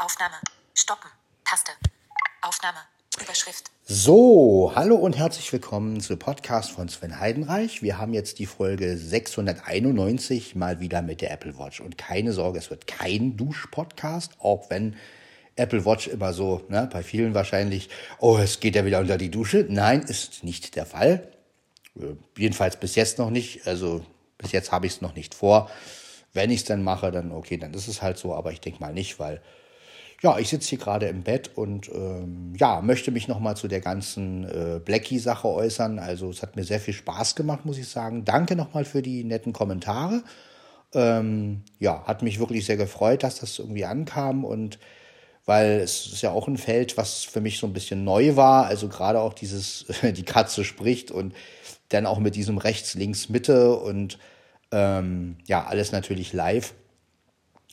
Aufnahme. 0.00 0.36
Stoppen. 0.72 1.10
Taste. 1.44 1.72
Aufnahme. 2.40 2.78
Überschrift. 3.22 3.70
So, 3.84 4.72
hallo 4.74 4.96
und 4.96 5.18
herzlich 5.18 5.52
willkommen 5.52 6.00
zu 6.00 6.16
Podcast 6.16 6.70
von 6.70 6.88
Sven 6.88 7.20
Heidenreich. 7.20 7.82
Wir 7.82 7.98
haben 7.98 8.14
jetzt 8.14 8.38
die 8.38 8.46
Folge 8.46 8.96
691 8.96 10.54
mal 10.54 10.80
wieder 10.80 11.02
mit 11.02 11.20
der 11.20 11.32
Apple 11.32 11.58
Watch. 11.58 11.80
Und 11.82 11.98
keine 11.98 12.32
Sorge, 12.32 12.58
es 12.58 12.70
wird 12.70 12.86
kein 12.86 13.36
Dusch-Podcast, 13.36 14.36
auch 14.38 14.70
wenn 14.70 14.96
Apple 15.56 15.84
Watch 15.84 16.08
immer 16.08 16.32
so, 16.32 16.64
ne, 16.70 16.88
bei 16.90 17.02
vielen 17.02 17.34
wahrscheinlich, 17.34 17.90
oh, 18.20 18.38
es 18.38 18.58
geht 18.60 18.76
ja 18.76 18.86
wieder 18.86 19.00
unter 19.00 19.18
die 19.18 19.30
Dusche. 19.30 19.66
Nein, 19.68 20.00
ist 20.00 20.44
nicht 20.44 20.76
der 20.76 20.86
Fall. 20.86 21.30
Äh, 21.94 22.14
jedenfalls 22.38 22.80
bis 22.80 22.94
jetzt 22.94 23.18
noch 23.18 23.28
nicht. 23.28 23.66
Also 23.66 24.02
bis 24.38 24.52
jetzt 24.52 24.72
habe 24.72 24.86
ich 24.86 24.94
es 24.94 25.00
noch 25.02 25.14
nicht 25.14 25.34
vor. 25.34 25.70
Wenn 26.32 26.48
ich 26.50 26.60
es 26.60 26.64
dann 26.64 26.82
mache, 26.82 27.10
dann 27.10 27.32
okay, 27.32 27.58
dann 27.58 27.74
ist 27.74 27.86
es 27.86 28.00
halt 28.00 28.16
so, 28.16 28.34
aber 28.34 28.50
ich 28.50 28.62
denke 28.62 28.80
mal 28.80 28.94
nicht, 28.94 29.18
weil 29.18 29.42
ja, 30.22 30.38
ich 30.38 30.48
sitze 30.48 30.70
hier 30.70 30.78
gerade 30.78 31.06
im 31.06 31.22
Bett 31.22 31.50
und 31.54 31.88
ähm, 31.88 32.52
ja, 32.56 32.82
möchte 32.82 33.10
mich 33.10 33.26
nochmal 33.26 33.56
zu 33.56 33.68
der 33.68 33.80
ganzen 33.80 34.44
äh, 34.44 34.78
Blackie-Sache 34.78 35.48
äußern. 35.48 35.98
Also 35.98 36.28
es 36.28 36.42
hat 36.42 36.56
mir 36.56 36.64
sehr 36.64 36.80
viel 36.80 36.92
Spaß 36.92 37.34
gemacht, 37.36 37.64
muss 37.64 37.78
ich 37.78 37.88
sagen. 37.88 38.24
Danke 38.26 38.54
nochmal 38.54 38.84
für 38.84 39.00
die 39.00 39.24
netten 39.24 39.54
Kommentare. 39.54 40.22
Ähm, 40.92 41.62
ja, 41.78 42.04
hat 42.06 42.22
mich 42.22 42.38
wirklich 42.38 42.66
sehr 42.66 42.76
gefreut, 42.76 43.22
dass 43.22 43.40
das 43.40 43.58
irgendwie 43.58 43.86
ankam 43.86 44.44
und 44.44 44.78
weil 45.46 45.80
es 45.80 46.06
ist 46.06 46.22
ja 46.22 46.32
auch 46.32 46.48
ein 46.48 46.58
Feld, 46.58 46.96
was 46.98 47.24
für 47.24 47.40
mich 47.40 47.58
so 47.58 47.66
ein 47.66 47.72
bisschen 47.72 48.04
neu 48.04 48.36
war. 48.36 48.66
Also 48.66 48.88
gerade 48.88 49.20
auch 49.20 49.32
dieses, 49.32 49.86
die 50.02 50.24
Katze 50.24 50.64
spricht 50.64 51.10
und 51.10 51.34
dann 51.88 52.04
auch 52.04 52.18
mit 52.18 52.36
diesem 52.36 52.58
rechts, 52.58 52.94
links, 52.94 53.30
Mitte 53.30 53.74
und 53.74 54.18
ähm, 54.70 55.38
ja, 55.46 55.64
alles 55.64 55.92
natürlich 55.92 56.34
live. 56.34 56.74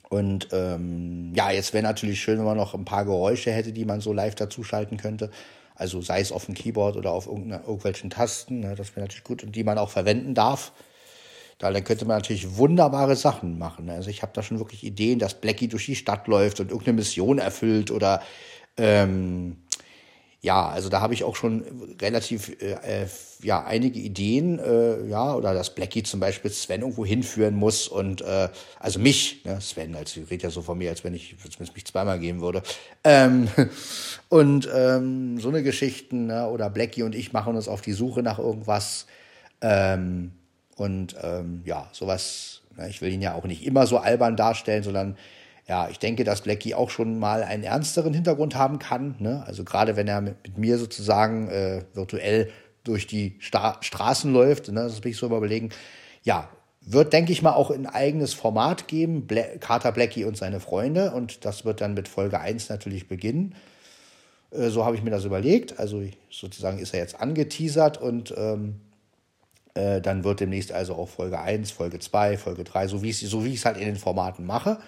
Und 0.09 0.49
ähm, 0.53 1.33
ja, 1.35 1.51
jetzt 1.51 1.73
wäre 1.73 1.83
natürlich 1.83 2.21
schön, 2.21 2.37
wenn 2.37 2.45
man 2.45 2.57
noch 2.57 2.73
ein 2.73 2.85
paar 2.85 3.05
Geräusche 3.05 3.51
hätte, 3.51 3.73
die 3.73 3.85
man 3.85 3.99
so 3.99 4.13
live 4.13 4.35
dazuschalten 4.35 4.97
könnte. 4.97 5.29
Also 5.75 6.01
sei 6.01 6.21
es 6.21 6.31
auf 6.31 6.45
dem 6.45 6.55
Keyboard 6.55 6.95
oder 6.95 7.11
auf 7.11 7.27
irgendwelchen 7.27 8.09
Tasten, 8.09 8.61
ne, 8.61 8.75
das 8.75 8.95
wäre 8.95 9.01
natürlich 9.01 9.23
gut 9.23 9.43
und 9.43 9.55
die 9.55 9.63
man 9.63 9.77
auch 9.77 9.89
verwenden 9.89 10.33
darf. 10.33 10.71
Da 11.59 11.71
dann 11.71 11.83
könnte 11.83 12.05
man 12.05 12.17
natürlich 12.17 12.57
wunderbare 12.57 13.15
Sachen 13.15 13.57
machen. 13.57 13.85
Ne. 13.85 13.93
Also 13.93 14.09
ich 14.09 14.21
habe 14.21 14.31
da 14.33 14.43
schon 14.43 14.59
wirklich 14.59 14.83
Ideen, 14.83 15.19
dass 15.19 15.35
Blackie 15.35 15.67
durch 15.67 15.85
die 15.85 15.95
Stadt 15.95 16.27
läuft 16.27 16.59
und 16.59 16.71
irgendeine 16.71 16.97
Mission 16.97 17.39
erfüllt 17.39 17.91
oder 17.91 18.21
ähm, 18.77 19.57
ja, 20.41 20.67
also 20.67 20.89
da 20.89 21.01
habe 21.01 21.15
ich 21.15 21.23
auch 21.23 21.35
schon 21.35 21.63
relativ, 21.99 22.49
äh, 22.61 23.03
äh, 23.03 23.07
ja, 23.41 23.65
einige 23.65 23.99
Ideen, 23.99 24.59
äh, 24.59 25.07
ja, 25.07 25.33
oder 25.33 25.53
dass 25.53 25.73
Blackie 25.73 26.03
zum 26.03 26.19
Beispiel 26.19 26.51
Sven 26.51 26.81
irgendwo 26.81 27.05
hinführen 27.05 27.55
muss 27.55 27.87
und, 27.87 28.21
äh, 28.21 28.49
also 28.79 28.99
mich, 28.99 29.43
ne, 29.45 29.59
Sven, 29.61 29.95
also 29.95 30.21
ich 30.21 30.29
rede 30.29 30.43
ja 30.43 30.49
so 30.51 30.61
von 30.61 30.77
mir, 30.77 30.91
als 30.91 31.03
wenn 31.03 31.15
ich, 31.15 31.35
als 31.43 31.59
es 31.59 31.73
mich 31.73 31.85
zweimal 31.85 32.19
geben 32.19 32.41
würde. 32.41 32.61
Ähm, 33.03 33.47
und 34.29 34.69
ähm, 34.73 35.39
so 35.39 35.49
eine 35.49 35.63
Geschichten, 35.63 36.27
ne, 36.27 36.47
oder 36.47 36.69
Blackie 36.69 37.03
und 37.03 37.15
ich 37.15 37.33
machen 37.33 37.55
uns 37.55 37.67
auf 37.67 37.81
die 37.81 37.93
Suche 37.93 38.21
nach 38.21 38.37
irgendwas. 38.37 39.07
Ähm, 39.61 40.33
und 40.75 41.15
ähm, 41.23 41.63
ja, 41.65 41.89
sowas, 41.93 42.61
ne, 42.77 42.89
ich 42.89 43.01
will 43.01 43.11
ihn 43.11 43.23
ja 43.23 43.33
auch 43.33 43.45
nicht 43.45 43.65
immer 43.65 43.87
so 43.87 43.97
albern 43.97 44.35
darstellen, 44.35 44.83
sondern 44.83 45.17
ja, 45.67 45.89
ich 45.89 45.99
denke, 45.99 46.23
dass 46.23 46.41
Blackie 46.41 46.73
auch 46.75 46.89
schon 46.89 47.19
mal 47.19 47.43
einen 47.43 47.63
ernsteren 47.63 48.13
Hintergrund 48.13 48.55
haben 48.55 48.79
kann. 48.79 49.15
Ne? 49.19 49.43
Also 49.45 49.63
gerade 49.65 49.95
wenn 49.97 50.07
er 50.07 50.21
mit, 50.21 50.57
mir 50.57 50.77
sozusagen 50.77 51.49
äh, 51.49 51.83
virtuell 51.93 52.49
durch 52.83 53.05
die 53.05 53.35
Sta 53.39 53.77
Straßen 53.81 54.31
läuft, 54.31 54.69
ne? 54.69 54.81
das 54.81 55.03
will 55.03 55.11
ich 55.11 55.17
so 55.17 55.25
überlegen. 55.25 55.71
Ja, 56.23 56.49
wird, 56.81 57.11
denke 57.11 57.33
ich 57.33 57.41
mal, 57.41 57.51
auch 57.51 57.69
ein 57.69 57.85
eigenes 57.85 58.33
Format 58.33 58.87
geben, 58.87 59.27
Bla 59.27 59.43
Carter 59.59 59.91
Blackie 59.91 60.23
und 60.23 60.37
seine 60.37 60.61
Freunde. 60.61 61.11
Und 61.11 61.43
das 61.43 61.65
wird 61.65 61.81
dann 61.81 61.95
mit 61.95 62.07
Folge 62.07 62.39
1 62.39 62.69
natürlich 62.69 63.09
beginnen. 63.09 63.53
Äh, 64.51 64.69
so 64.69 64.85
habe 64.85 64.95
ich 64.95 65.03
mir 65.03 65.11
das 65.11 65.25
überlegt. 65.25 65.79
Also 65.79 66.01
sozusagen 66.29 66.79
ist 66.79 66.93
er 66.93 67.01
jetzt 67.01 67.19
angeteasert 67.19 67.97
und 68.01 68.33
ähm, 68.37 68.79
äh, 69.73 69.99
dann 69.99 70.23
wird 70.23 70.39
demnächst 70.39 70.71
also 70.71 70.95
auch 70.95 71.09
Folge 71.09 71.39
1, 71.39 71.71
Folge 71.71 71.99
2, 71.99 72.37
Folge 72.37 72.63
3, 72.63 72.87
so 72.87 73.03
wie 73.03 73.09
ich 73.09 73.19
so 73.19 73.43
es 73.43 73.65
halt 73.65 73.75
in 73.75 73.85
den 73.85 73.97
Formaten 73.97 74.45
mache. 74.45 74.79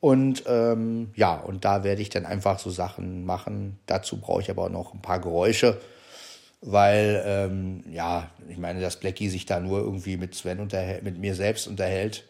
Und 0.00 0.44
ähm, 0.46 1.10
ja, 1.14 1.36
und 1.36 1.64
da 1.64 1.82
werde 1.82 2.02
ich 2.02 2.10
dann 2.10 2.26
einfach 2.26 2.58
so 2.58 2.70
Sachen 2.70 3.24
machen. 3.24 3.78
Dazu 3.86 4.20
brauche 4.20 4.42
ich 4.42 4.50
aber 4.50 4.64
auch 4.64 4.70
noch 4.70 4.94
ein 4.94 5.02
paar 5.02 5.20
Geräusche, 5.20 5.80
weil, 6.60 7.22
ähm, 7.26 7.84
ja, 7.90 8.30
ich 8.48 8.58
meine, 8.58 8.80
dass 8.80 9.00
Blackie 9.00 9.28
sich 9.28 9.46
da 9.46 9.58
nur 9.58 9.80
irgendwie 9.80 10.16
mit 10.16 10.34
Sven 10.34 10.60
unterhält, 10.60 11.02
mit 11.02 11.18
mir 11.18 11.34
selbst 11.34 11.66
unterhält. 11.66 12.24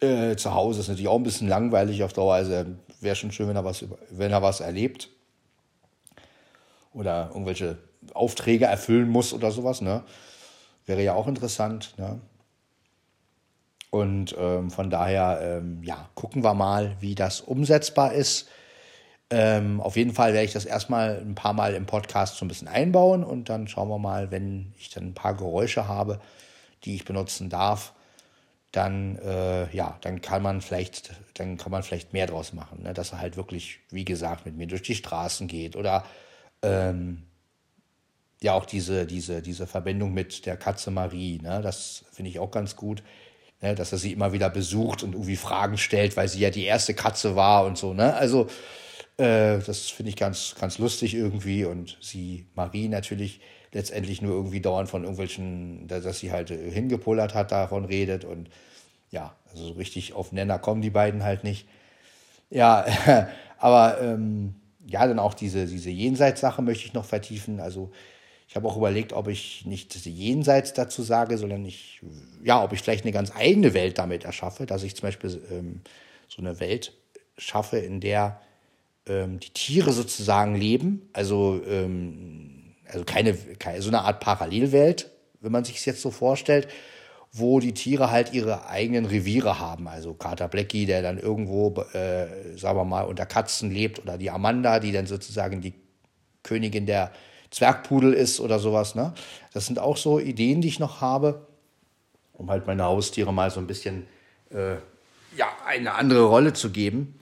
Äh, 0.00 0.36
zu 0.36 0.54
Hause 0.54 0.80
ist 0.80 0.88
natürlich 0.88 1.08
auch 1.08 1.16
ein 1.16 1.24
bisschen 1.24 1.48
langweilig 1.48 2.04
auf 2.04 2.12
Dauer. 2.12 2.34
Also 2.34 2.64
wäre 3.00 3.16
schon 3.16 3.32
schön, 3.32 3.48
wenn 3.48 3.56
er 3.56 3.64
was, 3.64 3.84
wenn 4.10 4.30
er 4.30 4.42
was 4.42 4.60
erlebt. 4.60 5.08
Oder 6.92 7.30
irgendwelche 7.32 7.78
Aufträge 8.14 8.66
erfüllen 8.66 9.08
muss 9.08 9.32
oder 9.32 9.50
sowas, 9.50 9.80
ne? 9.80 10.02
Wäre 10.86 11.02
ja 11.02 11.14
auch 11.14 11.26
interessant, 11.26 11.94
ne? 11.98 12.20
Und 13.90 14.34
ähm, 14.38 14.70
von 14.70 14.90
daher, 14.90 15.40
ähm, 15.42 15.82
ja, 15.82 16.08
gucken 16.14 16.44
wir 16.44 16.54
mal, 16.54 16.96
wie 17.00 17.14
das 17.14 17.40
umsetzbar 17.40 18.12
ist. 18.12 18.48
Ähm, 19.30 19.80
auf 19.80 19.96
jeden 19.96 20.14
Fall 20.14 20.32
werde 20.32 20.46
ich 20.46 20.52
das 20.52 20.64
erstmal 20.64 21.20
ein 21.20 21.34
paar 21.34 21.52
Mal 21.52 21.74
im 21.74 21.86
Podcast 21.86 22.36
so 22.36 22.44
ein 22.44 22.48
bisschen 22.48 22.68
einbauen 22.68 23.24
und 23.24 23.48
dann 23.50 23.68
schauen 23.68 23.88
wir 23.88 23.98
mal, 23.98 24.30
wenn 24.30 24.72
ich 24.78 24.90
dann 24.90 25.08
ein 25.08 25.14
paar 25.14 25.34
Geräusche 25.34 25.86
habe, 25.86 26.20
die 26.84 26.94
ich 26.94 27.04
benutzen 27.04 27.50
darf, 27.50 27.92
dann 28.72 29.16
äh, 29.18 29.74
ja, 29.74 29.98
dann 30.00 30.22
kann 30.22 30.42
man 30.42 30.60
vielleicht, 30.60 31.12
dann 31.34 31.58
kann 31.58 31.72
man 31.72 31.82
vielleicht 31.82 32.12
mehr 32.12 32.26
draus 32.26 32.52
machen, 32.52 32.82
ne? 32.82 32.94
dass 32.94 33.12
er 33.12 33.20
halt 33.20 33.36
wirklich, 33.36 33.80
wie 33.90 34.04
gesagt, 34.04 34.46
mit 34.46 34.56
mir 34.56 34.66
durch 34.66 34.82
die 34.82 34.94
Straßen 34.94 35.46
geht 35.46 35.76
oder 35.76 36.04
ähm, 36.62 37.24
ja 38.40 38.52
auch 38.52 38.66
diese 38.66 39.06
diese 39.06 39.42
diese 39.42 39.66
Verbindung 39.66 40.14
mit 40.14 40.46
der 40.46 40.56
Katze 40.56 40.90
Marie, 40.90 41.38
ne? 41.42 41.60
das 41.62 42.04
finde 42.12 42.30
ich 42.30 42.38
auch 42.38 42.50
ganz 42.50 42.76
gut 42.76 43.02
ne, 43.60 43.74
dass 43.74 43.92
er 43.92 43.98
sie 43.98 44.12
immer 44.12 44.32
wieder 44.32 44.50
besucht 44.50 45.02
und 45.02 45.12
irgendwie 45.12 45.36
Fragen 45.36 45.78
stellt, 45.78 46.16
weil 46.16 46.28
sie 46.28 46.40
ja 46.40 46.50
die 46.50 46.64
erste 46.64 46.94
Katze 46.94 47.36
war 47.36 47.64
und 47.64 47.78
so. 47.78 47.94
Ne? 47.94 48.14
Also 48.14 48.46
äh, 49.16 49.58
das 49.58 49.90
finde 49.90 50.10
ich 50.10 50.16
ganz, 50.16 50.54
ganz 50.58 50.78
lustig 50.78 51.14
irgendwie 51.14 51.64
und 51.64 51.98
sie, 52.00 52.46
Marie 52.54 52.88
natürlich 52.88 53.40
letztendlich 53.72 54.22
nur 54.22 54.34
irgendwie 54.34 54.60
dauernd 54.60 54.88
von 54.88 55.02
irgendwelchen, 55.02 55.86
dass 55.88 56.18
sie 56.18 56.32
halt 56.32 56.50
hingepullert 56.50 57.34
hat, 57.34 57.52
davon 57.52 57.84
redet 57.84 58.24
und 58.24 58.48
ja, 59.10 59.34
also 59.50 59.68
so 59.68 59.72
richtig 59.74 60.12
auf 60.12 60.32
Nenner 60.32 60.58
kommen 60.58 60.82
die 60.82 60.90
beiden 60.90 61.22
halt 61.22 61.44
nicht. 61.44 61.68
Ja, 62.50 62.86
aber 63.58 64.00
ähm, 64.00 64.54
ja, 64.86 65.06
dann 65.06 65.18
auch 65.18 65.34
diese, 65.34 65.66
diese 65.66 65.90
Jenseits-Sache 65.90 66.62
möchte 66.62 66.86
ich 66.86 66.94
noch 66.94 67.04
vertiefen. 67.04 67.60
Also 67.60 67.90
ich 68.48 68.56
habe 68.56 68.66
auch 68.66 68.78
überlegt, 68.78 69.12
ob 69.12 69.28
ich 69.28 69.66
nicht 69.66 69.94
jenseits 70.06 70.72
dazu 70.72 71.02
sage, 71.02 71.36
sondern 71.36 71.66
ich, 71.66 72.00
ja, 72.42 72.64
ob 72.64 72.72
ich 72.72 72.80
vielleicht 72.80 73.04
eine 73.04 73.12
ganz 73.12 73.30
eigene 73.36 73.74
Welt 73.74 73.98
damit 73.98 74.24
erschaffe, 74.24 74.64
dass 74.64 74.82
ich 74.82 74.96
zum 74.96 75.06
Beispiel 75.06 75.38
ähm, 75.52 75.82
so 76.28 76.40
eine 76.40 76.58
Welt 76.58 76.94
schaffe, 77.36 77.76
in 77.76 78.00
der 78.00 78.40
ähm, 79.06 79.38
die 79.38 79.50
Tiere 79.50 79.92
sozusagen 79.92 80.54
leben, 80.54 81.10
also, 81.12 81.60
ähm, 81.68 82.74
also 82.86 83.04
keine, 83.04 83.34
keine, 83.34 83.82
so 83.82 83.90
eine 83.90 84.00
Art 84.00 84.20
Parallelwelt, 84.20 85.10
wenn 85.42 85.52
man 85.52 85.64
sich 85.64 85.76
es 85.76 85.84
jetzt 85.84 86.00
so 86.00 86.10
vorstellt, 86.10 86.68
wo 87.30 87.60
die 87.60 87.74
Tiere 87.74 88.10
halt 88.10 88.32
ihre 88.32 88.66
eigenen 88.66 89.04
Reviere 89.04 89.60
haben. 89.60 89.88
Also 89.88 90.14
Kater 90.14 90.48
Blackie, 90.48 90.86
der 90.86 91.02
dann 91.02 91.18
irgendwo, 91.18 91.74
äh, 91.92 92.56
sagen 92.56 92.78
wir 92.78 92.84
mal, 92.86 93.02
unter 93.02 93.26
Katzen 93.26 93.70
lebt, 93.70 93.98
oder 93.98 94.16
die 94.16 94.30
Amanda, 94.30 94.80
die 94.80 94.92
dann 94.92 95.06
sozusagen 95.06 95.60
die 95.60 95.74
Königin 96.42 96.86
der 96.86 97.12
Zwergpudel 97.50 98.12
ist 98.12 98.40
oder 98.40 98.58
sowas. 98.58 98.94
Ne? 98.94 99.14
Das 99.52 99.66
sind 99.66 99.78
auch 99.78 99.96
so 99.96 100.18
Ideen, 100.18 100.60
die 100.60 100.68
ich 100.68 100.78
noch 100.78 101.00
habe, 101.00 101.46
um 102.32 102.50
halt 102.50 102.66
meine 102.66 102.84
Haustiere 102.84 103.32
mal 103.32 103.50
so 103.50 103.60
ein 103.60 103.66
bisschen 103.66 104.06
äh, 104.50 104.74
ja, 105.36 105.46
eine 105.66 105.94
andere 105.94 106.24
Rolle 106.24 106.52
zu 106.52 106.70
geben. 106.70 107.18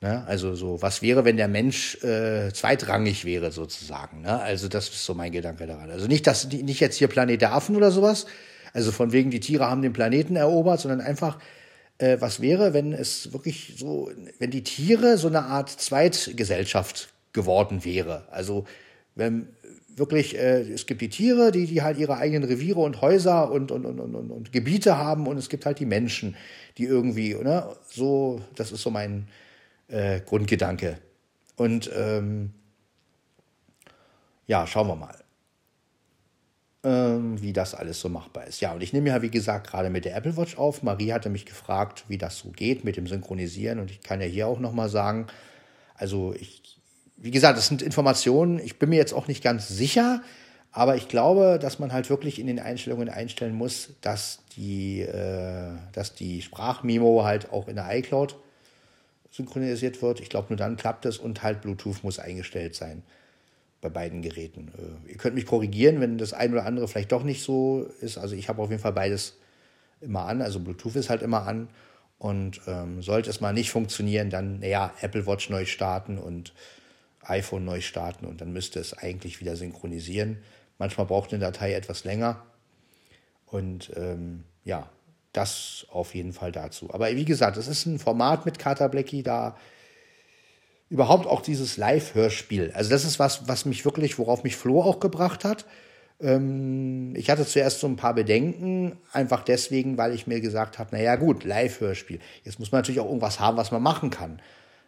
Ne? 0.00 0.24
Also 0.26 0.54
so, 0.54 0.82
was 0.82 1.00
wäre, 1.00 1.24
wenn 1.24 1.36
der 1.36 1.48
Mensch 1.48 2.02
äh, 2.02 2.52
zweitrangig 2.52 3.24
wäre 3.24 3.52
sozusagen. 3.52 4.22
Ne? 4.22 4.40
Also 4.40 4.68
das 4.68 4.88
ist 4.88 5.04
so 5.04 5.14
mein 5.14 5.32
Gedanke 5.32 5.66
daran. 5.66 5.90
Also 5.90 6.08
nicht, 6.08 6.26
dass 6.26 6.48
nicht 6.48 6.80
jetzt 6.80 6.96
hier 6.96 7.08
Planet 7.08 7.40
der 7.40 7.54
Affen 7.54 7.76
oder 7.76 7.90
sowas, 7.90 8.26
also 8.72 8.90
von 8.90 9.12
wegen 9.12 9.30
die 9.30 9.40
Tiere 9.40 9.68
haben 9.68 9.82
den 9.82 9.92
Planeten 9.92 10.34
erobert, 10.34 10.80
sondern 10.80 11.00
einfach, 11.00 11.38
äh, 11.98 12.16
was 12.20 12.40
wäre, 12.40 12.74
wenn 12.74 12.92
es 12.92 13.32
wirklich 13.32 13.74
so, 13.78 14.10
wenn 14.38 14.50
die 14.50 14.64
Tiere 14.64 15.18
so 15.18 15.28
eine 15.28 15.44
Art 15.44 15.68
Zweitgesellschaft 15.68 17.10
geworden 17.32 17.84
wäre. 17.84 18.26
Also 18.30 18.64
wenn 19.14 19.48
wirklich, 19.96 20.36
äh, 20.38 20.60
es 20.62 20.86
gibt 20.86 21.00
die 21.02 21.08
Tiere, 21.10 21.52
die, 21.52 21.66
die 21.66 21.82
halt 21.82 21.98
ihre 21.98 22.16
eigenen 22.16 22.44
Reviere 22.44 22.80
und 22.80 23.00
Häuser 23.02 23.50
und, 23.50 23.70
und, 23.70 23.84
und, 23.86 24.00
und, 24.00 24.30
und 24.30 24.52
Gebiete 24.52 24.96
haben 24.98 25.26
und 25.26 25.36
es 25.38 25.48
gibt 25.48 25.66
halt 25.66 25.78
die 25.80 25.86
Menschen, 25.86 26.36
die 26.78 26.84
irgendwie, 26.84 27.34
ne, 27.34 27.68
so, 27.88 28.40
das 28.56 28.72
ist 28.72 28.82
so 28.82 28.90
mein 28.90 29.28
äh, 29.88 30.20
Grundgedanke. 30.20 30.98
Und 31.56 31.90
ähm, 31.94 32.52
ja, 34.46 34.66
schauen 34.66 34.88
wir 34.88 34.96
mal. 34.96 35.16
ähm, 36.84 37.40
wie 37.40 37.52
das 37.52 37.74
alles 37.74 38.00
so 38.00 38.08
machbar 38.08 38.46
ist. 38.46 38.60
Ja, 38.60 38.72
und 38.72 38.82
ich 38.82 38.92
nehme 38.92 39.08
ja, 39.10 39.22
wie 39.22 39.30
gesagt, 39.30 39.68
gerade 39.68 39.90
mit 39.90 40.04
der 40.04 40.16
Apple 40.16 40.36
Watch 40.36 40.56
auf. 40.58 40.82
Marie 40.82 41.12
hatte 41.12 41.30
mich 41.30 41.46
gefragt, 41.46 42.04
wie 42.08 42.18
das 42.18 42.38
so 42.38 42.50
geht 42.50 42.84
mit 42.84 42.96
dem 42.96 43.06
Synchronisieren. 43.06 43.78
Und 43.78 43.90
ich 43.90 44.00
kann 44.02 44.20
ja 44.20 44.26
hier 44.26 44.46
auch 44.48 44.58
nochmal 44.58 44.88
sagen, 44.88 45.26
also 45.94 46.34
ich, 46.34 46.61
wie 47.22 47.30
gesagt, 47.30 47.56
das 47.56 47.68
sind 47.68 47.82
Informationen, 47.82 48.58
ich 48.58 48.78
bin 48.80 48.90
mir 48.90 48.96
jetzt 48.96 49.14
auch 49.14 49.28
nicht 49.28 49.44
ganz 49.44 49.68
sicher, 49.68 50.22
aber 50.72 50.96
ich 50.96 51.06
glaube, 51.06 51.58
dass 51.60 51.78
man 51.78 51.92
halt 51.92 52.10
wirklich 52.10 52.40
in 52.40 52.48
den 52.48 52.58
Einstellungen 52.58 53.08
einstellen 53.08 53.54
muss, 53.54 53.90
dass 54.00 54.40
die, 54.56 55.02
äh, 55.02 55.70
dass 55.92 56.14
die 56.14 56.42
Sprachmemo 56.42 57.24
halt 57.24 57.52
auch 57.52 57.68
in 57.68 57.76
der 57.76 57.96
iCloud 57.96 58.36
synchronisiert 59.30 60.02
wird. 60.02 60.20
Ich 60.20 60.30
glaube, 60.30 60.48
nur 60.50 60.56
dann 60.56 60.76
klappt 60.76 61.06
es 61.06 61.18
und 61.18 61.44
halt 61.44 61.62
Bluetooth 61.62 62.02
muss 62.02 62.18
eingestellt 62.18 62.74
sein 62.74 63.02
bei 63.80 63.88
beiden 63.88 64.22
Geräten. 64.22 64.72
Äh, 65.06 65.12
ihr 65.12 65.16
könnt 65.16 65.36
mich 65.36 65.46
korrigieren, 65.46 66.00
wenn 66.00 66.18
das 66.18 66.32
ein 66.32 66.52
oder 66.52 66.66
andere 66.66 66.88
vielleicht 66.88 67.12
doch 67.12 67.22
nicht 67.22 67.44
so 67.44 67.86
ist. 68.00 68.18
Also 68.18 68.34
ich 68.34 68.48
habe 68.48 68.60
auf 68.62 68.70
jeden 68.70 68.82
Fall 68.82 68.92
beides 68.92 69.36
immer 70.00 70.26
an. 70.26 70.42
Also 70.42 70.58
Bluetooth 70.58 70.96
ist 70.96 71.08
halt 71.08 71.22
immer 71.22 71.46
an. 71.46 71.68
Und 72.18 72.60
ähm, 72.66 73.02
sollte 73.02 73.30
es 73.30 73.40
mal 73.40 73.52
nicht 73.52 73.70
funktionieren, 73.70 74.30
dann, 74.30 74.60
naja, 74.60 74.92
Apple 75.00 75.26
Watch 75.26 75.50
neu 75.50 75.64
starten 75.64 76.18
und 76.18 76.52
iPhone 77.24 77.64
neu 77.64 77.80
starten 77.80 78.26
und 78.26 78.40
dann 78.40 78.52
müsste 78.52 78.80
es 78.80 78.96
eigentlich 78.96 79.40
wieder 79.40 79.56
synchronisieren. 79.56 80.38
Manchmal 80.78 81.06
braucht 81.06 81.32
eine 81.32 81.40
Datei 81.40 81.74
etwas 81.74 82.04
länger. 82.04 82.42
Und 83.46 83.92
ähm, 83.96 84.44
ja, 84.64 84.88
das 85.32 85.86
auf 85.90 86.14
jeden 86.14 86.32
Fall 86.32 86.52
dazu. 86.52 86.92
Aber 86.92 87.14
wie 87.14 87.24
gesagt, 87.24 87.56
es 87.56 87.68
ist 87.68 87.86
ein 87.86 87.98
Format 87.98 88.44
mit 88.46 88.58
Carter 88.58 88.88
Blackie, 88.88 89.22
da 89.22 89.56
überhaupt 90.88 91.26
auch 91.26 91.40
dieses 91.40 91.76
Live-Hörspiel. 91.76 92.72
Also 92.74 92.90
das 92.90 93.04
ist 93.04 93.18
was, 93.18 93.48
was 93.48 93.64
mich 93.64 93.84
wirklich, 93.84 94.18
worauf 94.18 94.44
mich 94.44 94.56
Flo 94.56 94.82
auch 94.82 95.00
gebracht 95.00 95.44
hat. 95.44 95.64
Ähm, 96.20 97.14
ich 97.16 97.30
hatte 97.30 97.46
zuerst 97.46 97.80
so 97.80 97.86
ein 97.86 97.96
paar 97.96 98.14
Bedenken, 98.14 98.98
einfach 99.12 99.42
deswegen, 99.42 99.96
weil 99.96 100.14
ich 100.14 100.26
mir 100.26 100.40
gesagt 100.40 100.78
habe, 100.78 100.94
naja 100.94 101.16
gut, 101.16 101.44
Live-Hörspiel. 101.44 102.20
Jetzt 102.44 102.58
muss 102.58 102.72
man 102.72 102.80
natürlich 102.80 103.00
auch 103.00 103.06
irgendwas 103.06 103.40
haben, 103.40 103.56
was 103.56 103.70
man 103.70 103.82
machen 103.82 104.10
kann. 104.10 104.40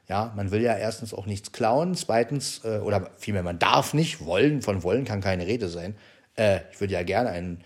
Ja, 0.09 0.33
man 0.37 0.51
will 0.51 0.61
ja 0.61 0.77
erstens 0.77 1.15
auch 1.15 1.27
nichts 1.27 1.53
klauen, 1.53 1.95
zweitens, 1.95 2.62
äh, 2.65 2.79
oder 2.79 3.11
vielmehr, 3.17 3.43
man 3.43 3.59
darf 3.59 3.95
nicht 3.95 4.25
wollen, 4.25 4.61
von 4.61 4.83
wollen 4.83 5.05
kann 5.05 5.21
keine 5.21 5.47
Rede 5.47 5.69
sein. 5.69 5.97
Äh, 6.37 6.61
ich 6.73 6.81
würde 6.81 6.93
ja 6.93 7.03
gerne 7.03 7.31
ein, 7.31 7.65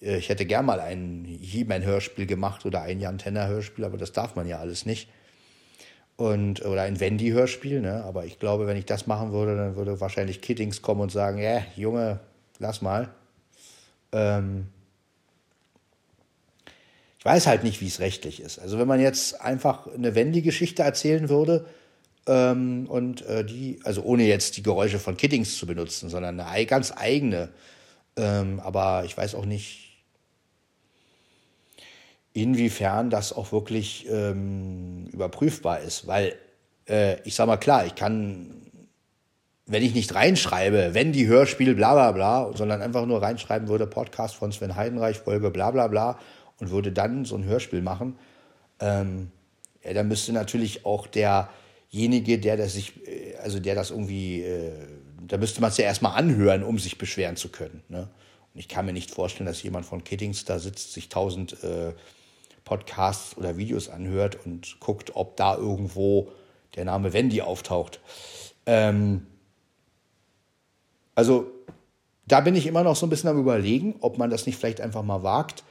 äh, 0.00 0.18
ich 0.18 0.28
hätte 0.28 0.46
gern 0.46 0.66
mal 0.66 0.80
ein 0.80 1.24
He-Man-Hörspiel 1.24 2.26
gemacht 2.26 2.64
oder 2.64 2.82
ein 2.82 3.00
Jan 3.00 3.18
Tenner-Hörspiel, 3.18 3.84
aber 3.84 3.96
das 3.96 4.12
darf 4.12 4.36
man 4.36 4.46
ja 4.46 4.58
alles 4.58 4.86
nicht 4.86 5.08
und 6.18 6.64
oder 6.64 6.82
ein 6.82 6.98
Wendy-Hörspiel, 6.98 7.80
ne? 7.80 8.04
Aber 8.04 8.24
ich 8.26 8.40
glaube, 8.40 8.66
wenn 8.66 8.76
ich 8.76 8.84
das 8.86 9.06
machen 9.06 9.30
würde, 9.32 9.56
dann 9.56 9.76
würde 9.76 10.00
wahrscheinlich 10.00 10.40
Kittings 10.40 10.82
kommen 10.82 11.00
und 11.00 11.12
sagen, 11.12 11.38
ja, 11.38 11.62
Junge, 11.76 12.18
lass 12.58 12.82
mal. 12.82 13.08
Ähm 14.12 14.66
ich 17.18 17.24
weiß 17.24 17.46
halt 17.46 17.64
nicht, 17.64 17.80
wie 17.80 17.88
es 17.88 17.98
rechtlich 17.98 18.40
ist. 18.40 18.58
Also 18.58 18.78
wenn 18.78 18.86
man 18.86 19.00
jetzt 19.00 19.40
einfach 19.40 19.86
eine 19.92 20.14
Wendy-Geschichte 20.14 20.82
erzählen 20.82 21.28
würde 21.28 21.66
ähm, 22.26 22.86
und 22.88 23.26
äh, 23.26 23.44
die, 23.44 23.80
also 23.82 24.02
ohne 24.02 24.24
jetzt 24.24 24.56
die 24.56 24.62
Geräusche 24.62 25.00
von 25.00 25.16
Kittings 25.16 25.58
zu 25.58 25.66
benutzen, 25.66 26.08
sondern 26.08 26.38
eine 26.38 26.66
ganz 26.66 26.92
eigene, 26.96 27.48
ähm, 28.16 28.60
aber 28.60 29.02
ich 29.04 29.16
weiß 29.16 29.34
auch 29.34 29.46
nicht, 29.46 29.88
inwiefern 32.34 33.10
das 33.10 33.32
auch 33.32 33.50
wirklich 33.50 34.06
ähm, 34.08 35.08
überprüfbar 35.12 35.80
ist. 35.80 36.06
Weil 36.06 36.36
äh, 36.88 37.20
ich 37.22 37.34
sag 37.34 37.48
mal 37.48 37.56
klar, 37.56 37.84
ich 37.84 37.96
kann, 37.96 38.54
wenn 39.66 39.82
ich 39.82 39.92
nicht 39.92 40.14
reinschreibe, 40.14 40.90
wenn 40.92 41.10
die 41.10 41.26
Hörspiel 41.26 41.74
bla 41.74 41.94
bla 41.94 42.12
bla, 42.12 42.56
sondern 42.56 42.80
einfach 42.80 43.06
nur 43.06 43.20
reinschreiben 43.22 43.66
würde, 43.66 43.88
Podcast 43.88 44.36
von 44.36 44.52
Sven 44.52 44.76
Heidenreich, 44.76 45.18
Folge 45.18 45.50
bla 45.50 45.72
bla 45.72 45.88
bla 45.88 46.20
und 46.60 46.70
würde 46.70 46.92
dann 46.92 47.24
so 47.24 47.36
ein 47.36 47.44
Hörspiel 47.44 47.82
machen, 47.82 48.18
ähm, 48.80 49.30
ja, 49.84 49.92
dann 49.92 50.08
müsste 50.08 50.32
natürlich 50.32 50.84
auch 50.84 51.06
derjenige, 51.06 52.38
der 52.38 52.56
das 52.56 52.74
sich, 52.74 53.06
äh, 53.06 53.36
also 53.36 53.60
der 53.60 53.74
das 53.74 53.90
irgendwie, 53.90 54.42
äh, 54.42 54.72
da 55.26 55.36
müsste 55.36 55.60
man 55.60 55.70
es 55.70 55.76
ja 55.76 55.84
erstmal 55.84 56.16
anhören, 56.16 56.62
um 56.62 56.78
sich 56.78 56.98
beschweren 56.98 57.36
zu 57.36 57.48
können. 57.48 57.82
Ne? 57.88 58.08
Und 58.54 58.60
ich 58.60 58.68
kann 58.68 58.86
mir 58.86 58.92
nicht 58.92 59.10
vorstellen, 59.10 59.46
dass 59.46 59.62
jemand 59.62 59.86
von 59.86 60.04
Kittings 60.04 60.44
da 60.44 60.58
sitzt, 60.58 60.92
sich 60.92 61.08
tausend 61.08 61.62
äh, 61.62 61.92
Podcasts 62.64 63.36
oder 63.36 63.56
Videos 63.56 63.88
anhört 63.88 64.44
und 64.44 64.78
guckt, 64.80 65.12
ob 65.14 65.36
da 65.36 65.56
irgendwo 65.56 66.32
der 66.76 66.84
Name 66.84 67.12
Wendy 67.12 67.40
auftaucht. 67.40 68.00
Ähm, 68.66 69.26
also 71.14 71.50
da 72.26 72.40
bin 72.40 72.54
ich 72.54 72.66
immer 72.66 72.84
noch 72.84 72.94
so 72.94 73.06
ein 73.06 73.10
bisschen 73.10 73.30
am 73.30 73.40
Überlegen, 73.40 73.96
ob 74.00 74.18
man 74.18 74.28
das 74.28 74.46
nicht 74.46 74.56
vielleicht 74.56 74.80
einfach 74.80 75.02
mal 75.02 75.22
wagt. 75.22 75.64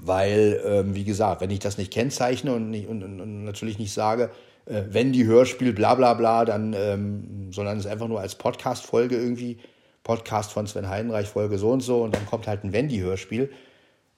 Weil, 0.00 0.60
ähm, 0.64 0.94
wie 0.94 1.04
gesagt, 1.04 1.40
wenn 1.40 1.50
ich 1.50 1.58
das 1.58 1.76
nicht 1.76 1.92
kennzeichne 1.92 2.54
und, 2.54 2.70
nicht, 2.70 2.88
und, 2.88 3.02
und, 3.02 3.44
natürlich 3.44 3.78
nicht 3.78 3.92
sage, 3.92 4.30
äh, 4.66 4.84
wenn 4.90 5.12
die 5.12 5.26
Hörspiel 5.26 5.72
bla 5.72 5.94
bla 5.96 6.14
bla, 6.14 6.44
dann, 6.44 6.72
ähm, 6.72 7.52
sondern 7.52 7.78
es 7.78 7.86
einfach 7.86 8.08
nur 8.08 8.20
als 8.20 8.36
Podcast-Folge 8.36 9.16
irgendwie, 9.16 9.58
Podcast 10.04 10.52
von 10.52 10.66
Sven 10.66 10.88
Heidenreich, 10.88 11.28
Folge 11.28 11.58
so 11.58 11.70
und 11.70 11.80
so, 11.80 12.02
und 12.02 12.14
dann 12.14 12.26
kommt 12.26 12.46
halt 12.46 12.64
ein 12.64 12.72
Wendy-Hörspiel, 12.72 13.50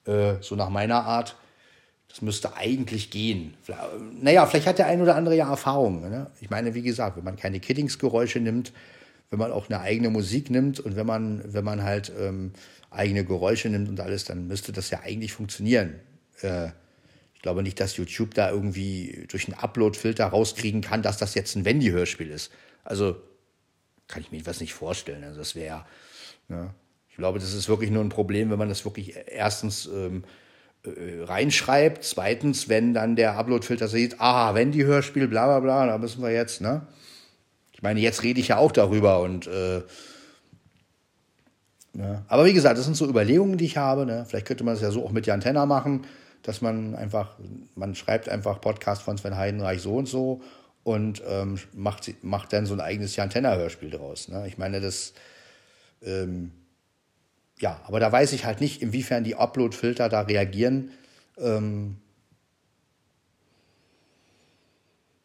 äh, 0.05 0.35
so 0.39 0.55
nach 0.55 0.69
meiner 0.69 1.03
Art, 1.03 1.35
das 2.07 2.21
müsste 2.21 2.55
eigentlich 2.55 3.09
gehen. 3.09 3.55
Naja, 4.21 4.45
vielleicht 4.45 4.67
hat 4.67 4.79
der 4.79 4.87
ein 4.87 5.01
oder 5.01 5.15
andere 5.15 5.35
ja 5.35 5.49
Erfahrung. 5.49 6.01
Ne? 6.01 6.29
Ich 6.41 6.49
meine, 6.49 6.75
wie 6.75 6.81
gesagt, 6.81 7.17
wenn 7.17 7.23
man 7.23 7.37
keine 7.37 7.59
Kiddingsgeräusche 7.59 8.39
nimmt, 8.39 8.73
wenn 9.29 9.39
man 9.39 9.51
auch 9.51 9.69
eine 9.69 9.79
eigene 9.79 10.09
Musik 10.09 10.49
nimmt 10.49 10.79
und 10.79 10.97
wenn 10.97 11.07
man, 11.07 11.41
wenn 11.45 11.63
man 11.63 11.83
halt 11.83 12.11
ähm, 12.19 12.51
eigene 12.91 13.25
Geräusche 13.25 13.69
nimmt 13.69 13.89
und 13.89 13.99
alles, 13.99 14.25
dann 14.25 14.47
müsste 14.47 14.71
das 14.71 14.89
ja 14.89 14.99
eigentlich 14.99 15.33
funktionieren. 15.33 15.99
Äh, 16.41 16.67
ich 17.33 17.41
glaube 17.41 17.63
nicht, 17.63 17.79
dass 17.79 17.97
YouTube 17.97 18.35
da 18.35 18.51
irgendwie 18.51 19.25
durch 19.29 19.47
einen 19.47 19.57
Upload-Filter 19.57 20.27
rauskriegen 20.27 20.81
kann, 20.81 21.01
dass 21.01 21.17
das 21.17 21.33
jetzt 21.33 21.55
ein 21.55 21.65
Wendy-Hörspiel 21.65 22.29
ist. 22.29 22.51
Also 22.83 23.15
kann 24.07 24.21
ich 24.21 24.31
mir 24.31 24.45
was 24.45 24.59
nicht 24.59 24.73
vorstellen. 24.73 25.23
Also 25.23 25.39
das 25.39 25.55
wäre, 25.55 25.85
ne? 26.49 26.73
ich 27.09 27.15
glaube, 27.15 27.39
das 27.39 27.53
ist 27.53 27.67
wirklich 27.67 27.89
nur 27.89 28.03
ein 28.03 28.09
Problem, 28.09 28.51
wenn 28.51 28.59
man 28.59 28.69
das 28.69 28.85
wirklich 28.85 29.15
erstens 29.25 29.87
ähm, 29.87 30.23
äh, 30.83 31.23
reinschreibt. 31.23 32.03
Zweitens, 32.03 32.69
wenn 32.69 32.93
dann 32.93 33.15
der 33.15 33.37
Upload-Filter 33.37 33.87
sieht, 33.87 34.19
ah, 34.19 34.53
wenn 34.53 34.71
die 34.71 34.85
Hörspiel, 34.85 35.27
bla 35.27 35.45
bla 35.47 35.59
bla, 35.61 35.87
da 35.87 35.97
müssen 35.97 36.21
wir 36.21 36.31
jetzt, 36.31 36.61
ne? 36.61 36.85
Ich 37.71 37.81
meine, 37.81 38.01
jetzt 38.01 38.21
rede 38.21 38.39
ich 38.39 38.49
ja 38.49 38.57
auch 38.57 38.71
darüber 38.71 39.21
und 39.21 39.47
äh, 39.47 39.81
ne? 41.93 42.23
aber 42.27 42.45
wie 42.45 42.53
gesagt, 42.53 42.77
das 42.77 42.85
sind 42.85 42.95
so 42.95 43.07
Überlegungen, 43.07 43.57
die 43.57 43.65
ich 43.65 43.77
habe. 43.77 44.05
Ne? 44.05 44.25
Vielleicht 44.27 44.47
könnte 44.47 44.63
man 44.63 44.75
es 44.75 44.81
ja 44.81 44.91
so 44.91 45.05
auch 45.05 45.11
mit 45.11 45.27
der 45.27 45.33
Antenne 45.33 45.65
machen, 45.65 46.05
dass 46.43 46.61
man 46.61 46.95
einfach, 46.95 47.35
man 47.75 47.95
schreibt 47.95 48.29
einfach 48.29 48.61
Podcast 48.61 49.01
von 49.01 49.17
Sven 49.17 49.37
Heidenreich 49.37 49.81
so 49.81 49.95
und 49.95 50.07
so 50.07 50.41
und 50.83 51.21
ähm, 51.27 51.59
macht, 51.73 52.11
macht 52.23 52.53
dann 52.53 52.65
so 52.65 52.73
ein 52.73 52.81
eigenes 52.81 53.15
Jantenna-Hörspiel 53.15 53.91
draus. 53.91 54.27
Ne? 54.27 54.47
Ich 54.47 54.57
meine, 54.57 54.81
das 54.81 55.13
ähm, 56.03 56.51
ja, 57.61 57.79
aber 57.85 57.99
da 57.99 58.11
weiß 58.11 58.33
ich 58.33 58.45
halt 58.45 58.59
nicht, 58.59 58.81
inwiefern 58.81 59.23
die 59.23 59.35
Upload-Filter 59.35 60.09
da 60.09 60.21
reagieren. 60.21 60.91
Ähm, 61.37 61.97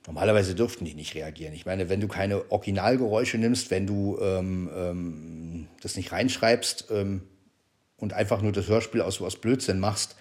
normalerweise 0.06 0.54
dürften 0.54 0.84
die 0.84 0.94
nicht 0.94 1.14
reagieren. 1.14 1.54
Ich 1.54 1.66
meine, 1.66 1.88
wenn 1.88 2.00
du 2.00 2.08
keine 2.08 2.50
Originalgeräusche 2.50 3.38
nimmst, 3.38 3.70
wenn 3.70 3.86
du 3.86 4.18
ähm, 4.20 4.70
ähm, 4.74 5.68
das 5.82 5.96
nicht 5.96 6.12
reinschreibst 6.12 6.86
ähm, 6.90 7.22
und 7.96 8.12
einfach 8.12 8.42
nur 8.42 8.52
das 8.52 8.68
Hörspiel 8.68 9.02
aus, 9.02 9.20
aus 9.20 9.36
Blödsinn 9.36 9.80
machst, 9.80 10.16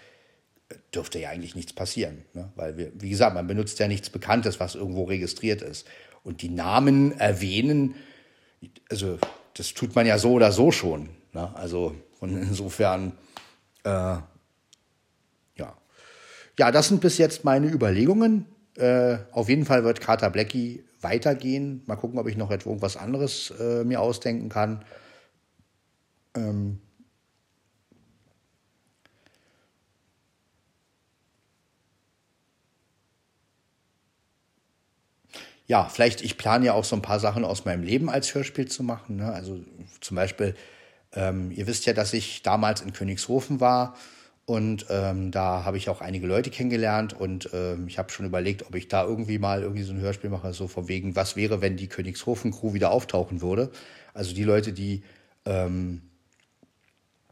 dürfte 0.93 1.19
ja 1.19 1.29
eigentlich 1.29 1.55
nichts 1.55 1.73
passieren. 1.73 2.25
Ne? 2.33 2.51
Weil, 2.55 2.77
wir, 2.77 2.91
wie 2.95 3.09
gesagt, 3.09 3.35
man 3.35 3.47
benutzt 3.47 3.79
ja 3.79 3.87
nichts 3.87 4.09
Bekanntes, 4.09 4.59
was 4.59 4.75
irgendwo 4.75 5.03
registriert 5.03 5.61
ist. 5.61 5.87
Und 6.23 6.41
die 6.41 6.49
Namen 6.49 7.17
erwähnen, 7.19 7.95
also 8.89 9.19
das 9.53 9.73
tut 9.73 9.95
man 9.95 10.07
ja 10.07 10.17
so 10.17 10.31
oder 10.31 10.51
so 10.51 10.71
schon. 10.71 11.09
Ne? 11.33 11.55
Also 11.55 11.95
und 12.19 12.37
insofern, 12.37 13.13
äh, 13.83 13.89
ja. 13.89 14.23
Ja, 16.57 16.71
das 16.71 16.87
sind 16.87 17.01
bis 17.01 17.17
jetzt 17.17 17.43
meine 17.43 17.67
Überlegungen. 17.67 18.47
Äh, 18.77 19.17
auf 19.31 19.49
jeden 19.49 19.65
Fall 19.65 19.83
wird 19.83 20.01
Carter 20.01 20.29
Blackie 20.29 20.83
weitergehen. 21.01 21.83
Mal 21.85 21.95
gucken, 21.95 22.19
ob 22.19 22.27
ich 22.27 22.37
noch 22.37 22.51
irgendwas 22.51 22.97
anderes 22.97 23.53
äh, 23.59 23.83
mir 23.83 24.01
ausdenken 24.01 24.49
kann. 24.49 24.83
Ähm, 26.35 26.79
ja, 35.67 35.85
vielleicht, 35.89 36.21
ich 36.21 36.37
plane 36.37 36.65
ja 36.65 36.73
auch 36.73 36.83
so 36.83 36.95
ein 36.95 37.01
paar 37.01 37.19
Sachen 37.19 37.45
aus 37.45 37.65
meinem 37.65 37.83
Leben 37.83 38.09
als 38.09 38.33
Hörspiel 38.33 38.67
zu 38.67 38.83
machen. 38.83 39.17
Ne? 39.17 39.31
Also 39.31 39.59
zum 40.01 40.15
Beispiel 40.15 40.55
ähm, 41.15 41.51
ihr 41.51 41.67
wisst 41.67 41.85
ja, 41.85 41.93
dass 41.93 42.13
ich 42.13 42.43
damals 42.43 42.81
in 42.81 42.93
Königshofen 42.93 43.59
war 43.59 43.95
und 44.45 44.85
ähm, 44.89 45.31
da 45.31 45.63
habe 45.63 45.77
ich 45.77 45.89
auch 45.89 46.01
einige 46.01 46.27
Leute 46.27 46.51
kennengelernt 46.51 47.13
und 47.13 47.49
ähm, 47.51 47.87
ich 47.87 47.97
habe 47.97 48.11
schon 48.11 48.27
überlegt, 48.27 48.67
ob 48.67 48.75
ich 48.75 48.87
da 48.87 49.03
irgendwie 49.03 49.39
mal 49.39 49.63
irgendwie 49.63 49.81
so 49.81 49.91
ein 49.91 49.99
Hörspiel 49.99 50.29
mache, 50.29 50.53
so 50.53 50.67
von 50.67 50.87
wegen, 50.87 51.15
was 51.15 51.35
wäre, 51.35 51.61
wenn 51.61 51.77
die 51.77 51.87
Königshofen-Crew 51.87 52.73
wieder 52.73 52.91
auftauchen 52.91 53.41
würde. 53.41 53.71
Also 54.13 54.35
die 54.35 54.43
Leute, 54.43 54.71
die 54.71 55.01
ähm, 55.45 56.03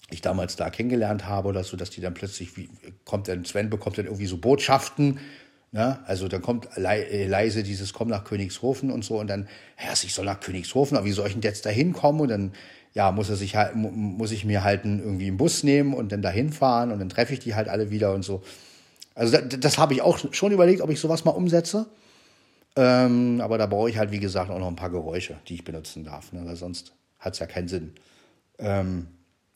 ich 0.10 0.22
damals 0.22 0.56
da 0.56 0.72
kennengelernt 0.72 1.28
habe 1.28 1.50
oder 1.50 1.64
so, 1.64 1.78
dass 1.78 1.92
die 1.92 2.02
dann 2.02 2.16
plötzlich, 2.16 2.58
wie, 2.58 2.68
kommt 3.06 3.28
dann, 3.28 3.46
Sven 3.46 3.70
bekommt 3.70 4.00
dann 4.00 4.06
irgendwie 4.06 4.26
so 4.26 4.38
Botschaften, 4.38 5.20
ne? 5.72 6.00
also 6.08 6.28
dann 6.28 6.42
kommt 6.42 6.68
äh, 6.78 7.28
leise 7.28 7.62
dieses 7.62 7.94
Komm 7.94 8.08
nach 8.08 8.24
Königshofen 8.24 8.90
und 8.90 9.06
so 9.06 9.20
und 9.20 9.28
dann, 9.28 9.48
ja, 9.78 9.94
ich 9.94 10.16
soll 10.16 10.26
nach 10.26 10.40
Königshofen, 10.40 10.98
aber 10.98 11.06
wie 11.06 11.12
soll 11.12 11.28
ich 11.28 11.34
denn 11.34 11.44
jetzt 11.44 11.68
da 11.68 11.70
hinkommen 11.70 12.22
und 12.22 12.30
dann, 12.30 12.54
ja, 12.94 13.12
muss 13.12 13.30
er 13.30 13.36
sich 13.36 13.56
halt, 13.56 13.76
muss 13.76 14.32
ich 14.32 14.46
mir 14.46 14.64
halt 14.64 14.86
irgendwie 14.86 15.28
einen 15.28 15.38
Bus 15.38 15.64
nehmen 15.64 15.94
und 15.94 16.12
dann 16.12 16.22
dahin 16.22 16.52
fahren 16.52 16.92
und 16.92 17.00
dann 17.00 17.10
treffe 17.10 17.34
ich 17.34 17.40
die 17.40 17.56
halt 17.56 17.68
alle 17.68 17.90
wieder 17.90 18.14
und 18.14 18.24
so. 18.24 18.44
Also 19.16 19.38
das, 19.38 19.60
das 19.60 19.78
habe 19.78 19.94
ich 19.94 20.02
auch 20.02 20.20
schon 20.32 20.52
überlegt, 20.52 20.82
ob 20.82 20.90
ich 20.90 21.00
sowas 21.00 21.26
mal 21.26 21.32
umsetze. 21.32 21.88
Ähm, 22.76 23.40
aber 23.42 23.58
da 23.58 23.68
brauche 23.68 23.90
ich 23.90 23.98
halt, 23.98 24.12
wie 24.12 24.20
gesagt, 24.20 24.50
auch 24.50 24.60
noch 24.60 24.68
ein 24.68 24.76
paar 24.76 24.90
Geräusche, 24.90 25.38
die 25.48 25.56
ich 25.56 25.64
benutzen 25.64 26.04
darf, 26.04 26.34
ne? 26.34 26.42
weil 26.46 26.56
sonst 26.56 26.94
hat 27.20 27.34
es 27.34 27.40
ja 27.40 27.46
keinen 27.46 27.68
Sinn. 27.68 27.94
Ähm, 28.58 29.08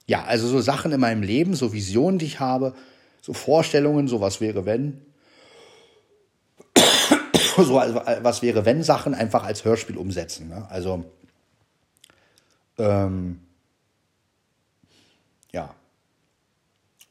ja, 0.05 0.23
also 0.23 0.47
so 0.47 0.61
Sachen 0.61 0.91
in 0.91 0.99
meinem 0.99 1.23
Leben, 1.23 1.55
so 1.55 1.73
Visionen, 1.73 2.19
die 2.19 2.25
ich 2.25 2.39
habe, 2.39 2.73
so 3.21 3.33
Vorstellungen, 3.33 4.07
so 4.07 4.21
was 4.21 4.39
wäre, 4.39 4.65
wenn. 4.65 5.01
so 7.57 7.79
also, 7.79 8.01
was 8.21 8.41
wäre, 8.41 8.65
wenn 8.65 8.83
Sachen 8.83 9.13
einfach 9.13 9.43
als 9.43 9.65
Hörspiel 9.65 9.97
umsetzen. 9.97 10.47
Ne? 10.47 10.65
Also, 10.69 11.03
ähm, 12.77 13.41
ja. 15.51 15.75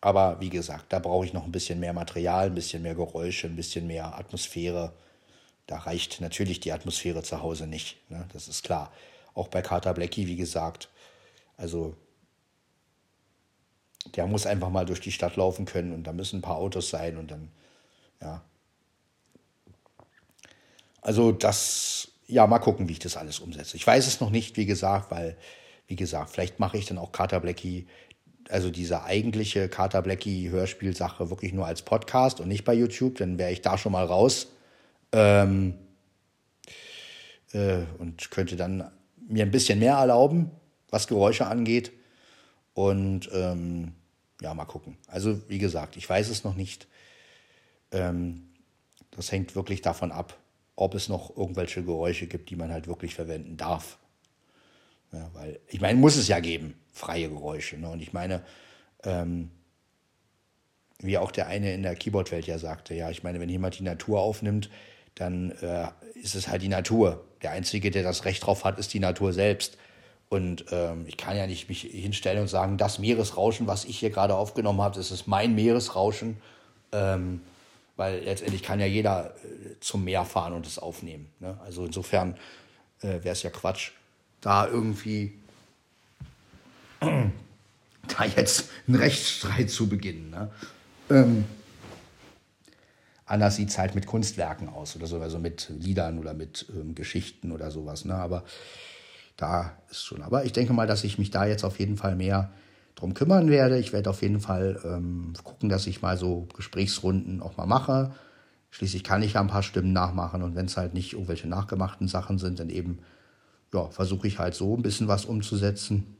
Aber 0.00 0.40
wie 0.40 0.50
gesagt, 0.50 0.92
da 0.92 0.98
brauche 0.98 1.24
ich 1.26 1.32
noch 1.32 1.44
ein 1.44 1.52
bisschen 1.52 1.80
mehr 1.80 1.92
Material, 1.92 2.46
ein 2.46 2.54
bisschen 2.54 2.82
mehr 2.82 2.94
Geräusche, 2.94 3.46
ein 3.48 3.56
bisschen 3.56 3.86
mehr 3.86 4.16
Atmosphäre. 4.16 4.92
Da 5.66 5.78
reicht 5.78 6.20
natürlich 6.20 6.60
die 6.60 6.72
Atmosphäre 6.72 7.22
zu 7.22 7.42
Hause 7.42 7.66
nicht. 7.66 7.98
Ne? 8.10 8.26
Das 8.32 8.46
ist 8.48 8.62
klar. 8.62 8.92
Auch 9.34 9.48
bei 9.48 9.62
Carter 9.62 9.94
Blackie, 9.94 10.26
wie 10.26 10.36
gesagt. 10.36 10.88
Also 11.56 11.96
der 14.14 14.26
muss 14.26 14.46
einfach 14.46 14.70
mal 14.70 14.86
durch 14.86 15.00
die 15.00 15.12
Stadt 15.12 15.36
laufen 15.36 15.64
können 15.64 15.92
und 15.92 16.04
da 16.04 16.12
müssen 16.12 16.38
ein 16.38 16.42
paar 16.42 16.56
Autos 16.56 16.90
sein 16.90 17.16
und 17.16 17.30
dann, 17.30 17.50
ja. 18.20 18.42
Also 21.00 21.32
das, 21.32 22.08
ja, 22.26 22.46
mal 22.46 22.58
gucken, 22.58 22.88
wie 22.88 22.92
ich 22.92 22.98
das 22.98 23.16
alles 23.16 23.38
umsetze. 23.38 23.76
Ich 23.76 23.86
weiß 23.86 24.06
es 24.06 24.20
noch 24.20 24.30
nicht, 24.30 24.56
wie 24.56 24.66
gesagt, 24.66 25.10
weil, 25.10 25.36
wie 25.86 25.96
gesagt, 25.96 26.30
vielleicht 26.30 26.58
mache 26.58 26.78
ich 26.78 26.86
dann 26.86 26.98
auch 26.98 27.12
Carter 27.12 27.40
Blackie, 27.40 27.86
also 28.48 28.70
diese 28.70 29.04
eigentliche 29.04 29.68
Carter 29.68 30.02
Blackie 30.02 30.50
Hörspielsache 30.50 31.30
wirklich 31.30 31.52
nur 31.52 31.66
als 31.66 31.82
Podcast 31.82 32.40
und 32.40 32.48
nicht 32.48 32.64
bei 32.64 32.74
YouTube, 32.74 33.16
dann 33.18 33.38
wäre 33.38 33.52
ich 33.52 33.62
da 33.62 33.78
schon 33.78 33.92
mal 33.92 34.04
raus. 34.04 34.48
Ähm, 35.12 35.74
äh, 37.52 37.84
und 37.98 38.30
könnte 38.30 38.56
dann 38.56 38.90
mir 39.28 39.44
ein 39.44 39.50
bisschen 39.50 39.78
mehr 39.78 39.94
erlauben, 39.94 40.50
was 40.90 41.06
Geräusche 41.06 41.46
angeht. 41.46 41.92
Und 42.74 43.30
ähm, 43.32 43.92
ja, 44.40 44.52
mal 44.54 44.64
gucken. 44.66 44.96
Also 45.06 45.48
wie 45.48 45.58
gesagt, 45.58 45.96
ich 45.96 46.08
weiß 46.08 46.28
es 46.28 46.44
noch 46.44 46.54
nicht. 46.54 46.86
Ähm, 47.92 48.48
das 49.12 49.32
hängt 49.32 49.56
wirklich 49.56 49.80
davon 49.80 50.12
ab, 50.12 50.36
ob 50.76 50.94
es 50.94 51.08
noch 51.08 51.36
irgendwelche 51.36 51.82
Geräusche 51.82 52.26
gibt, 52.26 52.50
die 52.50 52.56
man 52.56 52.70
halt 52.70 52.86
wirklich 52.86 53.14
verwenden 53.14 53.56
darf. 53.56 53.98
Ja, 55.12 55.30
weil, 55.32 55.58
ich 55.68 55.80
meine, 55.80 55.98
muss 55.98 56.16
es 56.16 56.28
ja 56.28 56.40
geben, 56.40 56.74
freie 56.92 57.28
Geräusche. 57.28 57.78
Ne? 57.78 57.88
Und 57.88 58.00
ich 58.00 58.12
meine, 58.12 58.42
ähm, 59.04 59.50
wie 61.00 61.18
auch 61.18 61.30
der 61.30 61.46
eine 61.46 61.72
in 61.74 61.82
der 61.82 61.96
Keyboard-Welt 61.96 62.46
ja 62.46 62.58
sagte, 62.58 62.94
ja, 62.94 63.10
ich 63.10 63.22
meine, 63.22 63.40
wenn 63.40 63.48
jemand 63.48 63.78
die 63.78 63.84
Natur 63.84 64.20
aufnimmt, 64.20 64.70
dann 65.14 65.50
äh, 65.62 65.88
ist 66.14 66.34
es 66.34 66.48
halt 66.48 66.62
die 66.62 66.68
Natur. 66.68 67.24
Der 67.42 67.52
Einzige, 67.52 67.90
der 67.90 68.02
das 68.02 68.24
Recht 68.24 68.44
drauf 68.44 68.64
hat, 68.64 68.78
ist 68.78 68.92
die 68.92 69.00
Natur 69.00 69.32
selbst. 69.32 69.78
Und 70.28 70.66
ähm, 70.72 71.04
ich 71.06 71.16
kann 71.16 71.36
ja 71.36 71.46
nicht 71.46 71.68
mich 71.68 71.82
hinstellen 71.82 72.40
und 72.40 72.48
sagen, 72.48 72.78
das 72.78 72.98
Meeresrauschen, 72.98 73.66
was 73.66 73.84
ich 73.84 73.98
hier 73.98 74.10
gerade 74.10 74.34
aufgenommen 74.34 74.82
habe, 74.82 74.96
das 74.96 75.10
ist 75.10 75.26
mein 75.26 75.54
Meeresrauschen. 75.54 76.38
Ähm, 76.92 77.40
weil 77.96 78.20
letztendlich 78.24 78.62
kann 78.62 78.80
ja 78.80 78.86
jeder 78.86 79.34
äh, 79.36 79.80
zum 79.80 80.04
Meer 80.04 80.24
fahren 80.24 80.52
und 80.52 80.66
es 80.66 80.78
aufnehmen. 80.78 81.28
Ne? 81.40 81.58
Also 81.64 81.84
insofern 81.84 82.36
äh, 83.00 83.22
wäre 83.22 83.30
es 83.30 83.42
ja 83.42 83.50
Quatsch, 83.50 83.90
da 84.40 84.66
irgendwie 84.66 85.38
da 87.00 88.24
jetzt 88.36 88.70
einen 88.86 88.96
Rechtsstreit 88.96 89.70
zu 89.70 89.88
beginnen. 89.88 90.30
Ne? 90.30 90.50
Ähm, 91.10 91.44
anders 93.24 93.56
sieht 93.56 93.70
es 93.70 93.78
halt 93.78 93.94
mit 93.94 94.06
Kunstwerken 94.06 94.68
aus 94.68 94.94
oder 94.96 95.06
so, 95.06 95.20
also 95.20 95.38
mit 95.38 95.70
Liedern 95.70 96.18
oder 96.18 96.34
mit 96.34 96.66
ähm, 96.70 96.94
Geschichten 96.94 97.50
oder 97.52 97.70
sowas. 97.70 98.04
Ne? 98.04 98.14
Aber 98.14 98.44
da 99.36 99.76
ist 99.90 100.04
schon. 100.04 100.22
Aber 100.22 100.44
ich 100.44 100.52
denke 100.52 100.72
mal, 100.72 100.86
dass 100.86 101.04
ich 101.04 101.18
mich 101.18 101.30
da 101.30 101.46
jetzt 101.46 101.64
auf 101.64 101.78
jeden 101.78 101.96
Fall 101.96 102.16
mehr 102.16 102.52
drum 102.96 103.14
kümmern 103.14 103.48
werde. 103.48 103.78
Ich 103.78 103.92
werde 103.92 104.10
auf 104.10 104.22
jeden 104.22 104.40
Fall 104.40 104.80
ähm, 104.84 105.34
gucken, 105.44 105.68
dass 105.68 105.86
ich 105.86 106.02
mal 106.02 106.18
so 106.18 106.48
Gesprächsrunden 106.56 107.40
auch 107.40 107.56
mal 107.56 107.66
mache. 107.66 108.12
Schließlich 108.70 109.04
kann 109.04 109.22
ich 109.22 109.34
ja 109.34 109.40
ein 109.40 109.46
paar 109.46 109.62
Stimmen 109.62 109.92
nachmachen 109.92 110.42
und 110.42 110.56
wenn 110.56 110.66
es 110.66 110.76
halt 110.76 110.92
nicht 110.92 111.12
irgendwelche 111.12 111.48
nachgemachten 111.48 112.08
Sachen 112.08 112.38
sind, 112.38 112.58
dann 112.58 112.68
eben 112.68 112.98
ja, 113.72 113.88
versuche 113.88 114.26
ich 114.26 114.38
halt 114.38 114.54
so 114.54 114.76
ein 114.76 114.82
bisschen 114.82 115.08
was 115.08 115.24
umzusetzen. 115.24 116.16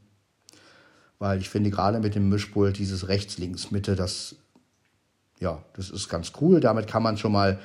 Weil 1.19 1.41
ich 1.41 1.49
finde 1.49 1.71
gerade 1.71 1.99
mit 1.99 2.15
dem 2.15 2.29
Mischpult 2.29 2.79
dieses 2.79 3.09
rechts, 3.09 3.39
links, 3.39 3.71
Mitte, 3.71 3.97
das 3.97 4.37
ja, 5.41 5.63
das 5.75 5.91
ist 5.91 6.09
ganz 6.09 6.33
cool. 6.41 6.61
Damit 6.61 6.87
kann 6.87 7.03
man 7.03 7.19
schon 7.19 7.33
mal 7.33 7.59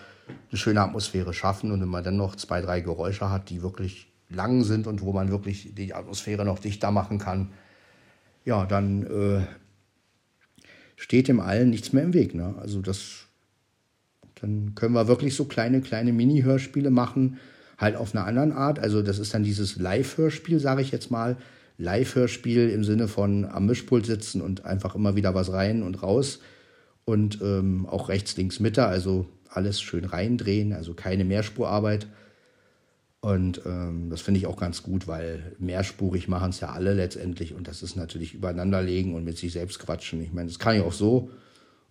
eine 0.50 0.58
schöne 0.58 0.82
Atmosphäre 0.82 1.34
schaffen 1.34 1.72
und 1.72 1.82
wenn 1.82 1.88
man 1.88 2.04
dann 2.04 2.18
noch 2.18 2.36
zwei, 2.36 2.62
drei 2.62 2.82
Geräusche 2.82 3.30
hat, 3.30 3.50
die 3.50 3.62
wirklich 3.62 4.08
lang 4.30 4.64
sind 4.64 4.88
und 4.88 5.02
wo 5.02 5.12
man 5.12 5.30
wirklich 5.30 5.74
die 5.76 5.94
Atmosphäre 5.94 6.46
noch 6.46 6.60
dichter 6.60 6.92
machen 6.92 7.18
kann, 7.18 7.52
ja, 8.46 8.66
dann 8.66 9.04
äh, 9.04 9.42
steht 10.96 11.28
dem 11.28 11.40
allen 11.40 11.70
nichts 11.70 11.94
mehr 11.94 12.04
im 12.04 12.14
Weg. 12.14 12.36
Ne? 12.36 12.56
Also 12.60 12.82
das, 12.82 13.26
dann 14.40 14.74
können 14.76 14.94
wir 14.94 15.08
wirklich 15.08 15.36
so 15.36 15.46
kleine, 15.46 15.82
kleine 15.82 16.14
Mini-Hörspiele 16.14 16.92
machen, 16.92 17.40
halt 17.78 17.96
auf 17.96 18.16
einer 18.16 18.26
anderen 18.26 18.52
Art. 18.52 18.80
Also 18.80 19.02
das 19.02 19.20
ist 19.20 19.34
dann 19.34 19.44
dieses 19.44 19.78
Live-Hörspiel, 19.78 20.60
sage 20.60 20.82
ich 20.82 20.92
jetzt 20.92 21.12
mal. 21.12 21.38
Live-Hörspiel 21.78 22.70
im 22.70 22.84
Sinne 22.84 23.08
von 23.08 23.46
am 23.46 23.66
Mischpult 23.66 24.06
sitzen 24.06 24.42
und 24.42 24.66
einfach 24.66 24.96
immer 24.96 25.16
wieder 25.16 25.34
was 25.34 25.52
rein 25.52 25.82
und 25.82 26.04
raus. 26.04 26.40
Und 27.06 27.42
ähm, 27.42 27.88
auch 27.88 28.10
rechts, 28.10 28.38
links, 28.38 28.60
Mitte, 28.60 28.86
also 28.86 29.26
alles 29.50 29.82
schön 29.82 30.06
reindrehen, 30.06 30.74
also 30.74 30.94
keine 30.94 31.26
Mehrspurarbeit. 31.26 32.08
Und 33.22 33.62
ähm, 33.66 34.10
das 34.10 34.22
finde 34.22 34.40
ich 34.40 34.48
auch 34.48 34.58
ganz 34.58 34.82
gut, 34.82 35.08
weil 35.08 35.56
mehrspurig 35.60 36.28
machen 36.28 36.50
es 36.50 36.60
ja 36.60 36.72
alle 36.72 36.96
letztendlich 36.96 37.54
und 37.54 37.68
das 37.68 37.84
ist 37.84 37.96
natürlich 37.96 38.34
übereinanderlegen 38.34 39.14
und 39.14 39.24
mit 39.24 39.38
sich 39.38 39.54
selbst 39.54 39.78
quatschen. 39.78 40.24
Ich 40.24 40.34
meine, 40.34 40.48
das 40.48 40.58
kann 40.58 40.76
ich 40.76 40.82
auch 40.82 40.92
so. 40.92 41.30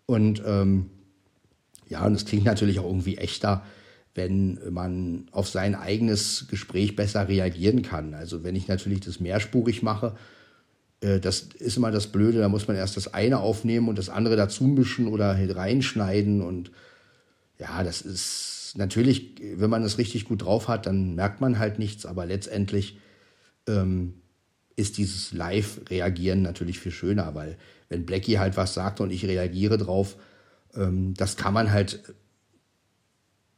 Und 0.07 0.43
ähm, 0.45 0.91
ja, 1.89 2.05
und 2.05 2.15
es 2.15 2.25
klingt 2.25 2.45
natürlich 2.47 2.81
auch 2.81 2.85
irgendwie 2.85 3.17
echter, 3.17 3.65
wenn 4.17 4.59
man 4.71 5.29
auf 5.31 5.49
sein 5.49 5.77
eigenes 5.77 6.49
Gespräch 6.49 6.97
besser 6.97 7.29
reagieren 7.29 7.83
kann. 7.83 8.13
Also 8.15 8.43
wenn 8.43 8.57
ich 8.57 8.67
natürlich 8.67 9.01
das 9.01 9.21
mehrspurig 9.21 9.85
mache, 9.85 10.17
äh, 11.01 11.21
das 11.21 11.43
ist 11.43 11.77
immer 11.77 11.93
das 11.93 12.09
Blöde, 12.09 12.41
da 12.41 12.49
muss 12.49 12.67
man 12.67 12.77
erst 12.77 12.97
das 12.97 13.15
eine 13.15 13.39
aufnehmen 13.39 13.89
und 13.89 13.99
das 13.99 14.09
andere 14.09 14.35
dazu 14.35 14.65
mischen 14.65 15.07
oder 15.07 15.39
reinschneiden 15.39 16.43
und 16.43 16.73
ja, 17.61 17.85
das 17.85 18.01
ist 18.01 18.60
natürlich, 18.77 19.35
wenn 19.57 19.71
man 19.71 19.83
es 19.83 19.99
richtig 19.99 20.25
gut 20.25 20.43
drauf 20.43 20.69
hat, 20.69 20.87
dann 20.87 21.15
merkt 21.15 21.41
man 21.41 21.59
halt 21.59 21.79
nichts, 21.79 22.07
aber 22.07 22.27
letztendlich 22.27 22.99
ähm, 23.67 24.15
ist 24.77 24.99
dieses 24.99 25.33
Live-Reagieren 25.33 26.43
natürlich 26.43 26.79
viel 26.79 26.93
schöner, 26.93 27.35
weil 27.35 27.57
wenn 27.89 28.07
Blackie 28.07 28.39
halt 28.39 28.57
was 28.57 28.75
sagt 28.75 29.01
und 29.01 29.11
ich 29.11 29.25
reagiere 29.25 29.79
drauf, 29.79 30.17
ähm, 30.75 31.15
das 31.15 31.37
kann 31.37 31.55
man 31.55 31.71
halt 31.71 32.01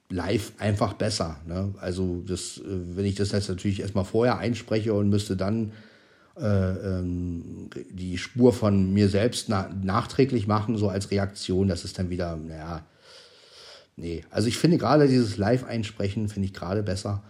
live 0.09 0.53
einfach 0.59 0.93
besser. 0.95 1.41
Ne? 1.47 1.75
Also 1.79 2.23
das, 2.27 2.59
äh, 2.59 2.97
wenn 2.97 3.05
ich 3.05 3.15
das 3.15 3.33
jetzt 3.33 3.49
natürlich 3.49 3.81
erstmal 3.81 4.05
vorher 4.05 4.39
einspreche 4.39 4.95
und 4.95 5.09
müsste 5.09 5.37
dann 5.37 5.73
äh, 6.37 6.45
ähm, 6.45 7.71
die 7.91 8.19
Spur 8.19 8.53
von 8.53 8.93
mir 8.93 9.09
selbst 9.09 9.49
na 9.49 9.71
nachträglich 9.83 10.47
machen, 10.47 10.77
so 10.77 10.89
als 10.89 11.11
Reaktion, 11.11 11.69
das 11.69 11.85
ist 11.85 11.99
dann 11.99 12.11
wieder, 12.11 12.37
naja, 12.37 12.85
nee. 13.97 14.25
Also 14.31 14.49
ich 14.49 14.59
finde 14.59 14.79
gerade 14.79 15.09
dieses 15.09 15.37
Live-Einsprechen 15.37 16.29
finde 16.29 16.47
ich 16.47 16.55
gerade 16.55 16.83
besser. 16.83 17.23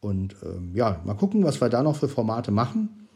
Und 0.00 0.36
ähm, 0.44 0.72
ja, 0.74 1.00
mal 1.04 1.14
gucken, 1.14 1.44
was 1.44 1.60
wir 1.60 1.68
da 1.68 1.82
noch 1.82 1.96
für 1.96 2.08
Formate 2.08 2.50
machen. 2.50 3.08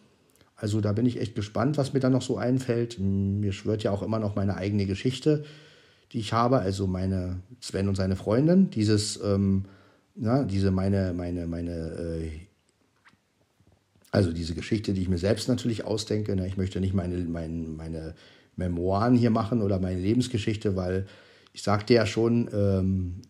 Also 0.57 0.81
da 0.81 0.93
bin 0.93 1.07
ich 1.07 1.21
echt 1.21 1.35
gespannt, 1.35 1.77
was 1.77 1.93
mir 1.93 2.01
da 2.01 2.11
noch 2.11 2.23
so 2.23 2.37
einfällt. 2.37 2.99
Mir 2.99 3.53
schwört 3.53 3.83
ja 3.83 3.91
auch 3.91 4.03
immer 4.03 4.19
noch 4.19 4.37
meine 4.37 4.57
eigene 4.57 4.87
Geschichte, 4.87 5.45
die 6.13 6.21
ich 6.21 6.33
habe. 6.33 6.59
Also 6.59 6.87
meine 6.87 7.41
Sven 7.61 7.89
und 7.89 7.97
seine 7.97 8.17
Freundin. 8.17 8.71
Dieses, 8.71 9.21
ähm, 9.23 9.65
na, 10.15 10.45
diese 10.45 10.71
meine, 10.71 11.15
meine, 11.15 11.47
meine, 11.47 11.73
äh, 11.73 12.31
also 14.11 14.33
diese 14.33 14.55
Geschichte, 14.55 14.93
die 14.93 15.03
ich 15.03 15.09
mir 15.09 15.19
selbst 15.19 15.49
natürlich 15.49 15.85
ausdenke. 15.85 16.37
Ne? 16.37 16.47
Ich 16.47 16.57
möchte 16.57 16.81
nicht 16.81 16.95
meine, 16.95 17.17
meine, 17.25 17.55
meine 17.69 18.15
Memoiren 18.57 19.17
hier 19.17 19.31
machen 19.31 19.63
oder 19.63 19.81
meine 19.81 19.99
Lebensgeschichte, 19.99 20.77
weil 20.77 21.07
ich 21.53 21.63
sagte 21.63 21.95
ja 21.95 22.07
schon, 22.07 22.49
ähm, 22.53 23.23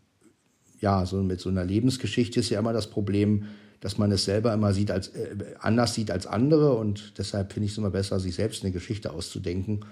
ja, 0.80 1.06
so 1.06 1.22
mit 1.22 1.40
so 1.40 1.48
einer 1.48 1.64
Lebensgeschichte 1.64 2.40
ist 2.40 2.50
ja 2.50 2.58
immer 2.58 2.72
das 2.72 2.90
Problem, 2.90 3.46
dass 3.80 3.98
man 3.98 4.12
es 4.12 4.24
selber 4.24 4.52
immer 4.52 4.72
sieht 4.72 4.90
als 4.90 5.08
äh, 5.08 5.36
anders 5.58 5.94
sieht 5.94 6.10
als 6.10 6.26
andere 6.26 6.74
und 6.74 7.18
deshalb 7.18 7.52
finde 7.52 7.66
ich 7.66 7.72
es 7.72 7.78
immer 7.78 7.90
besser, 7.90 8.20
sich 8.20 8.34
selbst 8.34 8.62
eine 8.62 8.72
Geschichte 8.72 9.12
auszudenken, 9.12 9.84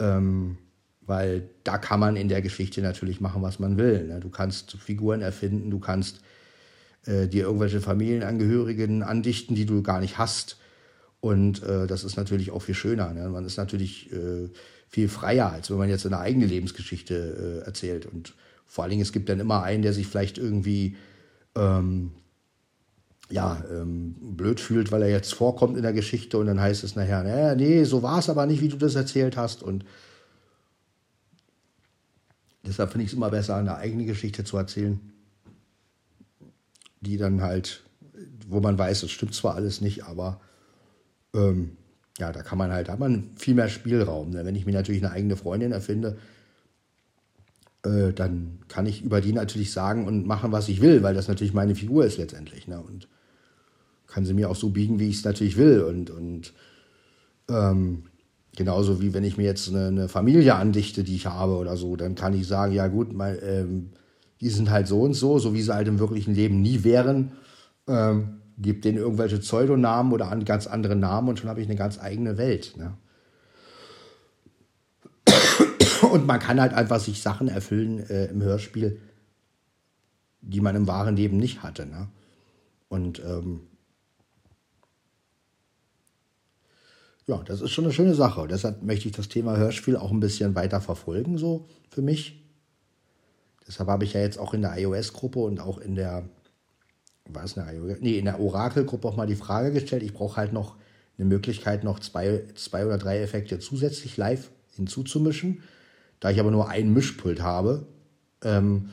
ähm, 0.00 0.58
weil 1.02 1.48
da 1.64 1.78
kann 1.78 2.00
man 2.00 2.16
in 2.16 2.28
der 2.28 2.42
Geschichte 2.42 2.80
natürlich 2.80 3.20
machen, 3.20 3.42
was 3.42 3.58
man 3.58 3.78
will. 3.78 4.06
Ne? 4.06 4.20
Du 4.20 4.30
kannst 4.30 4.72
Figuren 4.72 5.20
erfinden, 5.20 5.70
du 5.70 5.78
kannst 5.78 6.20
äh, 7.04 7.28
dir 7.28 7.44
irgendwelche 7.44 7.80
Familienangehörigen 7.80 9.02
andichten, 9.02 9.54
die 9.54 9.66
du 9.66 9.82
gar 9.82 10.00
nicht 10.00 10.18
hast. 10.18 10.58
Und 11.20 11.62
äh, 11.62 11.86
das 11.86 12.04
ist 12.04 12.16
natürlich 12.16 12.50
auch 12.50 12.62
viel 12.62 12.74
schöner. 12.74 13.12
Ne? 13.12 13.28
Man 13.28 13.44
ist 13.44 13.56
natürlich 13.56 14.12
äh, 14.12 14.48
viel 14.88 15.08
freier, 15.08 15.52
als 15.52 15.70
wenn 15.70 15.78
man 15.78 15.88
jetzt 15.88 16.06
eine 16.06 16.18
eigene 16.18 16.46
Lebensgeschichte 16.46 17.62
äh, 17.62 17.66
erzählt. 17.66 18.06
Und 18.06 18.34
vor 18.66 18.84
allen 18.84 18.90
Dingen, 18.90 19.02
es 19.02 19.12
gibt 19.12 19.28
dann 19.28 19.40
immer 19.40 19.62
einen, 19.62 19.82
der 19.82 19.92
sich 19.92 20.06
vielleicht 20.06 20.38
irgendwie 20.38 20.96
ähm, 21.54 22.12
ja, 23.30 23.62
ähm, 23.70 24.14
blöd 24.36 24.60
fühlt, 24.60 24.90
weil 24.90 25.02
er 25.02 25.10
jetzt 25.10 25.34
vorkommt 25.34 25.76
in 25.76 25.82
der 25.82 25.92
Geschichte 25.92 26.38
und 26.38 26.46
dann 26.46 26.60
heißt 26.60 26.82
es 26.84 26.96
nachher, 26.96 27.22
naja, 27.22 27.54
nee, 27.54 27.84
so 27.84 28.02
war 28.02 28.18
es 28.18 28.30
aber 28.30 28.46
nicht, 28.46 28.62
wie 28.62 28.68
du 28.68 28.76
das 28.76 28.94
erzählt 28.94 29.36
hast. 29.36 29.62
Und 29.62 29.84
deshalb 32.66 32.90
finde 32.90 33.04
ich 33.04 33.10
es 33.10 33.16
immer 33.16 33.30
besser, 33.30 33.56
eine 33.56 33.76
eigene 33.76 34.06
Geschichte 34.06 34.44
zu 34.44 34.56
erzählen, 34.56 35.00
die 37.00 37.18
dann 37.18 37.42
halt, 37.42 37.82
wo 38.48 38.60
man 38.60 38.78
weiß, 38.78 39.02
es 39.02 39.10
stimmt 39.10 39.34
zwar 39.34 39.54
alles 39.54 39.82
nicht, 39.82 40.04
aber 40.04 40.40
ähm, 41.34 41.77
ja, 42.18 42.32
da 42.32 42.42
kann 42.42 42.58
man 42.58 42.72
halt, 42.72 42.88
hat 42.88 42.98
man 42.98 43.30
viel 43.36 43.54
mehr 43.54 43.68
Spielraum. 43.68 44.30
Ne? 44.30 44.44
Wenn 44.44 44.56
ich 44.56 44.66
mir 44.66 44.72
natürlich 44.72 45.02
eine 45.04 45.12
eigene 45.12 45.36
Freundin 45.36 45.72
erfinde, 45.72 46.18
äh, 47.84 48.12
dann 48.12 48.58
kann 48.68 48.86
ich 48.86 49.02
über 49.02 49.20
die 49.20 49.32
natürlich 49.32 49.72
sagen 49.72 50.06
und 50.06 50.26
machen, 50.26 50.50
was 50.50 50.68
ich 50.68 50.80
will, 50.80 51.02
weil 51.02 51.14
das 51.14 51.28
natürlich 51.28 51.54
meine 51.54 51.76
Figur 51.76 52.04
ist 52.04 52.18
letztendlich. 52.18 52.66
Ne? 52.66 52.80
Und 52.80 53.08
kann 54.08 54.24
sie 54.24 54.34
mir 54.34 54.50
auch 54.50 54.56
so 54.56 54.70
biegen, 54.70 54.98
wie 54.98 55.08
ich 55.08 55.18
es 55.18 55.24
natürlich 55.24 55.56
will. 55.56 55.82
Und, 55.82 56.10
und 56.10 56.52
ähm, 57.48 58.04
genauso 58.56 59.00
wie 59.00 59.14
wenn 59.14 59.22
ich 59.22 59.36
mir 59.36 59.44
jetzt 59.44 59.68
eine, 59.68 59.86
eine, 59.86 60.08
Familie 60.08 60.56
andichte, 60.56 61.04
die 61.04 61.14
ich 61.14 61.26
habe 61.26 61.56
oder 61.56 61.76
so, 61.76 61.94
dann 61.94 62.16
kann 62.16 62.34
ich 62.34 62.48
sagen, 62.48 62.72
ja 62.72 62.88
gut, 62.88 63.12
mein, 63.12 63.38
ähm, 63.42 63.90
die 64.40 64.50
sind 64.50 64.70
halt 64.70 64.88
so 64.88 65.02
und 65.02 65.14
so, 65.14 65.38
so 65.38 65.54
wie 65.54 65.62
sie 65.62 65.72
halt 65.72 65.86
im 65.86 66.00
wirklichen 66.00 66.34
Leben 66.34 66.60
nie 66.62 66.82
wären. 66.82 67.32
Ähm, 67.86 68.37
gib 68.58 68.82
denen 68.82 68.98
irgendwelche 68.98 69.38
Pseudonamen 69.38 70.12
oder 70.12 70.30
an 70.30 70.44
ganz 70.44 70.66
andere 70.66 70.96
Namen 70.96 71.28
und 71.28 71.38
schon 71.38 71.48
habe 71.48 71.60
ich 71.60 71.66
eine 71.66 71.76
ganz 71.76 71.98
eigene 71.98 72.36
Welt. 72.36 72.76
Ne? 72.76 72.96
Und 76.10 76.26
man 76.26 76.40
kann 76.40 76.60
halt 76.60 76.72
einfach 76.72 77.00
sich 77.00 77.22
Sachen 77.22 77.48
erfüllen 77.48 77.98
äh, 78.10 78.26
im 78.26 78.42
Hörspiel, 78.42 79.00
die 80.40 80.60
man 80.60 80.76
im 80.76 80.86
wahren 80.86 81.16
Leben 81.16 81.36
nicht 81.36 81.62
hatte. 81.62 81.86
Ne? 81.86 82.08
Und 82.88 83.22
ähm, 83.24 83.60
ja, 87.26 87.42
das 87.44 87.60
ist 87.60 87.70
schon 87.70 87.84
eine 87.84 87.92
schöne 87.92 88.14
Sache. 88.14 88.48
Deshalb 88.48 88.82
möchte 88.82 89.08
ich 89.08 89.14
das 89.14 89.28
Thema 89.28 89.56
Hörspiel 89.56 89.96
auch 89.96 90.10
ein 90.10 90.20
bisschen 90.20 90.54
weiter 90.54 90.80
verfolgen, 90.80 91.36
so 91.36 91.68
für 91.90 92.02
mich. 92.02 92.42
Deshalb 93.66 93.90
habe 93.90 94.04
ich 94.04 94.14
ja 94.14 94.20
jetzt 94.20 94.38
auch 94.38 94.54
in 94.54 94.62
der 94.62 94.78
iOS-Gruppe 94.78 95.40
und 95.40 95.60
auch 95.60 95.76
in 95.76 95.94
der, 95.94 96.26
was 97.28 97.56
eine 97.56 97.72
iOS? 97.74 97.98
Nee, 98.00 98.18
in 98.18 98.24
der 98.24 98.40
Orakel-Gruppe 98.40 99.08
auch 99.08 99.16
mal 99.16 99.26
die 99.26 99.36
Frage 99.36 99.72
gestellt. 99.72 100.02
Ich 100.02 100.14
brauche 100.14 100.36
halt 100.36 100.52
noch 100.52 100.76
eine 101.18 101.26
Möglichkeit, 101.26 101.84
noch 101.84 101.98
zwei, 101.98 102.44
zwei 102.54 102.86
oder 102.86 102.98
drei 102.98 103.20
Effekte 103.20 103.58
zusätzlich 103.58 104.16
live 104.16 104.50
hinzuzumischen. 104.74 105.62
Da 106.20 106.30
ich 106.30 106.40
aber 106.40 106.50
nur 106.50 106.68
ein 106.68 106.92
Mischpult 106.92 107.42
habe, 107.42 107.86
ähm, 108.42 108.90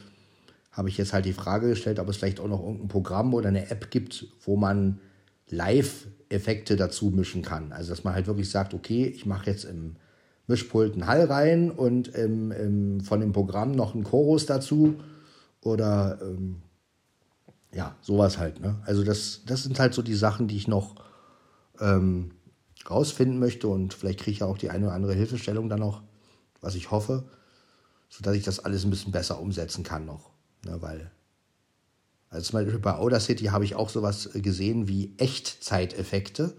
habe 0.72 0.90
ich 0.90 0.98
jetzt 0.98 1.14
halt 1.14 1.26
die 1.26 1.34
Frage 1.34 1.70
gestellt, 1.70 2.00
ob 2.00 2.10
es 2.10 2.18
vielleicht 2.18 2.40
auch 2.40 2.48
noch 2.48 2.62
irgendein 2.62 2.90
Programm 2.90 3.34
oder 3.34 3.48
eine 3.48 3.70
App 3.70 3.92
gibt, 3.92 4.28
wo 4.44 4.58
man 4.58 5.00
live 5.48 6.08
Effekte 6.30 6.76
dazu 6.76 7.12
mischen 7.12 7.42
kann. 7.42 7.72
Also 7.72 7.92
dass 7.92 8.04
man 8.04 8.14
halt 8.14 8.28
wirklich 8.28 8.50
sagt, 8.50 8.74
okay, 8.74 9.06
ich 9.06 9.26
mache 9.26 9.50
jetzt 9.50 9.64
im 9.64 9.96
Mischpult 10.48 10.94
einen 10.94 11.08
Hall 11.08 11.26
rein 11.26 11.72
und 11.72 12.10
im, 12.10 12.52
im, 12.52 13.02
von 13.02 13.20
dem 13.20 13.32
Programm 13.32 13.72
noch 13.72 13.96
einen 13.96 14.04
Chorus 14.04 14.46
dazu 14.46 14.96
oder 15.62 16.20
ähm, 16.22 16.62
ja, 17.76 17.94
sowas 18.02 18.38
halt. 18.38 18.62
Ne? 18.62 18.76
Also 18.86 19.04
das, 19.04 19.42
das 19.46 19.64
sind 19.64 19.80
halt 19.80 19.94
so 19.94 20.02
die 20.02 20.16
Sachen, 20.16 20.48
die 20.48 20.56
ich 20.56 20.68
noch 20.68 20.96
ähm, 21.82 22.32
rausfinden 22.90 23.38
möchte 23.38 23.68
und 23.68 23.94
vielleicht 23.94 24.20
kriege 24.20 24.32
ich 24.32 24.40
ja 24.40 24.48
auch 24.48 24.58
die 24.58 24.70
eine 24.70 24.86
oder 24.86 24.96
andere 24.96 25.14
Hilfestellung 25.14 25.68
dann 25.68 25.82
noch, 25.82 26.02
was 26.62 26.76
ich 26.76 26.90
hoffe, 26.90 27.26
sodass 28.08 28.36
ich 28.36 28.44
das 28.44 28.60
alles 28.60 28.86
ein 28.86 28.92
bisschen 28.92 29.12
besser 29.12 29.42
umsetzen 29.42 29.84
kann 29.84 30.06
noch. 30.06 30.30
Ne? 30.64 30.82
Weil 30.82 31.12
also 32.30 32.52
zum 32.52 32.60
Beispiel 32.60 32.80
bei 32.80 32.96
Audacity 32.96 33.46
habe 33.46 33.66
ich 33.66 33.76
auch 33.76 33.90
sowas 33.90 34.30
gesehen 34.34 34.88
wie 34.88 35.14
Echtzeiteffekte. 35.18 36.56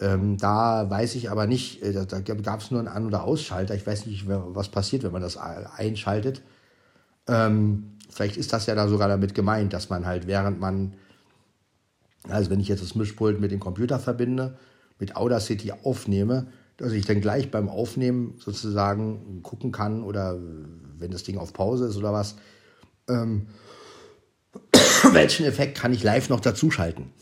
Ähm, 0.00 0.36
da 0.36 0.88
weiß 0.88 1.14
ich 1.14 1.30
aber 1.30 1.46
nicht, 1.46 1.82
äh, 1.82 1.92
da, 1.92 2.04
da 2.04 2.20
gab 2.20 2.60
es 2.60 2.70
nur 2.70 2.80
einen 2.80 2.88
An- 2.88 3.06
oder 3.06 3.24
Ausschalter. 3.24 3.74
Ich 3.74 3.86
weiß 3.86 4.04
nicht, 4.04 4.24
was 4.26 4.68
passiert, 4.68 5.02
wenn 5.02 5.12
man 5.12 5.22
das 5.22 5.38
einschaltet. 5.38 6.42
Ähm, 7.26 7.96
vielleicht 8.10 8.36
ist 8.36 8.52
das 8.52 8.66
ja 8.66 8.74
da 8.74 8.88
sogar 8.88 9.08
damit 9.08 9.34
gemeint, 9.34 9.72
dass 9.72 9.88
man 9.88 10.06
halt, 10.06 10.26
während 10.26 10.60
man, 10.60 10.94
also 12.28 12.50
wenn 12.50 12.60
ich 12.60 12.68
jetzt 12.68 12.82
das 12.82 12.94
Mischpult 12.94 13.40
mit 13.40 13.50
dem 13.50 13.60
Computer 13.60 13.98
verbinde, 13.98 14.58
mit 14.98 15.16
Audacity 15.16 15.72
aufnehme, 15.72 16.48
dass 16.76 16.92
ich 16.92 17.06
dann 17.06 17.20
gleich 17.20 17.50
beim 17.50 17.68
Aufnehmen 17.68 18.34
sozusagen 18.38 19.42
gucken 19.42 19.72
kann 19.72 20.02
oder 20.02 20.38
wenn 20.98 21.10
das 21.10 21.22
Ding 21.22 21.38
auf 21.38 21.52
Pause 21.52 21.86
ist 21.86 21.96
oder 21.96 22.12
was, 22.12 22.36
ähm, 23.08 23.46
welchen 25.12 25.46
Effekt 25.46 25.78
kann 25.78 25.92
ich 25.92 26.02
live 26.02 26.28
noch 26.28 26.40
dazuschalten? 26.40 27.12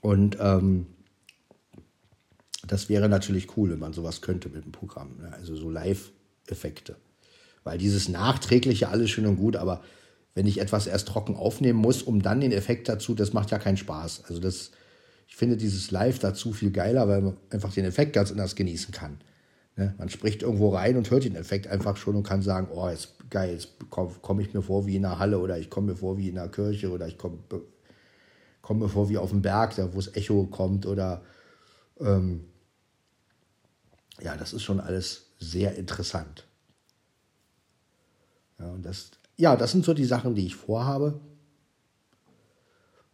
Und 0.00 0.38
ähm, 0.40 0.86
das 2.66 2.88
wäre 2.88 3.08
natürlich 3.08 3.56
cool, 3.56 3.70
wenn 3.70 3.78
man 3.78 3.92
sowas 3.92 4.20
könnte 4.20 4.48
mit 4.48 4.64
dem 4.64 4.72
Programm. 4.72 5.16
Ne? 5.18 5.32
Also 5.32 5.56
so 5.56 5.70
Live-Effekte. 5.70 6.96
Weil 7.64 7.78
dieses 7.78 8.08
nachträgliche 8.08 8.88
alles 8.88 9.10
schön 9.10 9.26
und 9.26 9.36
gut, 9.36 9.56
aber 9.56 9.82
wenn 10.34 10.46
ich 10.46 10.60
etwas 10.60 10.86
erst 10.86 11.08
trocken 11.08 11.36
aufnehmen 11.36 11.78
muss, 11.78 12.02
um 12.02 12.22
dann 12.22 12.40
den 12.40 12.52
Effekt 12.52 12.88
dazu, 12.88 13.14
das 13.14 13.32
macht 13.32 13.50
ja 13.50 13.58
keinen 13.58 13.76
Spaß. 13.76 14.24
Also 14.28 14.40
das, 14.40 14.70
ich 15.26 15.36
finde 15.36 15.56
dieses 15.56 15.90
Live 15.90 16.18
dazu 16.18 16.52
viel 16.52 16.70
geiler, 16.70 17.08
weil 17.08 17.22
man 17.22 17.36
einfach 17.50 17.72
den 17.72 17.84
Effekt 17.84 18.12
ganz 18.12 18.30
anders 18.30 18.54
genießen 18.54 18.92
kann. 18.92 19.18
Ne? 19.76 19.94
Man 19.98 20.08
spricht 20.08 20.42
irgendwo 20.42 20.70
rein 20.70 20.96
und 20.96 21.10
hört 21.10 21.24
den 21.24 21.36
Effekt 21.36 21.66
einfach 21.66 21.96
schon 21.96 22.16
und 22.16 22.22
kann 22.22 22.42
sagen, 22.42 22.68
oh, 22.72 22.88
ist 22.88 23.14
geil, 23.30 23.52
jetzt 23.52 23.68
komme 23.90 24.14
komm 24.20 24.40
ich 24.40 24.52
mir 24.52 24.62
vor 24.62 24.86
wie 24.86 24.96
in 24.96 25.04
einer 25.04 25.18
Halle 25.18 25.38
oder 25.38 25.58
ich 25.58 25.70
komme 25.70 25.92
mir 25.92 25.96
vor 25.96 26.18
wie 26.18 26.28
in 26.28 26.38
einer 26.38 26.48
Kirche 26.48 26.90
oder 26.90 27.06
ich 27.06 27.18
komme 27.18 27.38
komm 28.62 28.78
mir 28.78 28.88
vor 28.88 29.08
wie 29.08 29.18
auf 29.18 29.30
dem 29.30 29.42
Berg, 29.42 29.74
da 29.76 29.92
wo 29.92 29.96
das 29.96 30.14
Echo 30.14 30.44
kommt 30.46 30.86
oder 30.86 31.22
ähm, 32.00 32.44
ja, 34.20 34.36
das 34.36 34.52
ist 34.52 34.62
schon 34.62 34.80
alles 34.80 35.26
sehr 35.38 35.76
interessant. 35.76 36.46
Ja, 38.58 38.66
und 38.70 38.84
das, 38.84 39.10
ja, 39.40 39.56
das 39.56 39.72
sind 39.72 39.84
so 39.84 39.94
die 39.94 40.04
Sachen, 40.04 40.34
die 40.34 40.46
ich 40.46 40.54
vorhabe. 40.54 41.18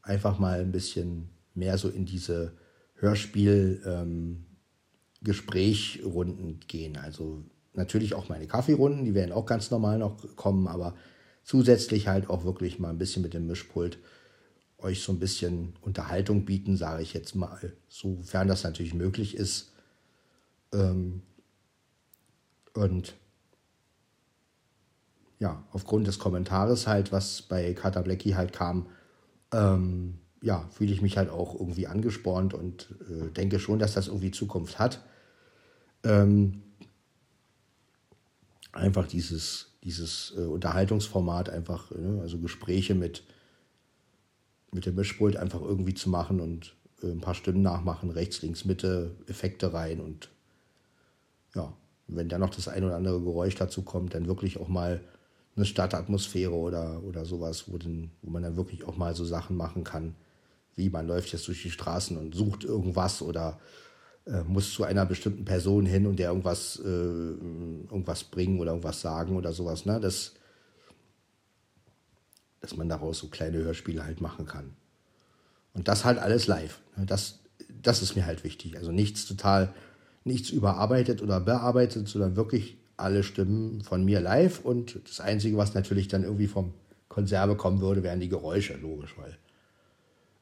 Einfach 0.03 0.39
mal 0.39 0.61
ein 0.61 0.73
bisschen 0.73 1.31
mehr 1.55 1.79
so 1.79 1.89
in 1.89 2.05
diese 2.05 2.53
Hörspiel, 2.95 3.83
ähm, 3.87 4.47
gehen. 6.69 6.97
Also 6.97 7.45
natürlich 7.75 8.15
auch 8.15 8.29
meine 8.29 8.47
Kaffeerunden, 8.47 9.05
die 9.05 9.15
werden 9.15 9.33
auch 9.33 9.47
ganz 9.47 9.71
normal 9.71 9.99
noch 9.99 10.37
kommen, 10.37 10.67
aber 10.67 10.95
zusätzlich 11.45 12.09
halt 12.09 12.29
auch 12.29 12.45
wirklich 12.45 12.79
mal 12.79 12.91
ein 12.91 12.99
bisschen 12.99 13.23
mit 13.23 13.33
dem 13.33 13.47
Mischpult 13.47 13.99
euch 14.79 15.03
so 15.03 15.13
ein 15.13 15.21
bisschen 15.21 15.75
Unterhaltung 15.81 16.45
bieten, 16.45 16.77
sage 16.77 17.03
ich 17.03 17.15
jetzt 17.15 17.35
mal, 17.35 17.73
sofern 17.89 18.49
das 18.49 18.65
natürlich 18.65 18.95
möglich 18.95 19.37
ist. 19.37 19.73
Ähm, 20.73 21.23
und 22.75 23.15
ja, 25.39 25.63
aufgrund 25.73 26.07
des 26.07 26.19
Kommentares 26.19 26.87
halt, 26.87 27.13
was 27.13 27.43
bei 27.43 27.75
Kata 27.75 28.03
Blackie 28.03 28.35
halt 28.35 28.53
kam, 28.53 28.87
ähm, 29.53 30.19
ja, 30.43 30.69
fühle 30.71 30.93
ich 30.93 31.03
mich 31.03 31.17
halt 31.17 31.31
auch 31.31 31.55
irgendwie 31.55 31.87
angespornt 31.87 32.55
und 32.55 32.95
äh, 33.11 33.31
denke 33.31 33.59
schon, 33.59 33.79
dass 33.79 33.95
das 33.95 34.09
irgendwie 34.09 34.31
Zukunft 34.31 34.79
hat. 34.79 35.05
Ähm, 36.05 36.63
einfach 38.73 39.07
dieses, 39.07 39.77
dieses 39.83 40.35
äh, 40.37 40.43
Unterhaltungsformat, 40.43 41.51
einfach, 41.51 41.91
ne, 41.91 42.21
also 42.21 42.39
Gespräche 42.39 42.95
mit, 42.95 43.25
mit 44.73 44.87
dem 44.87 44.95
Mischpult 44.95 45.37
einfach 45.37 45.63
irgendwie 45.63 45.95
zu 45.95 46.11
machen 46.11 46.41
und 46.41 46.77
äh, 47.03 47.11
ein 47.11 47.21
paar 47.21 47.35
Stimmen 47.35 47.63
nachmachen, 47.63 48.11
rechts, 48.11 48.43
links, 48.43 48.65
Mitte, 48.65 49.17
Effekte 49.27 49.73
rein 49.73 50.01
und 50.01 50.31
ja, 51.55 51.73
wenn 52.09 52.29
dann 52.29 52.41
noch 52.41 52.51
das 52.51 52.69
ein 52.69 52.85
oder 52.85 52.97
andere 52.97 53.21
Geräusch 53.21 53.55
dazu 53.55 53.83
kommt, 53.83 54.15
dann 54.15 54.27
wirklich 54.27 54.59
auch 54.59 54.69
mal 54.69 55.01
eine 55.57 55.65
Stadtatmosphäre 55.65 56.53
oder, 56.53 57.03
oder 57.03 57.25
sowas, 57.25 57.65
wo, 57.67 57.79
denn, 57.79 58.11
wo 58.23 58.31
man 58.31 58.43
dann 58.43 58.57
wirklich 58.57 58.85
auch 58.85 58.97
mal 58.97 59.15
so 59.15 59.25
Sachen 59.25 59.57
machen 59.57 59.85
kann, 59.85 60.15
wie 60.75 60.91
man 60.91 61.07
läuft 61.07 61.33
jetzt 61.33 61.49
durch 61.49 61.63
die 61.63 61.71
Straßen 61.71 62.17
und 62.19 62.35
sucht 62.35 62.65
irgendwas 62.65 63.23
oder 63.23 63.59
äh, 64.27 64.43
muss 64.43 64.73
zu 64.73 64.85
einer 64.85 65.07
bestimmten 65.07 65.45
Person 65.45 65.87
hin 65.87 66.07
und 66.07 66.19
der 66.19 66.29
irgendwas, 66.29 66.79
äh, 66.85 66.89
irgendwas 66.89 68.25
bringen 68.25 68.61
oder 68.61 68.73
irgendwas 68.73 69.01
sagen 69.01 69.37
oder 69.37 69.53
sowas, 69.53 69.87
ne? 69.87 69.99
Das, 69.99 70.35
dass 72.61 72.77
man 72.77 72.89
daraus 72.89 73.19
so 73.19 73.29
kleine 73.29 73.59
Hörspiele 73.59 74.05
halt 74.05 74.21
machen 74.21 74.45
kann. 74.45 74.75
Und 75.73 75.89
das 75.89 76.05
halt 76.05 76.19
alles 76.19 76.47
live. 76.47 76.81
Das, 76.97 77.39
das 77.83 78.03
ist 78.03 78.17
mir 78.17 78.27
halt 78.27 78.45
wichtig. 78.45 78.77
Also 78.77 78.93
nichts 78.93 79.27
total, 79.27 79.73
nichts 80.25 80.51
überarbeitet 80.51 81.23
oder 81.23 81.41
bearbeitet, 81.41 82.09
sondern 82.09 82.35
wirklich 82.35 82.77
alle 82.97 83.23
Stimmen 83.23 83.83
von 83.83 84.05
mir 84.05 84.21
live. 84.21 84.61
Und 84.65 85.01
das 85.05 85.21
Einzige, 85.21 85.57
was 85.57 85.75
natürlich 85.75 86.09
dann 86.09 86.25
irgendwie 86.25 86.47
vom 86.47 86.75
Konserve 87.09 87.57
kommen 87.57 87.81
würde, 87.81 88.03
wären 88.03 88.21
die 88.21 88.29
Geräusche, 88.29 88.77
logisch, 88.77 89.15
weil 89.17 89.37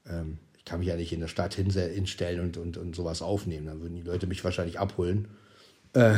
ähm, 0.07 0.39
ich 0.57 0.65
kann 0.65 0.79
mich 0.79 0.89
ja 0.89 0.97
nicht 0.97 1.13
in 1.13 1.21
der 1.21 1.29
Stadt 1.29 1.55
hinstellen 1.55 2.41
und, 2.41 2.57
und, 2.57 2.77
und 2.77 2.97
sowas 2.97 3.23
aufnehmen. 3.23 3.67
Dann 3.67 3.81
würden 3.81 3.97
die 3.97 4.03
Leute 4.03 4.27
mich 4.27 4.43
wahrscheinlich 4.45 4.79
abholen. 4.79 5.29
Äh, 5.93 6.17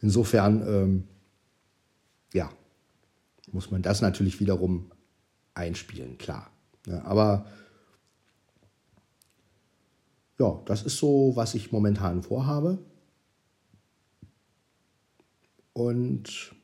insofern, 0.00 0.62
ähm, 0.66 1.04
ja, 2.32 2.50
muss 3.50 3.70
man 3.70 3.82
das 3.82 4.00
natürlich 4.02 4.40
wiederum 4.40 4.90
einspielen, 5.54 6.18
klar. 6.18 6.50
Ja, 6.86 7.04
aber 7.04 7.46
ja, 10.38 10.60
das 10.66 10.82
ist 10.82 10.98
so, 10.98 11.32
was 11.34 11.54
ich 11.54 11.72
momentan 11.72 12.22
vorhabe. 12.22 12.78
Und 15.76 16.54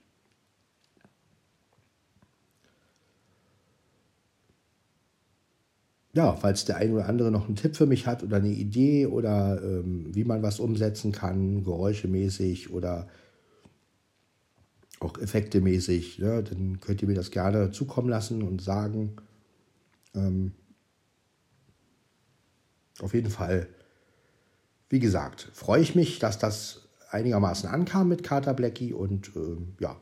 ja, 6.14 6.34
falls 6.34 6.64
der 6.64 6.76
ein 6.78 6.94
oder 6.94 7.06
andere 7.10 7.30
noch 7.30 7.44
einen 7.44 7.56
Tipp 7.56 7.76
für 7.76 7.84
mich 7.84 8.06
hat 8.06 8.22
oder 8.22 8.38
eine 8.38 8.48
Idee 8.48 9.04
oder 9.04 9.62
ähm, 9.62 10.06
wie 10.14 10.24
man 10.24 10.42
was 10.42 10.60
umsetzen 10.60 11.12
kann, 11.12 11.62
geräuschemäßig 11.62 12.72
oder 12.72 13.06
auch 14.98 15.18
effektemäßig, 15.18 16.16
ja, 16.16 16.40
dann 16.40 16.80
könnt 16.80 17.02
ihr 17.02 17.08
mir 17.08 17.14
das 17.14 17.30
gerne 17.30 17.70
zukommen 17.70 18.08
lassen 18.08 18.42
und 18.42 18.62
sagen. 18.62 19.16
Ähm, 20.14 20.52
auf 22.98 23.12
jeden 23.12 23.30
Fall, 23.30 23.68
wie 24.88 25.00
gesagt, 25.00 25.50
freue 25.52 25.82
ich 25.82 25.94
mich, 25.94 26.18
dass 26.18 26.38
das 26.38 26.81
einigermaßen 27.12 27.68
ankam 27.68 28.08
mit 28.08 28.22
Carter 28.22 28.54
Blackie 28.54 28.92
und 28.92 29.32
ähm, 29.36 29.74
ja, 29.80 29.96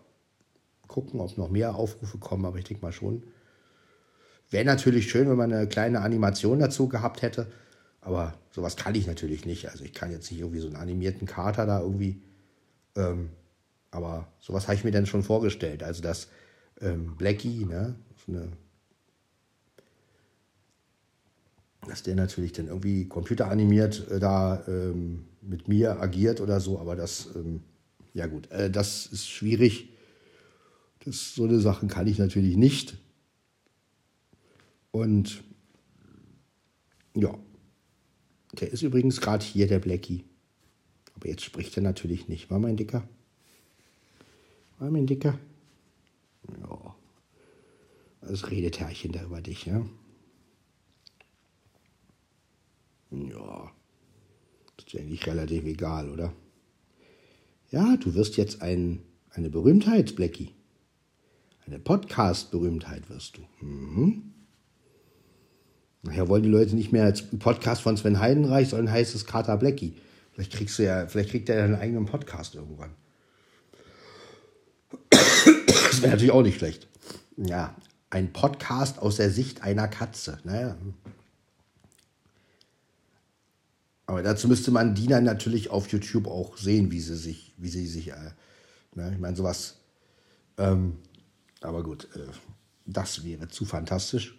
gucken, 0.87 1.21
ob 1.21 1.37
noch 1.37 1.51
mehr 1.51 1.75
Aufrufe 1.75 2.19
kommen, 2.19 2.45
aber 2.45 2.59
ich 2.59 2.65
denke 2.65 2.83
mal 2.85 2.93
schon. 2.93 3.23
Wäre 4.51 4.65
natürlich 4.65 5.11
schön, 5.11 5.29
wenn 5.29 5.37
man 5.37 5.53
eine 5.53 5.69
kleine 5.69 6.01
Animation 6.01 6.59
dazu 6.59 6.89
gehabt 6.89 7.23
hätte, 7.23 7.47
aber 8.01 8.35
sowas 8.51 8.77
kann 8.77 8.95
ich 8.95 9.07
natürlich 9.07 9.47
nicht. 9.47 9.71
Also 9.71 9.85
ich 9.85 9.93
kann 9.93 10.11
jetzt 10.11 10.31
nicht 10.31 10.41
irgendwie 10.41 10.61
so 10.61 10.67
einen 10.67 10.77
animierten 10.77 11.27
Kater 11.27 11.67
da 11.67 11.81
irgendwie 11.81 12.23
ähm, 12.97 13.31
aber 13.91 14.29
sowas 14.41 14.65
habe 14.67 14.75
ich 14.77 14.85
mir 14.85 14.93
dann 14.93 15.07
schon 15.07 15.23
vorgestellt. 15.23 15.83
Also, 15.83 16.03
dass 16.03 16.29
ähm, 16.81 17.17
Blackie, 17.17 17.65
ne, 17.65 17.95
so 18.27 18.33
eine, 18.33 18.49
dass 21.87 22.03
der 22.03 22.15
natürlich 22.15 22.53
dann 22.53 22.69
irgendwie 22.69 23.09
computeranimiert 23.09 24.11
äh, 24.11 24.21
da 24.21 24.63
ähm, 24.69 25.27
mit 25.43 25.69
mir 25.69 26.01
agiert 26.01 26.41
oder 26.41 26.61
so, 26.61 26.79
aber 26.79 26.97
das, 26.97 27.29
ähm, 27.35 27.63
ja 28.15 28.27
gut, 28.27 28.51
äh, 28.51 28.71
das 28.71 29.07
ist 29.07 29.29
schwierig. 29.29 29.89
Das, 31.05 31.35
so 31.35 31.45
eine 31.45 31.61
Sachen 31.61 31.89
kann 31.89 32.07
ich 32.07 32.19
natürlich 32.19 32.57
nicht. 32.57 32.99
Und 34.91 35.43
ja, 37.15 37.39
der 38.53 38.71
ist 38.71 38.83
übrigens 38.83 39.21
gerade 39.21 39.45
hier, 39.45 39.67
der 39.67 39.79
Blackie. 39.79 40.25
Aber 41.15 41.29
jetzt 41.29 41.45
spricht 41.45 41.77
er 41.77 41.83
natürlich 41.83 42.29
nicht, 42.29 42.51
war 42.51 42.59
mein 42.59 42.77
Dicker? 42.77 43.07
War 44.79 44.91
mein 44.91 45.07
Dicker? 45.07 45.39
Ja. 46.61 46.97
Das 48.23 48.51
redet 48.51 48.81
Herrchen 48.81 49.13
da 49.13 49.23
über 49.23 49.41
dich, 49.41 49.67
ja? 49.67 49.85
Ja. 53.11 53.73
Ist 54.93 55.01
eigentlich 55.01 55.25
relativ 55.27 55.65
egal, 55.67 56.11
oder? 56.11 56.33
Ja, 57.71 57.97
du 57.97 58.15
wirst 58.15 58.37
jetzt 58.37 58.61
ein, 58.61 59.03
eine 59.31 59.49
Berühmtheit, 59.49 60.17
Blackie. 60.17 60.51
Eine 61.65 61.79
Podcast-Berühmtheit 61.79 63.09
wirst 63.09 63.37
du. 63.37 63.65
Mhm. 63.65 64.33
Nachher 66.03 66.29
wollen 66.29 66.43
die 66.43 66.49
Leute 66.49 66.75
nicht 66.75 66.91
mehr 66.91 67.05
als 67.05 67.23
Podcast 67.23 67.83
von 67.83 67.97
Sven 67.97 68.19
Heidenreich, 68.19 68.71
sondern 68.71 68.91
heißt 68.91 69.15
es 69.15 69.27
Carter 69.27 69.57
Blackie. 69.59 69.95
Vielleicht 70.33 70.55
kriegst 70.55 70.77
du 70.81 70.83
ja, 70.83 71.07
vielleicht 71.07 71.31
kriegt 71.31 71.49
er 71.49 71.59
ja 71.59 71.65
einen 71.67 71.77
eigenen 71.77 72.07
Podcast 72.07 72.57
irgendwann. 72.57 72.91
Das 75.11 76.03
wäre 76.03 76.11
natürlich 76.11 76.33
auch 76.33 76.43
nicht 76.43 76.59
schlecht. 76.59 76.89
Ja, 77.37 77.77
ein 78.09 78.33
Podcast 78.33 78.99
aus 78.99 79.19
der 79.19 79.31
Sicht 79.31 79.63
einer 79.63 79.87
Katze. 79.87 80.39
Naja. 80.43 80.77
Aber 84.11 84.25
dazu 84.25 84.49
müsste 84.49 84.73
man 84.73 84.97
dann 85.07 85.23
natürlich 85.23 85.71
auf 85.71 85.87
YouTube 85.93 86.27
auch 86.27 86.57
sehen, 86.57 86.91
wie 86.91 86.99
sie 86.99 87.15
sich, 87.15 87.55
wie 87.59 87.69
sie 87.69 87.87
sich, 87.87 88.09
äh, 88.09 88.33
ne, 88.97 89.13
ich 89.13 89.21
meine, 89.21 89.37
sowas. 89.37 89.77
Ähm, 90.59 90.97
aber 91.61 91.85
gut, 91.85 92.09
äh, 92.17 92.27
das 92.87 93.25
wäre 93.25 93.47
zu 93.47 93.65
fantastisch. 93.65 94.37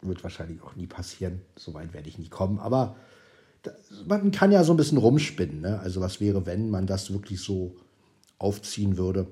Wird 0.00 0.22
wahrscheinlich 0.22 0.62
auch 0.62 0.76
nie 0.76 0.86
passieren. 0.86 1.40
Soweit 1.56 1.92
werde 1.92 2.08
ich 2.08 2.18
nie 2.18 2.28
kommen. 2.28 2.60
Aber 2.60 2.94
das, 3.62 3.74
man 4.06 4.30
kann 4.30 4.52
ja 4.52 4.62
so 4.62 4.74
ein 4.74 4.76
bisschen 4.76 4.98
rumspinnen. 4.98 5.60
Ne? 5.60 5.80
Also 5.80 6.00
was 6.00 6.20
wäre, 6.20 6.46
wenn 6.46 6.70
man 6.70 6.86
das 6.86 7.12
wirklich 7.12 7.40
so 7.40 7.74
aufziehen 8.38 8.96
würde? 8.96 9.26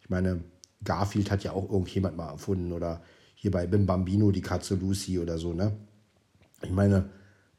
Ich 0.00 0.10
meine, 0.10 0.44
Garfield 0.84 1.32
hat 1.32 1.42
ja 1.42 1.50
auch 1.50 1.68
irgendjemand 1.68 2.16
mal 2.16 2.30
erfunden 2.30 2.70
oder 2.70 3.02
hier 3.34 3.50
bei 3.50 3.66
Bim 3.66 3.84
Bambino 3.84 4.30
die 4.30 4.42
Katze 4.42 4.76
Lucy 4.76 5.18
oder 5.18 5.38
so, 5.38 5.54
ne? 5.54 5.72
Ich 6.62 6.70
meine, 6.70 7.10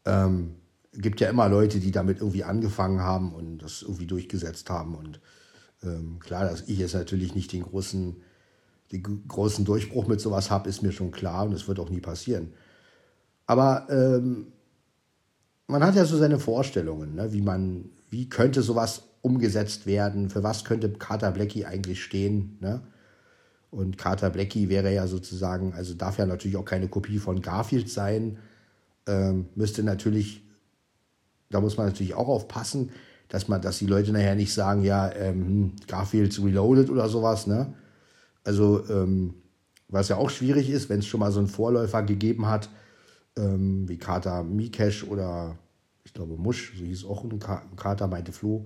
ähm, 0.05 0.55
gibt 0.93 1.21
ja 1.21 1.29
immer 1.29 1.49
Leute, 1.49 1.79
die 1.79 1.91
damit 1.91 2.19
irgendwie 2.19 2.43
angefangen 2.43 3.01
haben 3.01 3.33
und 3.33 3.59
das 3.59 3.81
irgendwie 3.81 4.07
durchgesetzt 4.07 4.69
haben. 4.69 4.95
Und 4.95 5.19
ähm, 5.83 6.19
klar, 6.19 6.45
dass 6.45 6.67
ich 6.67 6.79
jetzt 6.79 6.95
natürlich 6.95 7.35
nicht 7.35 7.51
den 7.53 7.63
großen, 7.63 8.21
den 8.91 9.27
großen 9.27 9.65
Durchbruch 9.65 10.07
mit 10.07 10.19
sowas 10.19 10.49
habe, 10.49 10.69
ist 10.69 10.81
mir 10.81 10.91
schon 10.91 11.11
klar 11.11 11.45
und 11.45 11.51
das 11.51 11.67
wird 11.67 11.79
auch 11.79 11.89
nie 11.89 12.01
passieren. 12.01 12.53
Aber 13.45 13.87
ähm, 13.89 14.47
man 15.67 15.83
hat 15.83 15.95
ja 15.95 16.05
so 16.05 16.17
seine 16.17 16.39
Vorstellungen, 16.39 17.15
ne? 17.15 17.31
wie 17.31 17.41
man, 17.41 17.89
wie 18.09 18.27
könnte 18.27 18.61
sowas 18.61 19.03
umgesetzt 19.21 19.85
werden, 19.85 20.29
für 20.29 20.43
was 20.43 20.65
könnte 20.65 20.91
Carter 20.93 21.31
Blackie 21.31 21.65
eigentlich 21.65 22.03
stehen. 22.03 22.57
Ne? 22.59 22.81
Und 23.69 23.97
Carter 23.97 24.29
Blackie 24.29 24.69
wäre 24.69 24.93
ja 24.93 25.07
sozusagen, 25.07 25.73
also 25.73 25.93
darf 25.93 26.17
ja 26.17 26.25
natürlich 26.25 26.57
auch 26.57 26.65
keine 26.65 26.87
Kopie 26.87 27.19
von 27.19 27.41
Garfield 27.41 27.89
sein, 27.89 28.39
ähm, 29.07 29.47
müsste 29.55 29.83
natürlich, 29.83 30.43
da 31.49 31.61
muss 31.61 31.77
man 31.77 31.87
natürlich 31.87 32.13
auch 32.13 32.27
aufpassen, 32.27 32.91
dass 33.27 33.47
man, 33.47 33.61
dass 33.61 33.77
die 33.79 33.85
Leute 33.85 34.11
nachher 34.11 34.35
nicht 34.35 34.53
sagen, 34.53 34.83
ja, 34.83 35.11
ähm, 35.13 35.73
Garfield 35.87 36.37
Reloaded 36.43 36.89
oder 36.89 37.09
sowas, 37.09 37.47
ne? 37.47 37.73
Also, 38.43 38.87
ähm, 38.89 39.35
was 39.87 40.09
ja 40.09 40.17
auch 40.17 40.29
schwierig 40.29 40.69
ist, 40.69 40.89
wenn 40.89 40.99
es 40.99 41.07
schon 41.07 41.19
mal 41.19 41.31
so 41.31 41.39
einen 41.39 41.47
Vorläufer 41.47 42.03
gegeben 42.03 42.47
hat, 42.47 42.69
ähm, 43.37 43.87
wie 43.87 43.97
Carter 43.97 44.43
Mikesh 44.43 45.03
oder 45.03 45.57
ich 46.03 46.13
glaube 46.13 46.37
Musch, 46.37 46.73
so 46.77 46.83
hieß 46.83 47.05
auch 47.05 47.23
ein 47.23 47.39
Kater, 47.75 48.07
meinte 48.07 48.31
Flo, 48.31 48.65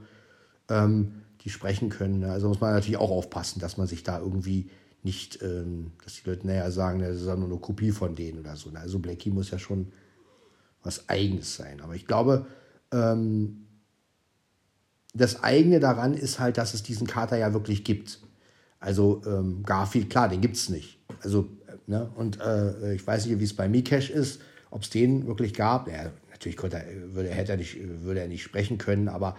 ähm, 0.70 1.24
die 1.42 1.50
sprechen 1.50 1.90
können. 1.90 2.20
Ne? 2.20 2.32
Also 2.32 2.48
muss 2.48 2.62
man 2.62 2.74
natürlich 2.74 2.98
auch 2.98 3.12
aufpassen, 3.12 3.60
dass 3.60 3.78
man 3.78 3.88
sich 3.88 4.04
da 4.04 4.20
irgendwie 4.20 4.70
nicht, 5.04 5.42
ähm, 5.42 5.92
dass 6.04 6.16
die 6.16 6.30
Leute 6.30 6.48
näher 6.48 6.72
sagen, 6.72 7.00
das 7.00 7.18
ist 7.18 7.28
ja 7.28 7.36
nur 7.36 7.50
eine 7.50 7.58
Kopie 7.58 7.92
von 7.92 8.16
denen 8.16 8.40
oder 8.40 8.56
so. 8.56 8.70
Ne? 8.70 8.80
Also 8.80 9.00
Blackie 9.00 9.30
muss 9.30 9.52
ja 9.52 9.60
schon 9.60 9.92
was 10.84 11.10
Eigenes 11.10 11.56
sein. 11.56 11.82
Aber 11.82 11.96
ich 11.96 12.08
glaube, 12.08 12.46
ähm, 12.94 13.66
das 15.14 15.44
eigene 15.44 15.80
daran 15.80 16.14
ist 16.14 16.40
halt, 16.40 16.58
dass 16.58 16.74
es 16.74 16.84
diesen 16.84 17.08
Kater 17.08 17.38
ja 17.38 17.54
wirklich 17.54 17.84
gibt. 17.84 18.20
Also 18.80 19.22
ähm, 19.26 19.64
Garfield, 19.64 20.10
klar, 20.10 20.30
den 20.30 20.42
gibt 20.42 20.56
es 20.56 20.70
nicht. 20.70 21.00
Also, 21.22 21.48
ne? 21.88 22.12
Und 22.16 22.40
äh, 22.42 22.96
ich 22.96 23.06
weiß 23.06 23.26
nicht, 23.26 23.40
wie 23.40 23.44
es 23.44 23.56
bei 23.56 23.70
Mikesh 23.70 24.10
ist, 24.10 24.42
ob 24.72 24.84
es 24.84 24.90
den 24.90 25.28
wirklich 25.28 25.54
gab. 25.54 25.88
Ja, 25.88 26.12
natürlich 26.32 26.58
konnte 26.58 26.78
er, 26.78 27.14
würde, 27.14 27.30
hätte 27.30 27.54
er 27.54 27.58
nicht, 27.58 27.78
würde 28.02 28.22
er 28.22 28.28
nicht 28.28 28.44
sprechen 28.44 28.78
können, 28.78 29.08
aber 29.08 29.38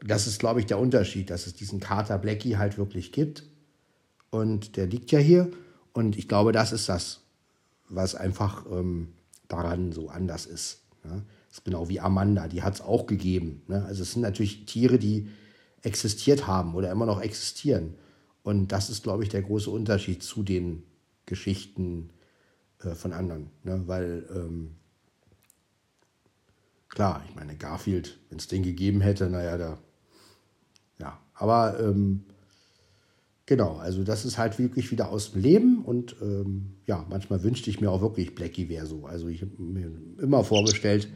das 0.00 0.26
ist, 0.26 0.38
glaube 0.38 0.60
ich, 0.60 0.66
der 0.66 0.78
Unterschied, 0.78 1.30
dass 1.30 1.46
es 1.46 1.54
diesen 1.54 1.80
Kater 1.80 2.18
Blackie 2.18 2.56
halt 2.56 2.78
wirklich 2.78 3.10
gibt. 3.10 3.44
Und 4.30 4.76
der 4.76 4.86
liegt 4.86 5.10
ja 5.10 5.18
hier. 5.18 5.50
Und 5.92 6.16
ich 6.16 6.28
glaube, 6.28 6.52
das 6.52 6.70
ist 6.70 6.88
das, 6.88 7.22
was 7.88 8.14
einfach 8.14 8.64
ähm, 8.70 9.08
daran 9.48 9.90
so 9.90 10.08
anders 10.08 10.46
ist. 10.46 10.82
Ne? 11.02 11.22
Das 11.48 11.58
ist 11.58 11.64
genau 11.64 11.88
wie 11.88 12.00
Amanda, 12.00 12.48
die 12.48 12.62
hat 12.62 12.74
es 12.74 12.80
auch 12.80 13.06
gegeben. 13.06 13.62
Ne? 13.66 13.84
Also 13.84 14.02
es 14.02 14.12
sind 14.12 14.22
natürlich 14.22 14.66
Tiere, 14.66 14.98
die 14.98 15.28
existiert 15.82 16.46
haben 16.46 16.74
oder 16.74 16.90
immer 16.90 17.06
noch 17.06 17.20
existieren. 17.20 17.94
Und 18.42 18.68
das 18.68 18.90
ist, 18.90 19.02
glaube 19.02 19.22
ich, 19.22 19.28
der 19.28 19.42
große 19.42 19.70
Unterschied 19.70 20.22
zu 20.22 20.42
den 20.42 20.82
Geschichten 21.26 22.10
äh, 22.82 22.94
von 22.94 23.12
anderen. 23.12 23.50
Ne? 23.64 23.82
Weil, 23.86 24.26
ähm, 24.34 24.76
klar, 26.88 27.22
ich 27.28 27.34
meine, 27.34 27.56
Garfield, 27.56 28.18
wenn 28.28 28.38
es 28.38 28.48
den 28.48 28.62
gegeben 28.62 29.00
hätte, 29.00 29.28
naja, 29.28 29.56
da 29.56 29.78
ja, 31.00 31.18
aber 31.34 31.78
ähm, 31.80 32.24
genau, 33.46 33.76
also 33.76 34.02
das 34.02 34.24
ist 34.24 34.38
halt 34.38 34.58
wirklich 34.58 34.90
wieder 34.90 35.10
aus 35.10 35.32
dem 35.32 35.42
Leben 35.42 35.84
und 35.84 36.16
ähm, 36.20 36.74
ja, 36.86 37.06
manchmal 37.08 37.42
wünschte 37.42 37.70
ich 37.70 37.80
mir 37.80 37.90
auch 37.90 38.00
wirklich 38.00 38.34
Blackie 38.34 38.68
wäre 38.68 38.86
so. 38.86 39.06
Also 39.06 39.28
ich 39.28 39.42
habe 39.42 39.52
mir 39.58 39.90
immer 40.20 40.44
vorgestellt, 40.44 41.08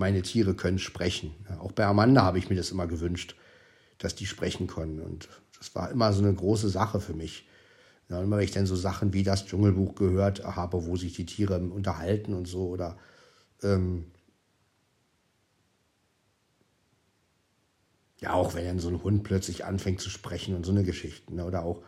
meine 0.00 0.22
Tiere 0.22 0.54
können 0.54 0.78
sprechen. 0.78 1.32
Auch 1.60 1.72
bei 1.72 1.84
Amanda 1.84 2.22
habe 2.22 2.38
ich 2.38 2.48
mir 2.48 2.56
das 2.56 2.70
immer 2.70 2.86
gewünscht, 2.86 3.36
dass 3.98 4.14
die 4.14 4.26
sprechen 4.26 4.66
können 4.66 5.00
und 5.00 5.28
das 5.58 5.74
war 5.74 5.90
immer 5.90 6.12
so 6.12 6.22
eine 6.22 6.34
große 6.34 6.70
Sache 6.70 7.00
für 7.00 7.12
mich. 7.12 7.46
Ja, 8.08 8.20
immer 8.20 8.38
wenn 8.38 8.44
ich 8.44 8.50
dann 8.50 8.66
so 8.66 8.74
Sachen 8.74 9.12
wie 9.12 9.22
das 9.22 9.46
Dschungelbuch 9.46 9.94
gehört 9.94 10.42
habe, 10.42 10.86
wo 10.86 10.96
sich 10.96 11.12
die 11.12 11.26
Tiere 11.26 11.58
unterhalten 11.60 12.34
und 12.34 12.48
so 12.48 12.68
oder 12.68 12.96
ähm, 13.62 14.06
Ja, 18.20 18.34
auch 18.34 18.54
wenn 18.54 18.66
dann 18.66 18.78
so 18.78 18.88
ein 18.88 19.02
Hund 19.02 19.24
plötzlich 19.24 19.64
anfängt 19.64 20.00
zu 20.00 20.10
sprechen 20.10 20.54
und 20.54 20.66
so 20.66 20.72
eine 20.72 20.84
Geschichte. 20.84 21.34
Ne? 21.34 21.44
Oder 21.44 21.64
auch, 21.64 21.82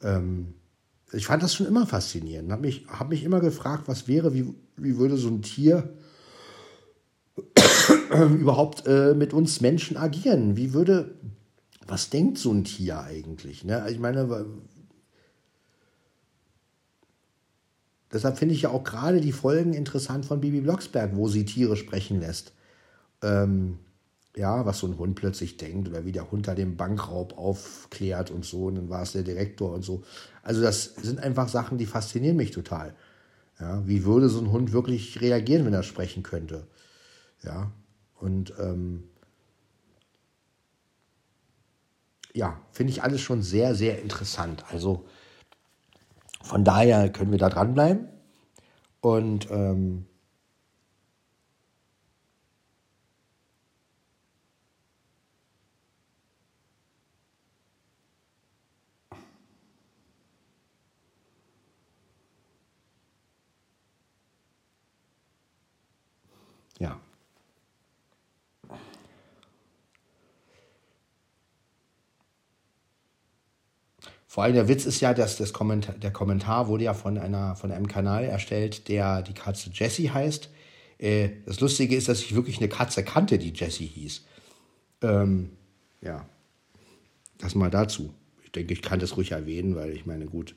ähm, 0.00 0.54
ich 1.12 1.26
fand 1.26 1.42
das 1.42 1.56
schon 1.56 1.66
immer 1.66 1.86
faszinierend. 1.86 2.52
Habe 2.52 2.62
mich, 2.62 2.86
hab 2.88 3.08
mich 3.08 3.24
immer 3.24 3.40
gefragt, 3.40 3.88
was 3.88 4.06
wäre, 4.06 4.32
wie, 4.32 4.54
wie 4.76 4.96
würde 4.96 5.16
so 5.16 5.28
ein 5.28 5.42
Tier 5.42 5.92
überhaupt 8.40 8.86
äh, 8.86 9.14
mit 9.14 9.32
uns 9.32 9.60
Menschen 9.60 9.96
agieren? 9.96 10.56
Wie 10.56 10.72
würde, 10.72 11.14
was 11.86 12.10
denkt 12.10 12.38
so 12.38 12.52
ein 12.52 12.64
Tier 12.64 13.00
eigentlich? 13.00 13.64
Ne? 13.64 13.86
Ich 13.90 13.98
meine, 13.98 14.46
deshalb 18.12 18.38
finde 18.38 18.54
ich 18.54 18.62
ja 18.62 18.70
auch 18.70 18.84
gerade 18.84 19.20
die 19.20 19.32
Folgen 19.32 19.74
interessant 19.74 20.26
von 20.26 20.40
Bibi 20.40 20.60
Blocksberg, 20.60 21.14
wo 21.14 21.28
sie 21.28 21.44
Tiere 21.44 21.76
sprechen 21.76 22.20
lässt. 22.20 22.52
Ähm, 23.22 23.78
ja, 24.36 24.66
was 24.66 24.80
so 24.80 24.86
ein 24.86 24.98
Hund 24.98 25.14
plötzlich 25.14 25.56
denkt 25.56 25.88
oder 25.88 26.04
wie 26.04 26.12
der 26.12 26.30
Hund 26.30 26.46
da 26.46 26.54
den 26.54 26.76
Bankraub 26.76 27.38
aufklärt 27.38 28.30
und 28.30 28.44
so, 28.44 28.66
und 28.66 28.74
dann 28.74 28.90
war 28.90 29.02
es 29.02 29.12
der 29.12 29.22
Direktor 29.22 29.72
und 29.72 29.82
so. 29.82 30.02
Also 30.42 30.60
das 30.60 30.94
sind 30.96 31.20
einfach 31.20 31.48
Sachen, 31.48 31.78
die 31.78 31.86
faszinieren 31.86 32.36
mich 32.36 32.50
total. 32.50 32.94
Ja, 33.58 33.86
wie 33.86 34.04
würde 34.04 34.28
so 34.28 34.38
ein 34.38 34.52
Hund 34.52 34.72
wirklich 34.72 35.22
reagieren, 35.22 35.64
wenn 35.64 35.72
er 35.72 35.82
sprechen 35.82 36.22
könnte? 36.22 36.66
Ja, 37.42 37.70
und 38.20 38.52
ähm, 38.58 39.08
ja, 42.34 42.60
finde 42.72 42.92
ich 42.92 43.02
alles 43.02 43.20
schon 43.20 43.42
sehr, 43.42 43.74
sehr 43.74 44.00
interessant. 44.02 44.64
Also 44.70 45.06
von 46.42 46.64
daher 46.64 47.10
können 47.12 47.30
wir 47.30 47.38
da 47.38 47.48
dranbleiben 47.50 48.08
und 49.00 49.50
ähm, 49.50 50.06
Ja. 66.78 66.98
Vor 74.36 74.44
allem 74.44 74.52
der 74.52 74.68
Witz 74.68 74.84
ist 74.84 75.00
ja, 75.00 75.14
dass 75.14 75.38
das 75.38 75.54
Kommentar, 75.54 75.94
der 75.94 76.10
Kommentar 76.10 76.68
wurde 76.68 76.84
ja 76.84 76.92
von, 76.92 77.16
einer, 77.16 77.56
von 77.56 77.72
einem 77.72 77.88
Kanal 77.88 78.24
erstellt, 78.24 78.86
der 78.88 79.22
die 79.22 79.32
Katze 79.32 79.70
Jessie 79.72 80.10
heißt. 80.10 80.50
Äh, 80.98 81.30
das 81.46 81.58
Lustige 81.60 81.96
ist, 81.96 82.06
dass 82.10 82.20
ich 82.20 82.34
wirklich 82.34 82.58
eine 82.58 82.68
Katze 82.68 83.02
kannte, 83.02 83.38
die 83.38 83.54
Jessie 83.54 83.86
hieß. 83.86 84.26
Ähm, 85.00 85.52
ja, 86.02 86.28
das 87.38 87.54
mal 87.54 87.70
dazu. 87.70 88.12
Ich 88.44 88.52
denke, 88.52 88.74
ich 88.74 88.82
kann 88.82 89.00
das 89.00 89.16
ruhig 89.16 89.30
erwähnen, 89.30 89.74
weil 89.74 89.92
ich 89.92 90.04
meine, 90.04 90.26
gut, 90.26 90.54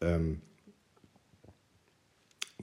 ähm, 0.00 0.40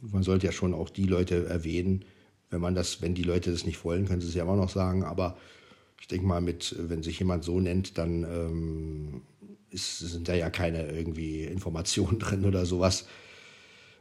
man 0.02 0.24
sollte 0.24 0.48
ja 0.48 0.52
schon 0.52 0.74
auch 0.74 0.90
die 0.90 1.06
Leute 1.06 1.48
erwähnen, 1.48 2.04
wenn 2.50 2.60
man 2.60 2.76
das, 2.76 3.02
wenn 3.02 3.16
die 3.16 3.24
Leute 3.24 3.52
das 3.52 3.64
nicht 3.64 3.86
wollen, 3.86 4.06
können 4.06 4.20
sie 4.20 4.28
es 4.28 4.36
ja 4.36 4.44
immer 4.44 4.58
noch 4.58 4.70
sagen. 4.70 5.06
Aber 5.06 5.38
ich 6.02 6.10
denke 6.10 6.28
mal, 6.28 6.42
mit, 6.42 6.76
wenn 6.78 7.04
sich 7.04 7.20
jemand 7.20 7.46
so 7.46 7.62
nennt, 7.62 7.98
dann 7.98 8.24
ähm, 8.24 9.22
ist, 9.70 10.00
sind 10.00 10.28
da 10.28 10.34
ja 10.34 10.50
keine 10.50 10.88
irgendwie 10.90 11.44
Informationen 11.44 12.20
drin 12.20 12.46
oder 12.46 12.66
sowas. 12.66 13.06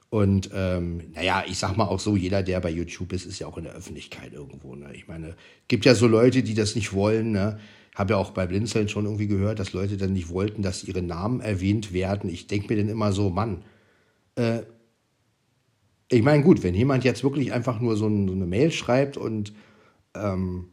Und 0.09 0.51
ähm, 0.55 1.03
naja, 1.15 1.45
ich 1.49 1.59
sag 1.59 1.77
mal 1.77 1.85
auch 1.85 1.99
so, 1.99 2.17
jeder, 2.17 2.43
der 2.43 2.61
bei 2.61 2.71
YouTube 2.71 3.13
ist, 3.13 3.27
ist 3.27 3.41
ja 3.41 3.49
auch 3.49 3.59
in 3.59 3.65
der 3.65 3.75
Öffentlichkeit 3.75 4.33
irgendwo. 4.33 4.75
Ne? 4.75 4.95
Ich 4.95 5.09
meine, 5.09 5.35
gibt 5.69 5.85
ja 5.85 5.95
so 5.95 6.07
Leute, 6.07 6.43
die 6.43 6.55
das 6.55 6.77
nicht 6.77 6.93
wollen. 6.93 7.33
Ne? 7.33 7.59
Habe 7.95 8.13
ja 8.13 8.17
auch 8.17 8.31
bei 8.31 8.47
Blinzeln 8.47 8.89
schon 8.89 9.05
irgendwie 9.05 9.27
gehört, 9.27 9.59
dass 9.59 9.73
Leute 9.73 9.97
dann 9.97 10.13
nicht 10.13 10.29
wollten, 10.29 10.63
dass 10.63 10.85
ihre 10.85 11.03
Namen 11.03 11.41
erwähnt 11.41 11.93
werden. 11.93 12.31
Ich 12.31 12.47
denke 12.47 12.73
mir 12.73 12.81
dann 12.81 12.89
immer 12.89 13.13
so, 13.13 13.31
Mann, 13.31 13.65
äh, 14.37 14.63
ich 16.09 16.23
meine, 16.23 16.45
gut, 16.45 16.63
wenn 16.63 16.75
jemand 16.75 17.03
jetzt 17.03 17.25
wirklich 17.25 17.53
einfach 17.53 17.81
nur 17.81 17.97
so, 17.97 18.07
ein, 18.07 18.29
so 18.29 18.35
eine 18.35 18.47
Mail 18.47 18.71
schreibt 18.71 19.17
und 19.17 19.53
ähm, 20.15 20.69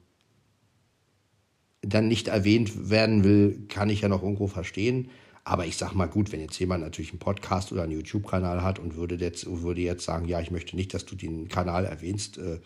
dann 1.84 2.08
nicht 2.08 2.28
erwähnt 2.28 2.90
werden 2.90 3.24
will, 3.24 3.66
kann 3.68 3.90
ich 3.90 4.02
ja 4.02 4.10
noch 4.10 4.24
irgendwo 4.24 4.48
verstehen. 4.48 5.10
Aber 5.44 5.66
ich 5.66 5.76
sag 5.76 5.94
mal 5.94 6.08
gut, 6.08 6.32
wenn 6.32 6.40
jetzt 6.40 6.58
jemand 6.58 6.84
natürlich 6.84 7.12
einen 7.12 7.20
Podcast 7.20 7.72
oder 7.72 7.84
einen 7.84 7.92
YouTube-Kanal 7.92 8.64
hat 8.64 8.80
und 8.80 8.96
würde 8.96 9.16
jetzt, 9.16 9.46
würde 9.46 9.82
jetzt 9.82 10.06
sagen, 10.06 10.28
ja, 10.28 10.40
ich 10.40 10.52
möchte 10.52 10.76
nicht, 10.76 10.94
dass 10.94 11.06
du 11.06 11.16
den 11.16 11.50
Kanal 11.50 11.86
erwähnst, 11.86 12.38
äh, 12.38 12.60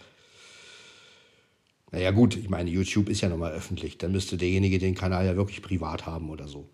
naja 1.92 2.12
gut, 2.12 2.36
ich 2.36 2.50
meine, 2.50 2.70
YouTube 2.70 3.10
ist 3.10 3.22
ja 3.22 3.30
nochmal 3.30 3.54
öffentlich, 3.54 3.98
dann 3.98 4.12
müsste 4.12 4.38
derjenige 4.38 4.78
den 4.78 4.94
Kanal 4.94 5.26
ja 5.26 5.36
wirklich 5.36 5.62
privat 5.62 6.06
haben 6.06 6.30
oder 6.30 6.48
so. 6.48 6.70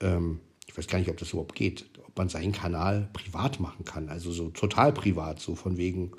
Ähm, 0.00 0.40
ich 0.66 0.76
weiß 0.76 0.88
gar 0.88 0.98
nicht, 0.98 1.10
ob 1.10 1.18
das 1.18 1.30
überhaupt 1.30 1.54
geht 1.54 1.86
man 2.18 2.28
seinen 2.28 2.52
Kanal 2.52 3.08
privat 3.12 3.60
machen 3.60 3.84
kann. 3.84 4.10
Also 4.10 4.32
so 4.32 4.50
total 4.50 4.92
privat, 4.92 5.40
so 5.40 5.54
von 5.54 5.78
wegen, 5.78 6.12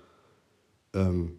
ähm, 0.95 1.38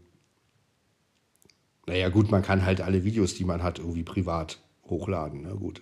naja 1.90 2.09
gut, 2.09 2.31
man 2.31 2.42
kann 2.42 2.64
halt 2.64 2.81
alle 2.81 3.03
Videos, 3.05 3.35
die 3.35 3.44
man 3.44 3.64
hat, 3.64 3.81
irgendwie 3.81 4.05
privat 4.05 4.61
hochladen. 4.88 5.42
Ne? 5.42 5.57
Gut. 5.57 5.81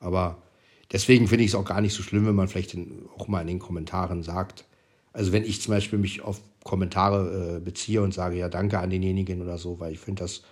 Aber 0.00 0.42
deswegen 0.90 1.28
finde 1.28 1.44
ich 1.44 1.52
es 1.52 1.54
auch 1.54 1.64
gar 1.64 1.80
nicht 1.80 1.94
so 1.94 2.02
schlimm, 2.02 2.26
wenn 2.26 2.34
man 2.34 2.48
vielleicht 2.48 2.76
auch 3.16 3.28
mal 3.28 3.40
in 3.40 3.46
den 3.46 3.58
Kommentaren 3.60 4.24
sagt, 4.24 4.64
also 5.12 5.30
wenn 5.30 5.44
ich 5.44 5.62
zum 5.62 5.74
Beispiel 5.74 5.98
mich 5.98 6.22
auf 6.22 6.40
Kommentare 6.64 7.56
äh, 7.56 7.60
beziehe 7.60 8.02
und 8.02 8.12
sage, 8.12 8.36
ja, 8.36 8.48
danke 8.48 8.80
an 8.80 8.90
denjenigen 8.90 9.40
oder 9.40 9.58
so, 9.58 9.78
weil 9.78 9.92
ich 9.92 10.00
finde 10.00 10.22
das 10.24 10.42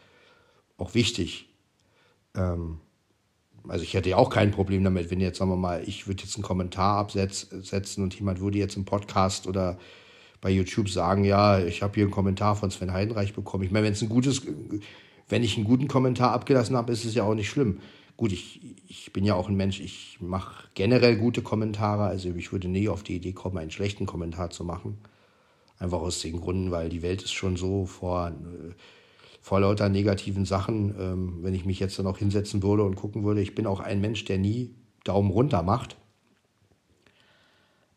auch 0.79 0.95
wichtig. 0.95 1.49
Ähm, 2.37 2.79
also 3.67 3.83
ich 3.83 3.93
hätte 3.95 4.11
ja 4.11 4.19
auch 4.19 4.31
kein 4.31 4.53
Problem 4.53 4.85
damit, 4.85 5.11
wenn 5.11 5.21
jetzt, 5.21 5.39
sagen 5.39 5.51
wir 5.51 5.57
mal, 5.57 5.83
ich 5.85 6.07
würde 6.07 6.23
jetzt 6.23 6.37
einen 6.37 6.45
Kommentar 6.45 6.99
absetzen 6.99 8.05
und 8.05 8.15
jemand 8.15 8.39
würde 8.39 8.59
jetzt 8.59 8.77
im 8.77 8.85
Podcast 8.85 9.49
oder 9.49 9.79
bei 10.41 10.51
YouTube 10.51 10.89
sagen, 10.89 11.25
ja, 11.25 11.59
ich 11.59 11.83
habe 11.83 11.95
hier 11.95 12.05
einen 12.05 12.13
Kommentar 12.13 12.57
von 12.57 12.71
Sven 12.71 12.93
Heidenreich 12.93 13.35
bekommen. 13.35 13.65
Ich 13.65 13.71
meine, 13.71 13.87
wenn 13.87 13.93
es 13.93 14.03
ein 14.03 14.09
gutes, 14.09 14.43
wenn 15.29 15.43
ich 15.43 15.57
einen 15.57 15.65
guten 15.67 15.89
Kommentar 15.89 16.33
abgelassen 16.33 16.77
habe, 16.77 16.93
ist 16.93 17.05
es 17.05 17.15
ja 17.15 17.25
auch 17.25 17.35
nicht 17.35 17.49
schlimm. 17.49 17.81
Gut, 18.17 18.33
ich, 18.33 18.61
ich 18.89 19.13
bin 19.13 19.25
ja 19.25 19.35
auch 19.35 19.49
ein 19.49 19.57
Mensch, 19.57 19.81
ich 19.81 20.19
mache 20.21 20.69
generell 20.75 21.17
gute 21.17 21.43
Kommentare, 21.43 22.05
also 22.05 22.31
ich 22.35 22.53
würde 22.53 22.69
nie 22.69 22.89
auf 22.89 23.03
die 23.03 23.17
Idee 23.17 23.33
kommen, 23.33 23.59
einen 23.59 23.71
schlechten 23.71 24.07
Kommentar 24.07 24.51
zu 24.51 24.65
machen. 24.65 24.99
Einfach 25.79 26.01
aus 26.01 26.21
den 26.21 26.41
Gründen, 26.41 26.71
weil 26.71 26.89
die 26.89 27.03
Welt 27.03 27.23
ist 27.23 27.35
schon 27.35 27.57
so 27.57 27.85
vor 27.85 28.33
vor 29.47 29.61
lauter 29.61 29.89
negativen 29.89 30.45
Sachen, 30.45 30.93
ähm, 30.99 31.39
wenn 31.43 31.55
ich 31.55 31.65
mich 31.65 31.79
jetzt 31.79 31.97
dann 32.01 32.09
auch 32.09 32.19
hinsetzen 32.19 32.65
würde 32.65 32.83
und 32.83 32.97
gucken 32.97 33.23
würde. 33.23 33.41
Ich 33.41 33.55
bin 33.55 33.65
auch 33.69 33.79
ein 33.79 34.01
Mensch, 34.01 34.25
der 34.25 34.39
nie 34.39 34.75
Daumen 35.05 35.31
runter 35.31 35.63
macht. 35.63 35.97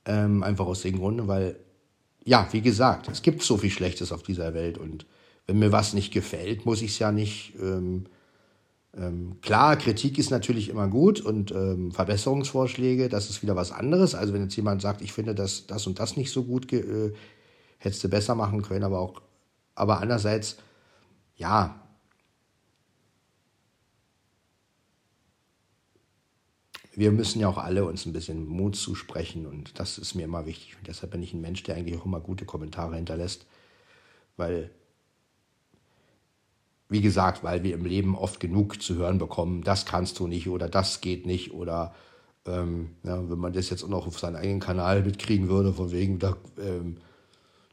Ähm, 0.05 0.43
einfach 0.43 0.67
aus 0.67 0.83
dem 0.83 0.99
Grunde, 0.99 1.27
weil, 1.27 1.55
ja, 2.29 2.47
wie 2.51 2.61
gesagt, 2.61 3.09
es 3.09 3.23
gibt 3.23 3.41
so 3.41 3.57
viel 3.57 3.71
Schlechtes 3.71 4.11
auf 4.11 4.21
dieser 4.21 4.53
Welt 4.53 4.77
und 4.77 5.07
wenn 5.47 5.57
mir 5.57 5.71
was 5.71 5.95
nicht 5.95 6.13
gefällt, 6.13 6.63
muss 6.63 6.83
ich 6.83 6.91
es 6.91 6.99
ja 6.99 7.11
nicht. 7.11 7.55
Ähm, 7.59 8.05
ähm, 8.95 9.37
klar, 9.41 9.77
Kritik 9.77 10.19
ist 10.19 10.29
natürlich 10.29 10.69
immer 10.69 10.87
gut 10.89 11.21
und 11.21 11.49
ähm, 11.49 11.91
Verbesserungsvorschläge, 11.91 13.09
das 13.09 13.31
ist 13.31 13.41
wieder 13.41 13.55
was 13.55 13.71
anderes. 13.71 14.13
Also 14.13 14.31
wenn 14.31 14.43
jetzt 14.43 14.55
jemand 14.55 14.79
sagt, 14.79 15.01
ich 15.01 15.11
finde 15.11 15.33
das, 15.33 15.65
das 15.65 15.87
und 15.87 15.99
das 15.99 16.17
nicht 16.17 16.31
so 16.31 16.43
gut, 16.43 16.71
äh, 16.71 17.13
hättest 17.79 18.03
du 18.03 18.09
besser 18.09 18.35
machen 18.35 18.61
können, 18.61 18.83
aber 18.83 18.99
auch, 18.99 19.23
aber 19.73 19.99
andererseits 19.99 20.57
ja, 21.35 21.81
wir 26.99 27.13
müssen 27.13 27.39
ja 27.39 27.47
auch 27.47 27.57
alle 27.57 27.85
uns 27.85 28.05
ein 28.05 28.11
bisschen 28.11 28.45
Mut 28.45 28.75
zusprechen 28.75 29.45
und 29.45 29.79
das 29.79 29.97
ist 29.97 30.15
mir 30.15 30.25
immer 30.25 30.45
wichtig. 30.45 30.75
Und 30.77 30.85
deshalb 30.89 31.13
bin 31.13 31.23
ich 31.23 31.33
ein 31.33 31.39
Mensch, 31.39 31.63
der 31.63 31.77
eigentlich 31.77 31.97
auch 31.97 32.05
immer 32.05 32.19
gute 32.19 32.43
Kommentare 32.43 32.97
hinterlässt, 32.97 33.45
weil, 34.35 34.69
wie 36.89 36.99
gesagt, 36.99 37.41
weil 37.41 37.63
wir 37.63 37.73
im 37.73 37.85
Leben 37.85 38.17
oft 38.17 38.41
genug 38.41 38.81
zu 38.81 38.95
hören 38.95 39.17
bekommen, 39.17 39.63
das 39.63 39.85
kannst 39.85 40.19
du 40.19 40.27
nicht 40.27 40.49
oder 40.49 40.67
das 40.67 40.99
geht 40.99 41.25
nicht 41.25 41.53
oder 41.53 41.95
ähm, 42.45 42.89
ja, 43.03 43.29
wenn 43.29 43.39
man 43.39 43.53
das 43.53 43.69
jetzt 43.69 43.85
auch 43.85 43.89
noch 43.89 44.05
auf 44.05 44.19
seinen 44.19 44.35
eigenen 44.35 44.59
Kanal 44.59 45.01
mitkriegen 45.03 45.47
würde, 45.47 45.71
von 45.71 45.91
wegen, 45.91 46.19
da, 46.19 46.35
ähm, 46.57 46.97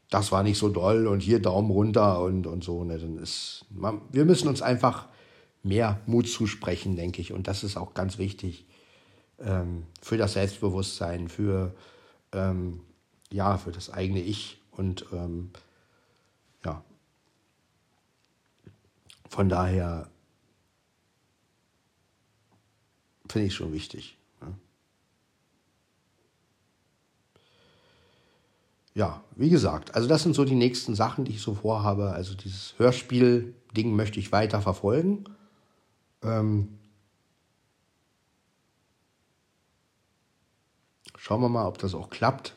das 0.09 0.31
war 0.31 0.41
nicht 0.41 0.57
so 0.57 0.69
doll 0.69 1.05
und 1.05 1.19
hier 1.19 1.41
Daumen 1.41 1.69
runter 1.71 2.21
und, 2.21 2.47
und 2.47 2.63
so. 2.63 2.85
Ne? 2.85 2.97
Dann 2.97 3.17
ist, 3.17 3.65
man, 3.71 3.99
wir 4.09 4.23
müssen 4.23 4.47
uns 4.47 4.61
einfach 4.61 5.09
mehr 5.63 5.99
Mut 6.05 6.29
zusprechen, 6.29 6.95
denke 6.95 7.19
ich. 7.19 7.33
Und 7.33 7.49
das 7.49 7.65
ist 7.65 7.75
auch 7.75 7.93
ganz 7.93 8.17
wichtig. 8.17 8.65
Ähm, 9.39 9.85
für 10.01 10.17
das 10.17 10.33
Selbstbewusstsein, 10.33 11.27
für, 11.29 11.75
ähm, 12.31 12.81
ja, 13.31 13.57
für 13.57 13.71
das 13.71 13.89
eigene 13.89 14.21
Ich 14.21 14.61
und 14.71 15.05
ähm, 15.11 15.51
ja, 16.63 16.83
von 19.29 19.49
daher 19.49 20.09
finde 23.27 23.47
ich 23.47 23.55
schon 23.55 23.73
wichtig. 23.73 24.17
Ne? 24.41 24.55
Ja, 28.93 29.23
wie 29.35 29.49
gesagt, 29.49 29.93
also 29.95 30.07
das 30.07 30.23
sind 30.23 30.33
so 30.33 30.45
die 30.45 30.55
nächsten 30.55 30.95
Sachen, 30.95 31.25
die 31.25 31.33
ich 31.33 31.41
so 31.41 31.55
vorhabe. 31.55 32.11
Also 32.11 32.35
dieses 32.35 32.73
Hörspiel-Ding 32.79 33.95
möchte 33.95 34.19
ich 34.19 34.31
weiter 34.31 34.61
verfolgen. 34.61 35.25
Ähm, 36.23 36.76
schauen 41.27 41.41
wir 41.41 41.49
mal, 41.49 41.67
ob 41.67 41.77
das 41.77 41.93
auch 41.93 42.09
klappt. 42.09 42.55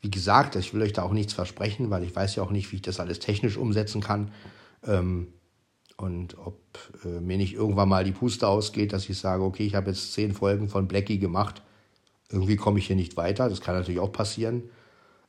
Wie 0.00 0.10
gesagt, 0.10 0.56
ich 0.56 0.72
will 0.72 0.80
euch 0.80 0.94
da 0.94 1.02
auch 1.02 1.12
nichts 1.12 1.34
versprechen, 1.34 1.90
weil 1.90 2.04
ich 2.04 2.16
weiß 2.16 2.36
ja 2.36 2.42
auch 2.42 2.50
nicht, 2.50 2.72
wie 2.72 2.76
ich 2.76 2.82
das 2.82 3.00
alles 3.00 3.18
technisch 3.18 3.58
umsetzen 3.58 4.00
kann. 4.00 4.30
Ähm, 4.86 5.28
und 5.98 6.38
ob 6.38 6.56
äh, 7.04 7.20
mir 7.20 7.36
nicht 7.36 7.52
irgendwann 7.52 7.90
mal 7.90 8.02
die 8.02 8.12
Puste 8.12 8.48
ausgeht, 8.48 8.94
dass 8.94 9.10
ich 9.10 9.18
sage, 9.18 9.42
okay, 9.42 9.66
ich 9.66 9.74
habe 9.74 9.90
jetzt 9.90 10.14
zehn 10.14 10.32
Folgen 10.32 10.70
von 10.70 10.88
Blackie 10.88 11.18
gemacht, 11.18 11.60
irgendwie 12.30 12.56
komme 12.56 12.78
ich 12.78 12.86
hier 12.86 12.96
nicht 12.96 13.18
weiter. 13.18 13.50
Das 13.50 13.60
kann 13.60 13.74
natürlich 13.74 14.00
auch 14.00 14.12
passieren, 14.12 14.62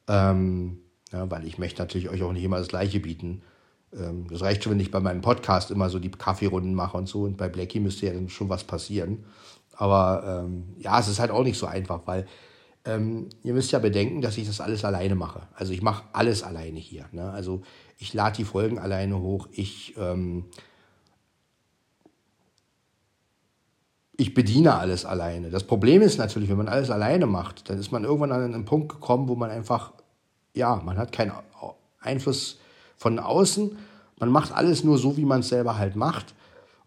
ähm, 0.08 0.80
ja, 1.12 1.30
weil 1.30 1.46
ich 1.46 1.58
möchte 1.58 1.82
natürlich 1.82 2.08
euch 2.08 2.24
auch 2.24 2.32
nicht 2.32 2.46
immer 2.46 2.60
das 2.60 2.70
Gleiche 2.70 3.02
bieten. 3.02 3.42
Ähm, 3.94 4.28
das 4.30 4.42
reicht 4.42 4.64
schon, 4.64 4.72
wenn 4.72 4.80
ich 4.80 4.92
bei 4.92 5.02
meinem 5.02 5.20
Podcast 5.20 5.70
immer 5.70 5.90
so 5.90 6.00
die 6.00 6.12
Kaffeerunden 6.12 6.76
mache 6.76 6.96
und 6.96 7.10
so. 7.10 7.24
Und 7.24 7.36
bei 7.36 7.50
Blackie 7.50 7.82
müsste 7.82 8.06
ja 8.06 8.14
dann 8.14 8.30
schon 8.30 8.48
was 8.48 8.64
passieren. 8.64 9.26
Aber 9.76 10.44
ähm, 10.46 10.76
ja, 10.78 11.00
es 11.00 11.08
ist 11.08 11.20
halt 11.20 11.32
auch 11.32 11.44
nicht 11.44 11.58
so 11.58 11.66
einfach, 11.66 12.02
weil 12.06 12.28
ähm, 12.86 13.30
ihr 13.44 13.54
müsst 13.54 13.72
ja 13.72 13.80
bedenken, 13.80 14.22
dass 14.22 14.38
ich 14.38 14.48
das 14.48 14.62
alles 14.62 14.84
alleine 14.84 15.16
mache. 15.16 15.42
Also 15.56 15.74
ich 15.74 15.82
mache 15.82 16.04
alles 16.14 16.44
alleine 16.44 16.80
hier. 16.80 17.06
Ne? 17.12 17.30
Also 17.32 17.62
ich 17.98 18.14
lade 18.14 18.38
die 18.38 18.46
Folgen 18.46 18.80
alleine 18.80 19.20
hoch. 19.20 19.48
Ich, 19.52 19.96
ähm, 19.98 20.46
ich 24.18 24.34
bediene 24.34 24.76
alles 24.76 25.06
alleine. 25.06 25.52
Das 25.52 25.64
Problem 25.64 26.02
ist 26.02 26.18
natürlich, 26.18 26.50
wenn 26.50 26.58
man 26.58 26.68
alles 26.68 26.90
alleine 26.90 27.28
macht, 27.28 27.70
dann 27.70 27.78
ist 27.78 27.92
man 27.92 28.04
irgendwann 28.04 28.32
an 28.32 28.54
einen 28.54 28.66
Punkt 28.66 28.90
gekommen, 28.90 29.28
wo 29.28 29.36
man 29.36 29.52
einfach, 29.52 29.94
ja, 30.54 30.76
man 30.78 30.98
hat 30.98 31.12
keinen 31.12 31.34
Einfluss 32.00 32.60
von 32.98 33.20
außen. 33.20 33.78
Man 34.20 34.30
macht 34.30 34.52
alles 34.52 34.84
nur 34.84 34.98
so, 34.98 35.18
wie 35.18 35.26
man 35.26 35.42
es 35.42 35.50
selber 35.50 35.78
halt 35.78 35.96
macht. 35.96 36.34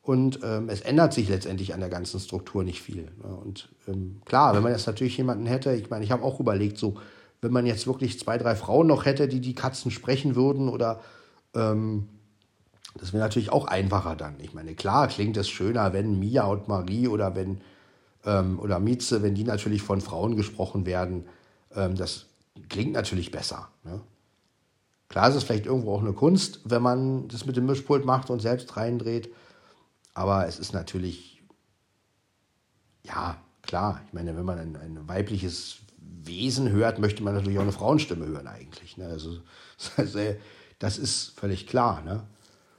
Und 0.04 0.40
ähm, 0.42 0.68
es 0.68 0.82
ändert 0.82 1.14
sich 1.14 1.30
letztendlich 1.30 1.72
an 1.72 1.80
der 1.80 1.88
ganzen 1.88 2.20
Struktur 2.20 2.62
nicht 2.62 2.82
viel. 2.82 3.10
Ne? 3.22 3.34
Und 3.42 3.70
ähm, 3.88 4.20
klar, 4.26 4.54
wenn 4.54 4.62
man 4.62 4.72
jetzt 4.72 4.86
natürlich 4.86 5.16
jemanden 5.16 5.46
hätte, 5.46 5.74
ich 5.74 5.88
meine, 5.88 6.04
ich 6.04 6.12
habe 6.12 6.22
auch 6.22 6.40
überlegt, 6.40 6.76
so, 6.76 6.96
wenn 7.40 7.52
man 7.52 7.64
jetzt 7.64 7.86
wirklich 7.86 8.18
zwei, 8.18 8.36
drei 8.36 8.54
Frauen 8.54 8.86
noch 8.86 9.06
hätte, 9.06 9.28
die 9.28 9.40
die 9.40 9.54
Katzen 9.54 9.90
sprechen 9.90 10.36
würden 10.36 10.68
oder 10.68 11.00
ähm, 11.54 12.08
das 12.98 13.14
wäre 13.14 13.22
natürlich 13.22 13.50
auch 13.50 13.66
einfacher 13.66 14.14
dann. 14.14 14.34
Ich 14.40 14.52
meine, 14.52 14.74
klar 14.74 15.08
klingt 15.08 15.38
es 15.38 15.48
schöner, 15.48 15.94
wenn 15.94 16.18
Mia 16.18 16.44
und 16.44 16.68
Marie 16.68 17.08
oder 17.08 17.34
wenn 17.34 17.62
ähm, 18.26 18.58
oder 18.60 18.78
Mieze, 18.80 19.22
wenn 19.22 19.34
die 19.34 19.44
natürlich 19.44 19.80
von 19.80 20.02
Frauen 20.02 20.36
gesprochen 20.36 20.84
werden, 20.84 21.24
ähm, 21.74 21.96
das 21.96 22.26
klingt 22.68 22.92
natürlich 22.92 23.30
besser. 23.30 23.68
Ne? 23.84 24.02
Klar 25.08 25.30
ist 25.30 25.34
es 25.34 25.44
vielleicht 25.44 25.66
irgendwo 25.66 25.94
auch 25.94 26.02
eine 26.02 26.12
Kunst, 26.12 26.60
wenn 26.64 26.82
man 26.82 27.26
das 27.28 27.46
mit 27.46 27.56
dem 27.56 27.66
Mischpult 27.66 28.04
macht 28.04 28.30
und 28.30 28.40
selbst 28.40 28.76
reindreht. 28.76 29.32
Aber 30.14 30.46
es 30.46 30.59
ist 30.59 30.72
natürlich, 30.72 31.42
ja, 33.03 33.37
klar, 33.62 34.00
ich 34.07 34.12
meine, 34.12 34.37
wenn 34.37 34.44
man 34.44 34.59
ein, 34.59 34.77
ein 34.77 35.09
weibliches 35.09 35.79
Wesen 35.98 36.70
hört, 36.70 36.98
möchte 36.98 37.22
man 37.22 37.35
natürlich 37.35 37.59
auch 37.59 37.62
eine 37.62 37.72
Frauenstimme 37.72 38.27
hören 38.27 38.46
eigentlich. 38.46 38.96
Ne? 38.96 39.07
Also, 39.07 39.40
das 40.79 40.98
ist 40.98 41.38
völlig 41.38 41.66
klar. 41.66 42.03
Ne? 42.03 42.24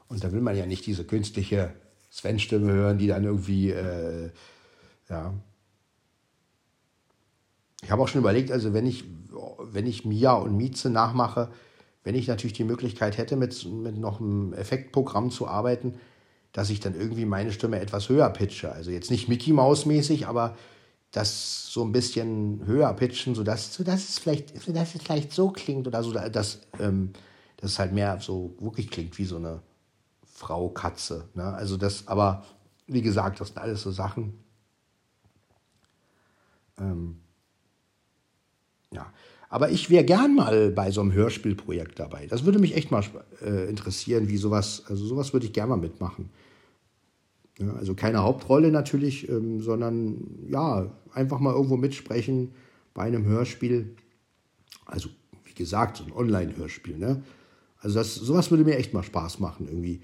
Und 0.08 0.24
da 0.24 0.32
will 0.32 0.41
man 0.41 0.56
ja 0.56 0.65
nicht 0.65 0.86
diese 0.86 1.04
künstliche 1.04 1.74
Sven-Stimme 2.10 2.71
hören, 2.71 2.98
die 2.98 3.08
dann 3.08 3.26
irgendwie, 3.26 3.71
äh, 3.71 4.32
ja. 5.10 5.34
Ich 7.84 7.91
habe 7.91 8.02
auch 8.02 8.08
schon 8.08 8.21
überlegt, 8.21 8.52
also 8.52 8.74
wenn 8.74 8.88
ich, 8.88 9.04
wenn 9.60 9.86
ich 9.86 10.06
Mia 10.06 10.34
und 10.34 10.56
Mieze 10.56 10.89
nachmache, 10.89 11.52
wenn 12.04 12.15
ich 12.15 12.28
natürlich 12.28 12.54
die 12.54 12.63
Möglichkeit 12.63 13.17
hätte, 13.17 13.36
mit, 13.36 13.65
mit 13.65 13.98
noch 13.98 14.21
einem 14.21 14.54
Effektprogramm 14.54 15.30
zu 15.30 15.48
arbeiten, 15.48 15.95
dass 16.55 16.69
ich 16.69 16.79
dann 16.79 16.95
irgendwie 16.95 17.25
meine 17.25 17.51
Stimme 17.51 17.81
etwas 17.81 18.07
höher 18.07 18.29
pitche. 18.29 18.71
Also 18.71 18.89
jetzt 18.89 19.11
nicht 19.11 19.27
Mickey 19.27 19.51
Maus 19.51 19.85
mäßig, 19.85 20.25
aber 20.25 20.55
das 21.11 21.67
so 21.69 21.83
ein 21.83 21.91
bisschen 21.91 22.65
höher 22.65 22.93
pitchen, 22.93 23.35
sodass, 23.35 23.73
sodass, 23.73 24.07
es, 24.07 24.19
vielleicht, 24.19 24.63
sodass 24.63 24.95
es 24.95 25.01
vielleicht 25.01 25.33
so 25.33 25.49
klingt 25.49 25.85
oder 25.85 26.01
so, 26.01 26.13
dass, 26.13 26.61
ähm, 26.79 27.11
dass 27.57 27.71
es 27.71 27.79
halt 27.79 27.91
mehr 27.91 28.21
so 28.21 28.55
wirklich 28.57 28.89
klingt 28.89 29.17
wie 29.17 29.25
so 29.25 29.35
eine 29.35 29.63
Frau 30.23 30.69
Katze. 30.69 31.27
Ne? 31.33 31.43
Also 31.43 31.75
das, 31.75 32.07
aber 32.07 32.45
wie 32.87 33.01
gesagt, 33.01 33.41
das 33.41 33.49
sind 33.49 33.57
alles 33.57 33.81
so 33.81 33.91
Sachen. 33.91 34.39
Ähm, 36.79 37.19
ja, 38.91 39.11
aber 39.49 39.71
ich 39.71 39.89
wäre 39.89 40.05
gern 40.05 40.35
mal 40.35 40.71
bei 40.71 40.89
so 40.89 41.01
einem 41.01 41.11
Hörspielprojekt 41.11 41.99
dabei. 41.99 42.27
Das 42.27 42.45
würde 42.45 42.59
mich 42.59 42.77
echt 42.77 42.91
mal 42.91 43.03
äh, 43.41 43.69
interessieren, 43.69 44.29
wie 44.29 44.37
sowas, 44.37 44.85
also 44.87 45.05
sowas 45.05 45.33
würde 45.33 45.47
ich 45.47 45.51
gerne 45.51 45.71
mal 45.71 45.75
mitmachen. 45.75 46.29
Ja, 47.59 47.73
also 47.73 47.93
keine 47.93 48.23
Hauptrolle 48.23 48.71
natürlich, 48.71 49.29
ähm, 49.29 49.61
sondern 49.61 50.47
ja, 50.49 50.91
einfach 51.13 51.39
mal 51.39 51.53
irgendwo 51.53 51.77
mitsprechen 51.77 52.51
bei 52.93 53.03
einem 53.03 53.25
Hörspiel. 53.25 53.95
Also, 54.85 55.09
wie 55.45 55.53
gesagt, 55.53 55.97
so 55.97 56.03
ein 56.03 56.11
Online-Hörspiel. 56.11 56.97
Ne? 56.97 57.23
Also, 57.79 57.95
das, 57.99 58.15
sowas 58.15 58.51
würde 58.51 58.65
mir 58.65 58.77
echt 58.77 58.93
mal 58.93 59.03
Spaß 59.03 59.39
machen, 59.39 59.67
irgendwie. 59.67 60.01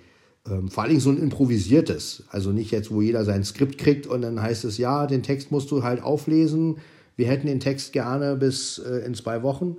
Ähm, 0.49 0.69
vor 0.69 0.83
allem 0.83 0.99
so 0.99 1.11
ein 1.11 1.17
improvisiertes. 1.17 2.23
Also 2.29 2.51
nicht 2.51 2.71
jetzt, 2.71 2.91
wo 2.91 3.01
jeder 3.01 3.25
sein 3.25 3.43
Skript 3.43 3.77
kriegt 3.77 4.07
und 4.07 4.23
dann 4.23 4.41
heißt 4.41 4.65
es, 4.65 4.79
ja, 4.79 5.05
den 5.05 5.21
Text 5.21 5.51
musst 5.51 5.69
du 5.69 5.83
halt 5.83 6.01
auflesen. 6.01 6.77
Wir 7.15 7.27
hätten 7.27 7.45
den 7.45 7.59
Text 7.59 7.93
gerne 7.93 8.35
bis 8.35 8.79
äh, 8.79 9.05
in 9.05 9.13
zwei 9.13 9.43
Wochen 9.43 9.77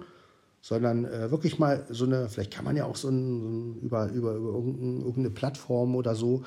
sondern 0.62 1.04
äh, 1.04 1.30
wirklich 1.30 1.58
mal 1.58 1.84
so 1.90 2.04
eine, 2.04 2.28
vielleicht 2.28 2.54
kann 2.54 2.64
man 2.64 2.76
ja 2.76 2.84
auch 2.84 2.96
so 2.96 3.08
ein 3.08 3.80
über, 3.82 4.08
über, 4.10 4.36
über 4.36 4.50
irgendeine 4.50 5.30
Plattform 5.30 5.96
oder 5.96 6.14
so 6.14 6.44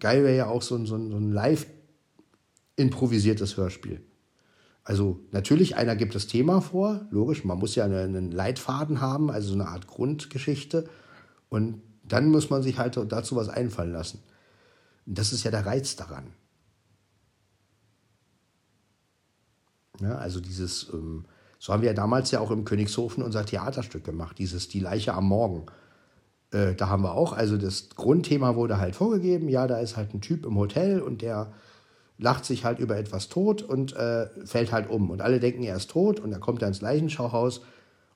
geil 0.00 0.24
wäre 0.24 0.36
ja 0.36 0.46
auch 0.46 0.62
so 0.62 0.74
ein, 0.74 0.86
so 0.86 0.96
ein, 0.96 1.10
so 1.10 1.16
ein 1.16 1.32
live 1.32 1.66
improvisiertes 2.76 3.56
Hörspiel. 3.56 4.00
Also 4.84 5.20
natürlich, 5.32 5.76
einer 5.76 5.96
gibt 5.96 6.14
das 6.14 6.26
Thema 6.26 6.62
vor, 6.62 7.06
logisch, 7.10 7.44
man 7.44 7.58
muss 7.58 7.74
ja 7.74 7.84
einen 7.84 8.32
Leitfaden 8.32 9.00
haben, 9.00 9.30
also 9.30 9.48
so 9.48 9.54
eine 9.54 9.68
Art 9.68 9.86
Grundgeschichte. 9.86 10.88
Und 11.50 11.82
dann 12.04 12.30
muss 12.30 12.48
man 12.48 12.62
sich 12.62 12.78
halt 12.78 12.98
dazu 13.12 13.36
was 13.36 13.50
einfallen 13.50 13.92
lassen. 13.92 14.22
Und 15.04 15.18
das 15.18 15.32
ist 15.32 15.44
ja 15.44 15.50
der 15.50 15.66
Reiz 15.66 15.96
daran. 15.96 16.32
Ja, 20.00 20.16
also 20.16 20.40
dieses, 20.40 20.88
ähm, 20.92 21.24
so 21.58 21.72
haben 21.72 21.82
wir 21.82 21.88
ja 21.88 21.94
damals 21.94 22.30
ja 22.30 22.40
auch 22.40 22.50
im 22.50 22.64
Königshofen 22.64 23.22
unser 23.22 23.44
Theaterstück 23.44 24.04
gemacht, 24.04 24.38
dieses 24.38 24.68
Die 24.68 24.80
Leiche 24.80 25.12
am 25.12 25.26
Morgen. 25.26 25.66
Äh, 26.52 26.74
da 26.74 26.88
haben 26.88 27.02
wir 27.02 27.14
auch, 27.14 27.32
also 27.32 27.56
das 27.56 27.90
Grundthema 27.90 28.56
wurde 28.56 28.78
halt 28.78 28.96
vorgegeben, 28.96 29.48
ja, 29.48 29.66
da 29.66 29.78
ist 29.78 29.96
halt 29.96 30.14
ein 30.14 30.20
Typ 30.20 30.46
im 30.46 30.56
Hotel 30.56 31.00
und 31.00 31.22
der 31.22 31.52
lacht 32.18 32.44
sich 32.44 32.64
halt 32.64 32.78
über 32.78 32.96
etwas 32.96 33.28
tot 33.28 33.62
und 33.62 33.94
äh, 33.94 34.26
fällt 34.44 34.72
halt 34.72 34.90
um. 34.90 35.10
Und 35.10 35.22
alle 35.22 35.40
denken, 35.40 35.62
er 35.62 35.76
ist 35.76 35.90
tot 35.90 36.20
und 36.20 36.30
dann 36.30 36.40
kommt 36.40 36.62
er 36.62 36.68
ins 36.68 36.80
Leichenschauhaus 36.80 37.62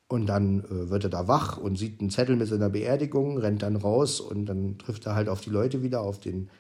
und 0.09 0.27
dann 0.27 0.65
äh, 0.65 0.91
wird 0.91 1.05
er 1.05 1.11
da 1.11 1.29
wach 1.29 1.57
und 1.57 1.79
sieht 1.79 2.01
einen 2.01 2.11
Zettel 2.11 2.37
mit 2.37 2.49
seiner 2.49 2.69
Beerdigung, 2.69 3.39
rennt 3.39 3.63
dann 3.63 3.77
raus 3.77 4.21
und 4.21 4.47
dann 4.47 4.77
trifft 4.79 5.07
er 5.07 5.15
halt 5.15 5.29
auf 5.29 5.41
die 5.41 5.51
Leute 5.51 5.83
wieder, 5.83 6.01
auf 6.01 6.19
den, 6.19 6.51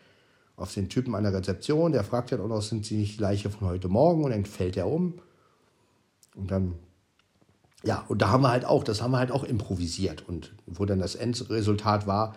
auf 0.56 0.72
den 0.72 0.88
Typen 0.88 1.14
an 1.14 1.24
der 1.24 1.34
Rezeption. 1.34 1.92
Der 1.92 2.04
fragt 2.04 2.32
dann 2.32 2.40
auch 2.40 2.48
noch, 2.48 2.62
sind 2.62 2.86
sie 2.86 2.96
nicht 2.96 3.18
die 3.18 3.22
Leiche 3.22 3.50
von 3.50 3.68
heute 3.68 3.88
Morgen? 3.88 4.24
Und 4.24 4.30
dann 4.30 4.44
fällt 4.44 4.76
er 4.76 4.86
um. 4.86 5.14
Und 6.34 6.50
dann 6.50 6.76
ja, 7.84 8.04
und 8.08 8.22
da 8.22 8.28
haben 8.28 8.42
wir 8.42 8.50
halt 8.50 8.64
auch, 8.64 8.84
das 8.84 9.02
haben 9.02 9.10
wir 9.10 9.18
halt 9.18 9.32
auch 9.32 9.44
improvisiert. 9.44 10.24
Und 10.28 10.52
wo 10.66 10.84
dann 10.84 11.00
das 11.00 11.14
Endresultat 11.14 12.06
war, 12.06 12.36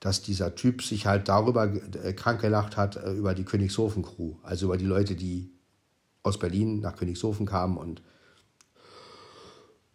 dass 0.00 0.22
dieser 0.22 0.54
Typ 0.54 0.82
sich 0.82 1.06
halt 1.06 1.28
darüber 1.28 1.72
äh, 2.04 2.12
krank 2.12 2.40
gelacht 2.40 2.76
hat, 2.76 2.96
äh, 2.96 3.12
über 3.12 3.34
die 3.34 3.44
Königshofen-Crew. 3.44 4.34
Also 4.42 4.66
über 4.66 4.76
die 4.76 4.84
Leute, 4.84 5.14
die 5.14 5.50
aus 6.22 6.38
Berlin 6.38 6.80
nach 6.80 6.96
Königshofen 6.96 7.46
kamen 7.46 7.76
und 7.76 8.02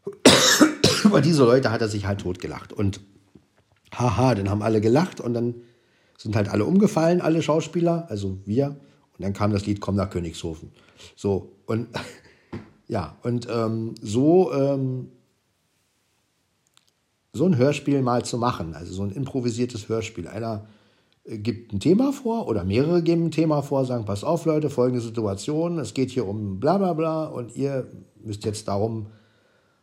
über 1.03 1.21
diese 1.21 1.43
Leute 1.43 1.71
hat 1.71 1.81
er 1.81 1.87
sich 1.87 2.05
halt 2.05 2.21
totgelacht. 2.21 2.73
Und 2.73 2.99
haha, 3.93 4.35
dann 4.35 4.49
haben 4.49 4.61
alle 4.61 4.81
gelacht 4.81 5.21
und 5.21 5.33
dann 5.33 5.55
sind 6.17 6.35
halt 6.35 6.49
alle 6.49 6.65
umgefallen, 6.65 7.21
alle 7.21 7.41
Schauspieler, 7.41 8.07
also 8.09 8.37
wir. 8.45 8.67
Und 8.67 9.23
dann 9.23 9.33
kam 9.33 9.51
das 9.51 9.65
Lied 9.65 9.79
Komm 9.79 9.95
nach 9.95 10.09
Königshofen. 10.09 10.71
So, 11.15 11.51
und 11.65 11.87
ja, 12.87 13.17
und 13.23 13.47
ähm, 13.49 13.95
so, 14.01 14.51
ähm, 14.53 15.09
so 17.31 17.45
ein 17.45 17.57
Hörspiel 17.57 18.01
mal 18.01 18.25
zu 18.25 18.37
machen, 18.37 18.75
also 18.75 18.93
so 18.93 19.03
ein 19.03 19.11
improvisiertes 19.11 19.89
Hörspiel. 19.89 20.27
Einer 20.27 20.67
äh, 21.23 21.37
gibt 21.37 21.73
ein 21.73 21.79
Thema 21.79 22.11
vor 22.11 22.47
oder 22.47 22.63
mehrere 22.63 23.01
geben 23.01 23.25
ein 23.25 23.31
Thema 23.31 23.61
vor, 23.61 23.85
sagen, 23.85 24.05
pass 24.05 24.23
auf 24.23 24.45
Leute, 24.45 24.69
folgende 24.69 25.01
Situation, 25.01 25.79
es 25.79 25.93
geht 25.93 26.11
hier 26.11 26.27
um 26.27 26.59
bla 26.59 26.77
bla 26.77 26.93
bla 26.93 27.25
und 27.25 27.55
ihr 27.55 27.87
müsst 28.21 28.45
jetzt 28.45 28.67
darum 28.67 29.07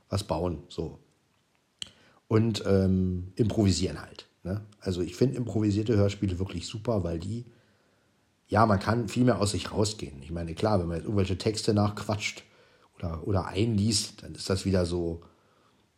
was 0.09 0.24
bauen. 0.24 0.59
So. 0.68 0.98
Und 2.28 2.62
ähm, 2.66 3.32
improvisieren 3.36 4.01
halt. 4.01 4.26
Ne? 4.44 4.61
Also 4.80 5.01
ich 5.01 5.16
finde 5.16 5.36
improvisierte 5.36 5.96
Hörspiele 5.96 6.38
wirklich 6.38 6.66
super, 6.66 7.03
weil 7.03 7.18
die, 7.18 7.46
ja, 8.48 8.66
man 8.66 8.78
kann 8.78 9.09
viel 9.09 9.24
mehr 9.24 9.40
aus 9.40 9.53
sich 9.53 9.72
rausgehen. 9.72 10.22
Ich 10.22 10.30
meine, 10.30 10.55
klar, 10.55 10.80
wenn 10.80 10.86
man 10.86 10.96
jetzt 10.96 11.05
irgendwelche 11.05 11.38
Texte 11.38 11.74
nachquatscht 11.74 12.44
oder, 13.03 13.26
oder 13.26 13.46
einliest, 13.46 14.22
dann 14.22 14.34
ist 14.34 14.48
das 14.51 14.64
wieder 14.64 14.86
so, 14.86 15.22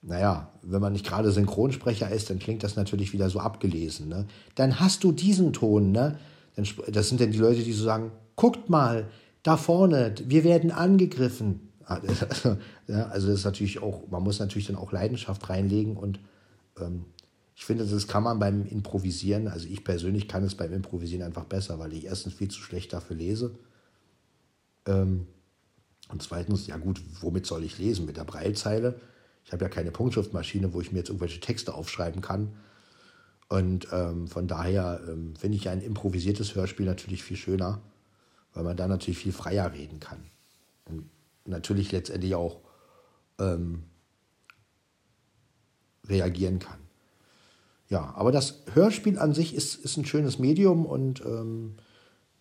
naja, 0.02 0.50
wenn 0.62 0.80
man 0.80 0.92
nicht 0.92 1.06
gerade 1.06 1.30
Synchronsprecher 1.30 2.10
ist, 2.10 2.30
dann 2.30 2.38
klingt 2.38 2.64
das 2.64 2.76
natürlich 2.76 3.12
wieder 3.12 3.30
so 3.30 3.38
abgelesen. 3.38 4.08
Ne? 4.08 4.26
Dann 4.54 4.80
hast 4.80 5.04
du 5.04 5.12
diesen 5.12 5.52
Ton, 5.52 5.92
ne? 5.92 6.18
Das 6.88 7.08
sind 7.08 7.20
dann 7.20 7.30
die 7.30 7.38
Leute, 7.38 7.62
die 7.62 7.72
so 7.72 7.84
sagen, 7.84 8.12
guckt 8.36 8.68
mal, 8.68 9.08
da 9.42 9.56
vorne, 9.56 10.14
wir 10.26 10.44
werden 10.44 10.70
angegriffen. 10.70 11.68
Ja, 12.88 13.06
also 13.06 13.28
das 13.28 13.38
ist 13.38 13.44
natürlich 13.44 13.80
auch, 13.80 14.08
man 14.10 14.22
muss 14.22 14.38
natürlich 14.38 14.66
dann 14.66 14.76
auch 14.76 14.92
Leidenschaft 14.92 15.48
reinlegen 15.48 15.96
und 15.96 16.18
ähm, 16.78 17.04
ich 17.54 17.64
finde, 17.64 17.86
das 17.86 18.08
kann 18.08 18.24
man 18.24 18.38
beim 18.38 18.66
Improvisieren, 18.66 19.46
also 19.46 19.68
ich 19.68 19.84
persönlich 19.84 20.26
kann 20.26 20.42
es 20.42 20.56
beim 20.56 20.72
Improvisieren 20.72 21.24
einfach 21.24 21.44
besser, 21.44 21.78
weil 21.78 21.92
ich 21.92 22.04
erstens 22.04 22.34
viel 22.34 22.48
zu 22.48 22.60
schlecht 22.60 22.92
dafür 22.92 23.16
lese. 23.16 23.54
Ähm, 24.86 25.26
und 26.12 26.22
zweitens, 26.22 26.66
ja 26.66 26.76
gut, 26.76 27.00
womit 27.20 27.46
soll 27.46 27.64
ich 27.64 27.78
lesen? 27.78 28.04
Mit 28.04 28.18
der 28.18 28.24
Breilzeile? 28.24 29.00
Ich 29.44 29.52
habe 29.52 29.64
ja 29.64 29.68
keine 29.70 29.90
Punktschriftmaschine, 29.90 30.74
wo 30.74 30.80
ich 30.82 30.92
mir 30.92 30.98
jetzt 30.98 31.08
irgendwelche 31.08 31.40
Texte 31.40 31.74
aufschreiben 31.74 32.20
kann. 32.20 32.54
Und 33.48 33.88
ähm, 33.92 34.28
von 34.28 34.46
daher 34.46 35.00
ähm, 35.08 35.34
finde 35.36 35.56
ich 35.56 35.68
ein 35.70 35.80
improvisiertes 35.80 36.54
Hörspiel 36.54 36.86
natürlich 36.86 37.24
viel 37.24 37.38
schöner, 37.38 37.80
weil 38.52 38.62
man 38.62 38.76
da 38.76 38.86
natürlich 38.86 39.18
viel 39.18 39.32
freier 39.32 39.72
reden 39.72 40.00
kann. 40.00 40.22
Und 40.84 41.08
natürlich 41.46 41.90
letztendlich 41.92 42.34
auch 42.34 42.60
ähm, 43.38 43.84
reagieren 46.06 46.58
kann. 46.58 46.78
Ja, 47.88 48.12
aber 48.16 48.32
das 48.32 48.62
Hörspiel 48.74 49.18
an 49.18 49.32
sich 49.32 49.54
ist, 49.54 49.76
ist 49.76 49.96
ein 49.96 50.04
schönes 50.04 50.38
Medium 50.38 50.84
und 50.84 51.22
ähm, 51.24 51.76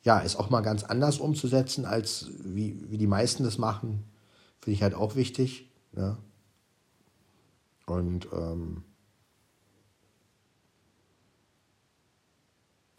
ja, 0.04 0.20
ist 0.20 0.36
auch 0.36 0.50
mal 0.50 0.62
ganz 0.62 0.84
anders 0.84 1.20
umzusetzen, 1.20 1.86
als 1.86 2.30
wie, 2.44 2.90
wie 2.90 2.98
die 2.98 3.08
meisten 3.08 3.44
das 3.44 3.58
machen. 3.58 4.04
Finde 4.60 4.76
ich 4.76 4.84
halt 4.84 4.96
auch 4.96 5.16
wichtig. 5.16 5.70
Ja. 5.96 6.18
Und 7.86 8.28
ähm, 8.34 8.84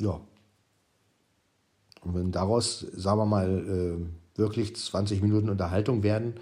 ja. 0.01 0.21
Und 2.03 2.15
wenn 2.15 2.33
daraus, 2.33 2.81
sagen 2.81 3.19
wir 3.19 3.27
mal, 3.27 4.07
äh, 4.37 4.39
wirklich 4.39 4.75
20 4.77 5.23
Minuten 5.23 5.49
Unterhaltung 5.49 6.03
werden, 6.03 6.35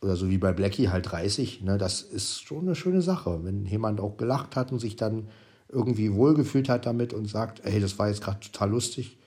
oder 0.00 0.16
so 0.16 0.30
wie 0.30 0.38
bei 0.38 0.52
Blackie 0.52 0.88
halt 0.88 1.10
30, 1.10 1.62
ne, 1.62 1.76
das 1.76 2.02
ist 2.02 2.42
schon 2.42 2.60
eine 2.60 2.74
schöne 2.74 3.02
Sache. 3.02 3.40
Wenn 3.42 3.66
jemand 3.66 4.00
auch 4.00 4.16
gelacht 4.16 4.56
hat 4.56 4.70
und 4.70 4.78
sich 4.78 4.96
dann 4.96 5.28
irgendwie 5.68 6.14
wohlgefühlt 6.14 6.68
hat 6.68 6.86
damit 6.86 7.12
und 7.12 7.26
sagt, 7.26 7.62
hey, 7.64 7.80
das 7.80 7.98
war 7.98 8.08
jetzt 8.08 8.22
gerade 8.22 8.40
total 8.40 8.70
lustig, 8.70 9.18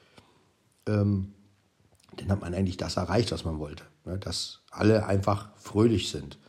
ähm, 0.87 1.33
dann 2.17 2.29
hat 2.29 2.41
man 2.41 2.53
eigentlich 2.53 2.77
das 2.77 2.97
erreicht, 2.97 3.31
was 3.31 3.45
man 3.45 3.59
wollte. 3.59 3.83
Ne, 4.05 4.17
dass 4.17 4.61
alle 4.71 5.05
einfach 5.05 5.49
fröhlich 5.57 6.09
sind. 6.09 6.39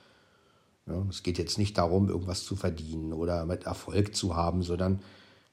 Ja, 0.86 1.04
es 1.10 1.22
geht 1.22 1.38
jetzt 1.38 1.58
nicht 1.58 1.76
darum, 1.78 2.08
irgendwas 2.08 2.44
zu 2.44 2.56
verdienen 2.56 3.12
oder 3.12 3.44
mit 3.46 3.64
Erfolg 3.64 4.16
zu 4.16 4.34
haben, 4.34 4.62
sondern 4.62 5.00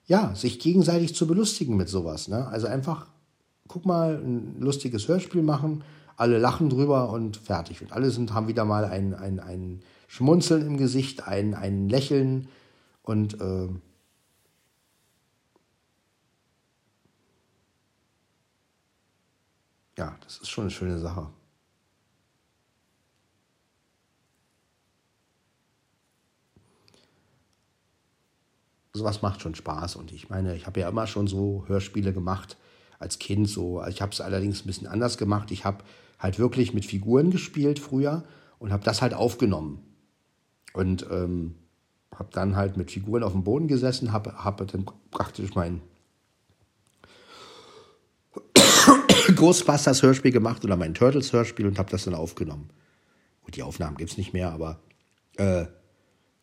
ja, 0.05 0.33
sich 0.33 0.59
gegenseitig 0.59 1.13
zu 1.13 1.27
belustigen 1.27 1.77
mit 1.77 1.89
sowas. 1.89 2.29
Ne? 2.29 2.47
Also 2.47 2.67
einfach, 2.67 3.07
guck 3.67 3.85
mal, 3.85 4.15
ein 4.15 4.59
lustiges 4.59 5.07
Hörspiel 5.07 5.43
machen, 5.43 5.83
alle 6.15 6.39
lachen 6.39 6.69
drüber 6.69 7.11
und 7.11 7.37
fertig. 7.37 7.81
Und 7.81 7.91
alle 7.91 8.09
sind, 8.09 8.33
haben 8.33 8.47
wieder 8.47 8.65
mal 8.65 8.85
ein, 8.85 9.13
ein, 9.13 9.39
ein 9.39 9.81
Schmunzeln 10.07 10.65
im 10.65 10.77
Gesicht, 10.77 11.27
ein, 11.27 11.53
ein 11.53 11.89
Lächeln 11.89 12.47
und 13.03 13.39
äh, 13.39 13.67
ja, 19.99 20.15
das 20.23 20.37
ist 20.37 20.49
schon 20.49 20.63
eine 20.63 20.71
schöne 20.71 20.97
Sache. 20.97 21.27
Sowas 28.93 29.21
macht 29.21 29.41
schon 29.41 29.55
Spaß 29.55 29.97
und 29.97 30.11
ich 30.11 30.29
meine, 30.29 30.55
ich 30.55 30.65
habe 30.65 30.79
ja 30.79 30.89
immer 30.89 31.05
schon 31.05 31.27
so 31.27 31.65
Hörspiele 31.67 32.13
gemacht 32.13 32.57
als 32.97 33.19
Kind 33.19 33.47
so. 33.47 33.85
Ich 33.87 34.01
habe 34.01 34.11
es 34.11 34.21
allerdings 34.21 34.63
ein 34.63 34.67
bisschen 34.67 34.87
anders 34.87 35.17
gemacht. 35.17 35.51
Ich 35.51 35.63
habe 35.63 35.83
halt 36.17 36.39
wirklich 36.39 36.73
mit 36.73 36.85
Figuren 36.85 37.29
gespielt 37.29 37.79
früher 37.79 38.23
und 38.57 38.71
habe 38.71 38.83
das 38.83 39.01
halt 39.01 39.13
aufgenommen. 39.13 39.83
Und 40.73 41.05
ähm, 41.11 41.55
habe 42.15 42.29
dann 42.31 42.55
halt 42.55 42.77
mit 42.77 42.91
Figuren 42.91 43.23
auf 43.23 43.33
dem 43.33 43.43
Boden 43.43 43.67
gesessen, 43.67 44.11
habe 44.11 44.43
hab 44.43 44.65
dann 44.65 44.85
praktisch 45.11 45.55
mein 45.55 45.81
Ghostbusters 49.39 50.03
Hörspiel 50.03 50.31
gemacht 50.31 50.65
oder 50.65 50.75
mein 50.75 50.93
Turtles 50.93 51.31
Hörspiel 51.31 51.65
und 51.65 51.79
habe 51.79 51.89
das 51.89 52.03
dann 52.03 52.13
aufgenommen. 52.13 52.69
Gut, 53.41 53.55
die 53.55 53.63
Aufnahmen 53.63 53.95
gibt 53.95 54.11
es 54.11 54.17
nicht 54.17 54.33
mehr, 54.33 54.51
aber 54.51 54.81
äh, 55.37 55.65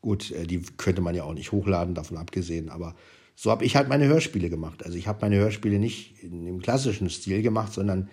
gut, 0.01 0.30
äh, 0.30 0.47
die 0.47 0.62
könnte 0.62 1.03
man 1.03 1.14
ja 1.14 1.24
auch 1.24 1.34
nicht 1.34 1.53
hochladen, 1.53 1.94
davon 1.94 2.16
abgesehen. 2.16 2.70
Aber 2.70 2.97
so 3.34 3.51
habe 3.51 3.66
ich 3.66 3.76
halt 3.76 3.88
meine 3.88 4.07
Hörspiele 4.07 4.49
gemacht. 4.49 4.82
Also 4.84 4.97
ich 4.97 5.07
habe 5.07 5.18
meine 5.20 5.36
Hörspiele 5.36 5.78
nicht 5.78 6.22
dem 6.22 6.62
klassischen 6.62 7.11
Stil 7.11 7.42
gemacht, 7.42 7.74
sondern 7.74 8.09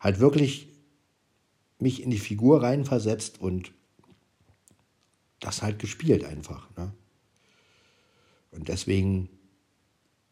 halt 0.00 0.18
wirklich 0.18 0.68
mich 1.78 2.02
in 2.02 2.10
die 2.10 2.18
Figur 2.18 2.62
reinversetzt 2.62 3.40
und 3.40 3.72
das 5.38 5.62
halt 5.62 5.78
gespielt 5.78 6.24
einfach. 6.24 6.68
Ne? 6.76 6.92
Und 8.50 8.68
deswegen, 8.68 9.28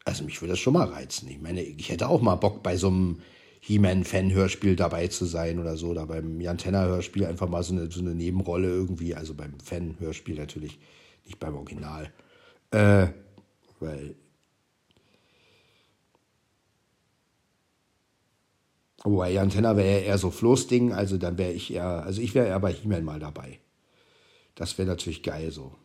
also 0.03 0.25
mich 0.25 0.41
würde 0.41 0.53
das 0.53 0.59
schon 0.59 0.73
mal 0.73 0.89
reizen. 0.89 1.29
Ich 1.29 1.39
meine, 1.39 1.61
ich 1.61 1.89
hätte 1.89 2.09
auch 2.09 2.21
mal 2.21 2.35
Bock 2.35 2.63
bei 2.63 2.75
so 2.75 2.87
einem 2.87 3.21
He-Man-Fan-Hörspiel 3.65 4.75
dabei 4.75 5.07
zu 5.07 5.23
sein 5.23 5.57
oder 5.57 5.77
so, 5.77 5.87
oder 5.87 6.05
beim 6.05 6.41
Jan 6.41 6.57
Tenner-Hörspiel 6.57 7.25
einfach 7.25 7.47
mal 7.47 7.63
so 7.63 7.73
eine, 7.73 7.89
so 7.89 8.01
eine 8.01 8.13
Nebenrolle 8.13 8.67
irgendwie, 8.67 9.15
also 9.15 9.33
beim 9.35 9.57
Fan-Hörspiel 9.61 10.35
natürlich, 10.35 10.79
nicht 11.23 11.39
beim 11.39 11.55
Original. 11.55 12.11
Äh, 12.71 13.07
weil 13.79 14.15
Wobei 19.05 19.31
Jan 19.31 19.49
Tenner 19.49 19.77
wäre 19.77 19.99
ja 19.99 20.05
eher 20.07 20.17
so 20.17 20.29
Floßding, 20.29 20.91
also 20.91 21.17
dann 21.17 21.37
wäre 21.37 21.53
ich 21.53 21.73
eher, 21.73 22.03
also 22.03 22.21
ich 22.21 22.35
wäre 22.35 22.47
eher 22.47 22.59
bei 22.59 22.73
He-Man 22.73 23.05
mal 23.05 23.19
dabei. 23.19 23.59
Das 24.55 24.77
wäre 24.77 24.89
natürlich 24.89 25.23
geil 25.23 25.51
so. 25.51 25.75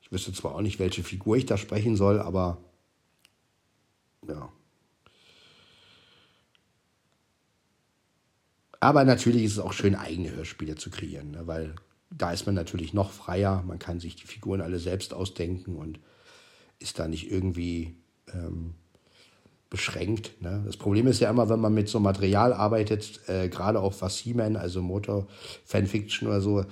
Ich 0.00 0.10
wüsste 0.10 0.32
zwar 0.32 0.56
auch 0.56 0.60
nicht, 0.62 0.80
welche 0.80 1.04
Figur 1.04 1.36
ich 1.36 1.46
da 1.46 1.56
sprechen 1.56 1.96
soll, 1.96 2.20
aber 2.20 2.58
ja. 4.26 4.52
Aber 8.82 9.04
natürlich 9.04 9.44
ist 9.44 9.52
es 9.52 9.58
auch 9.60 9.72
schön, 9.72 9.94
eigene 9.94 10.34
Hörspiele 10.34 10.74
zu 10.74 10.90
kreieren, 10.90 11.30
ne? 11.30 11.46
weil 11.46 11.76
da 12.10 12.32
ist 12.32 12.46
man 12.46 12.56
natürlich 12.56 12.92
noch 12.92 13.12
freier. 13.12 13.62
Man 13.64 13.78
kann 13.78 14.00
sich 14.00 14.16
die 14.16 14.26
Figuren 14.26 14.60
alle 14.60 14.80
selbst 14.80 15.14
ausdenken 15.14 15.76
und 15.76 16.00
ist 16.80 16.98
da 16.98 17.06
nicht 17.06 17.30
irgendwie 17.30 17.94
ähm, 18.34 18.74
beschränkt. 19.70 20.42
Ne? 20.42 20.64
Das 20.66 20.76
Problem 20.76 21.06
ist 21.06 21.20
ja 21.20 21.30
immer, 21.30 21.48
wenn 21.48 21.60
man 21.60 21.72
mit 21.72 21.88
so 21.88 22.00
Material 22.00 22.52
arbeitet, 22.52 23.20
äh, 23.28 23.48
gerade 23.48 23.78
auch 23.78 23.94
was 24.00 24.18
He-Man, 24.18 24.56
also 24.56 24.82
Motor, 24.82 25.28
Fanfiction 25.64 26.26
oder 26.26 26.40
so, 26.40 26.64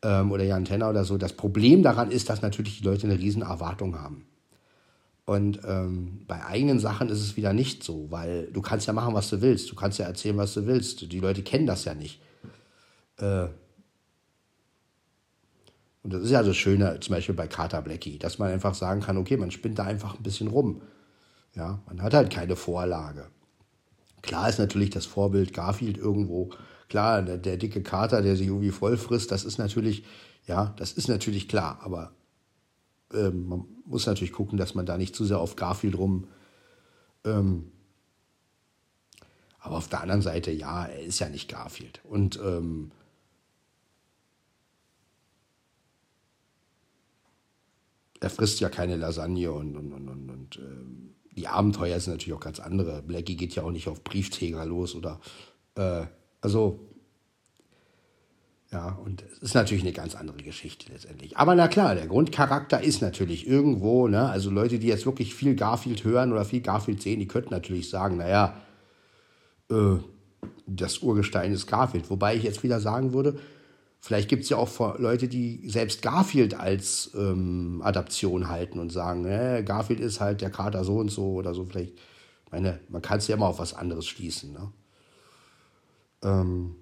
ähm, 0.00 0.32
oder 0.32 0.44
Jan 0.44 0.64
Tenner 0.64 0.88
oder 0.88 1.04
so, 1.04 1.18
das 1.18 1.34
Problem 1.34 1.82
daran 1.82 2.10
ist, 2.10 2.30
dass 2.30 2.40
natürlich 2.40 2.78
die 2.78 2.84
Leute 2.84 3.06
eine 3.06 3.18
riesen 3.18 3.42
Erwartung 3.42 4.00
haben. 4.00 4.27
Und 5.28 5.60
ähm, 5.66 6.22
bei 6.26 6.42
eigenen 6.46 6.78
Sachen 6.78 7.10
ist 7.10 7.20
es 7.20 7.36
wieder 7.36 7.52
nicht 7.52 7.84
so, 7.84 8.10
weil 8.10 8.46
du 8.50 8.62
kannst 8.62 8.86
ja 8.86 8.94
machen, 8.94 9.12
was 9.12 9.28
du 9.28 9.42
willst. 9.42 9.70
Du 9.70 9.74
kannst 9.74 9.98
ja 9.98 10.06
erzählen, 10.06 10.38
was 10.38 10.54
du 10.54 10.64
willst. 10.64 11.12
Die 11.12 11.20
Leute 11.20 11.42
kennen 11.42 11.66
das 11.66 11.84
ja 11.84 11.92
nicht. 11.92 12.22
Äh, 13.18 13.48
und 16.02 16.14
das 16.14 16.22
ist 16.22 16.30
ja 16.30 16.42
das 16.42 16.56
Schöne, 16.56 16.98
zum 17.00 17.14
Beispiel 17.14 17.34
bei 17.34 17.46
Carter 17.46 17.82
Blackie, 17.82 18.18
dass 18.18 18.38
man 18.38 18.50
einfach 18.50 18.74
sagen 18.74 19.02
kann, 19.02 19.18
okay, 19.18 19.36
man 19.36 19.50
spinnt 19.50 19.78
da 19.78 19.84
einfach 19.84 20.16
ein 20.16 20.22
bisschen 20.22 20.48
rum. 20.48 20.80
Ja, 21.54 21.78
man 21.86 22.00
hat 22.00 22.14
halt 22.14 22.32
keine 22.32 22.56
Vorlage. 22.56 23.26
Klar 24.22 24.48
ist 24.48 24.58
natürlich 24.58 24.88
das 24.88 25.04
Vorbild 25.04 25.52
Garfield 25.52 25.98
irgendwo. 25.98 26.48
Klar, 26.88 27.20
der, 27.20 27.36
der 27.36 27.58
dicke 27.58 27.82
Kater, 27.82 28.22
der 28.22 28.34
sich 28.34 28.46
irgendwie 28.46 28.70
voll 28.70 28.96
frisst, 28.96 29.30
das 29.30 29.44
ist 29.44 29.58
natürlich, 29.58 30.04
ja, 30.46 30.72
das 30.78 30.92
ist 30.92 31.08
natürlich 31.08 31.50
klar. 31.50 31.80
Aber 31.82 32.12
ähm, 33.12 33.48
man 33.48 33.64
muss 33.84 34.06
natürlich 34.06 34.32
gucken, 34.32 34.58
dass 34.58 34.74
man 34.74 34.86
da 34.86 34.98
nicht 34.98 35.14
zu 35.14 35.24
sehr 35.24 35.38
auf 35.38 35.56
Garfield 35.56 35.96
rum. 35.96 36.28
Ähm, 37.24 37.72
aber 39.60 39.76
auf 39.76 39.88
der 39.88 40.00
anderen 40.00 40.22
Seite, 40.22 40.50
ja, 40.50 40.86
er 40.86 41.02
ist 41.02 41.18
ja 41.18 41.28
nicht 41.28 41.48
Garfield. 41.48 42.00
Und 42.04 42.38
ähm, 42.42 42.90
er 48.20 48.30
frisst 48.30 48.60
ja 48.60 48.68
keine 48.68 48.96
Lasagne 48.96 49.52
und, 49.52 49.76
und, 49.76 49.92
und, 49.92 50.08
und, 50.08 50.30
und 50.30 50.56
ähm, 50.58 51.14
die 51.32 51.48
Abenteuer 51.48 52.00
sind 52.00 52.14
natürlich 52.14 52.34
auch 52.34 52.40
ganz 52.40 52.60
andere. 52.60 53.02
Blackie 53.02 53.36
geht 53.36 53.54
ja 53.54 53.62
auch 53.62 53.70
nicht 53.70 53.88
auf 53.88 54.02
Briefträger 54.02 54.64
los 54.66 54.94
oder 54.94 55.20
äh, 55.76 56.06
also 56.40 56.87
ja, 58.70 58.98
und 59.02 59.22
es 59.22 59.38
ist 59.38 59.54
natürlich 59.54 59.82
eine 59.82 59.94
ganz 59.94 60.14
andere 60.14 60.36
Geschichte 60.38 60.92
letztendlich. 60.92 61.38
Aber 61.38 61.54
na 61.54 61.68
klar, 61.68 61.94
der 61.94 62.06
Grundcharakter 62.06 62.82
ist 62.82 63.00
natürlich 63.00 63.46
irgendwo, 63.46 64.08
ne, 64.08 64.28
also 64.28 64.50
Leute, 64.50 64.78
die 64.78 64.88
jetzt 64.88 65.06
wirklich 65.06 65.34
viel 65.34 65.54
Garfield 65.54 66.04
hören 66.04 66.32
oder 66.32 66.44
viel 66.44 66.60
Garfield 66.60 67.00
sehen, 67.00 67.18
die 67.18 67.28
könnten 67.28 67.50
natürlich 67.50 67.88
sagen, 67.88 68.18
naja, 68.18 68.60
äh, 69.70 69.96
das 70.66 70.98
Urgestein 70.98 71.52
ist 71.52 71.66
Garfield. 71.66 72.10
Wobei 72.10 72.36
ich 72.36 72.42
jetzt 72.42 72.62
wieder 72.62 72.78
sagen 72.78 73.14
würde, 73.14 73.38
vielleicht 74.00 74.28
gibt 74.28 74.42
es 74.42 74.50
ja 74.50 74.58
auch 74.58 74.98
Leute, 74.98 75.28
die 75.28 75.66
selbst 75.66 76.02
Garfield 76.02 76.52
als 76.52 77.10
ähm, 77.14 77.80
Adaption 77.82 78.50
halten 78.50 78.78
und 78.80 78.92
sagen, 78.92 79.24
äh, 79.24 79.62
Garfield 79.64 80.00
ist 80.00 80.20
halt 80.20 80.42
der 80.42 80.50
Kater 80.50 80.84
so 80.84 80.98
und 80.98 81.10
so 81.10 81.32
oder 81.32 81.54
so. 81.54 81.64
Vielleicht, 81.64 81.94
meine, 82.50 82.80
man 82.90 83.00
kann 83.00 83.16
es 83.16 83.28
ja 83.28 83.36
immer 83.36 83.46
auf 83.46 83.58
was 83.58 83.72
anderes 83.72 84.06
schließen. 84.06 84.52
Ne? 84.52 84.72
Ähm, 86.22 86.76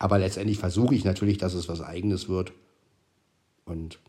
aber 0.00 0.18
letztendlich 0.18 0.58
versuche 0.58 0.94
ich 0.94 1.04
natürlich, 1.04 1.36
dass 1.38 1.52
es 1.52 1.68
was 1.68 1.82
Eigenes 1.82 2.28
wird. 2.28 2.52
Und 3.66 4.00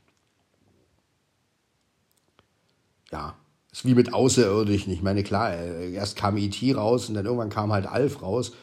ja, 3.12 3.36
ist 3.74 3.86
wie 3.86 3.94
mit 3.94 4.14
Außerirdischen. 4.14 4.94
Ich 4.94 5.04
meine, 5.04 5.22
klar, 5.22 5.54
äh, 5.54 5.92
erst 5.92 6.16
kam 6.16 6.38
E.T. 6.38 6.72
raus 6.74 7.10
und 7.10 7.16
dann 7.16 7.26
irgendwann 7.26 7.50
kam 7.50 7.74
halt 7.74 7.88
Alf 7.88 8.22
raus. 8.22 8.54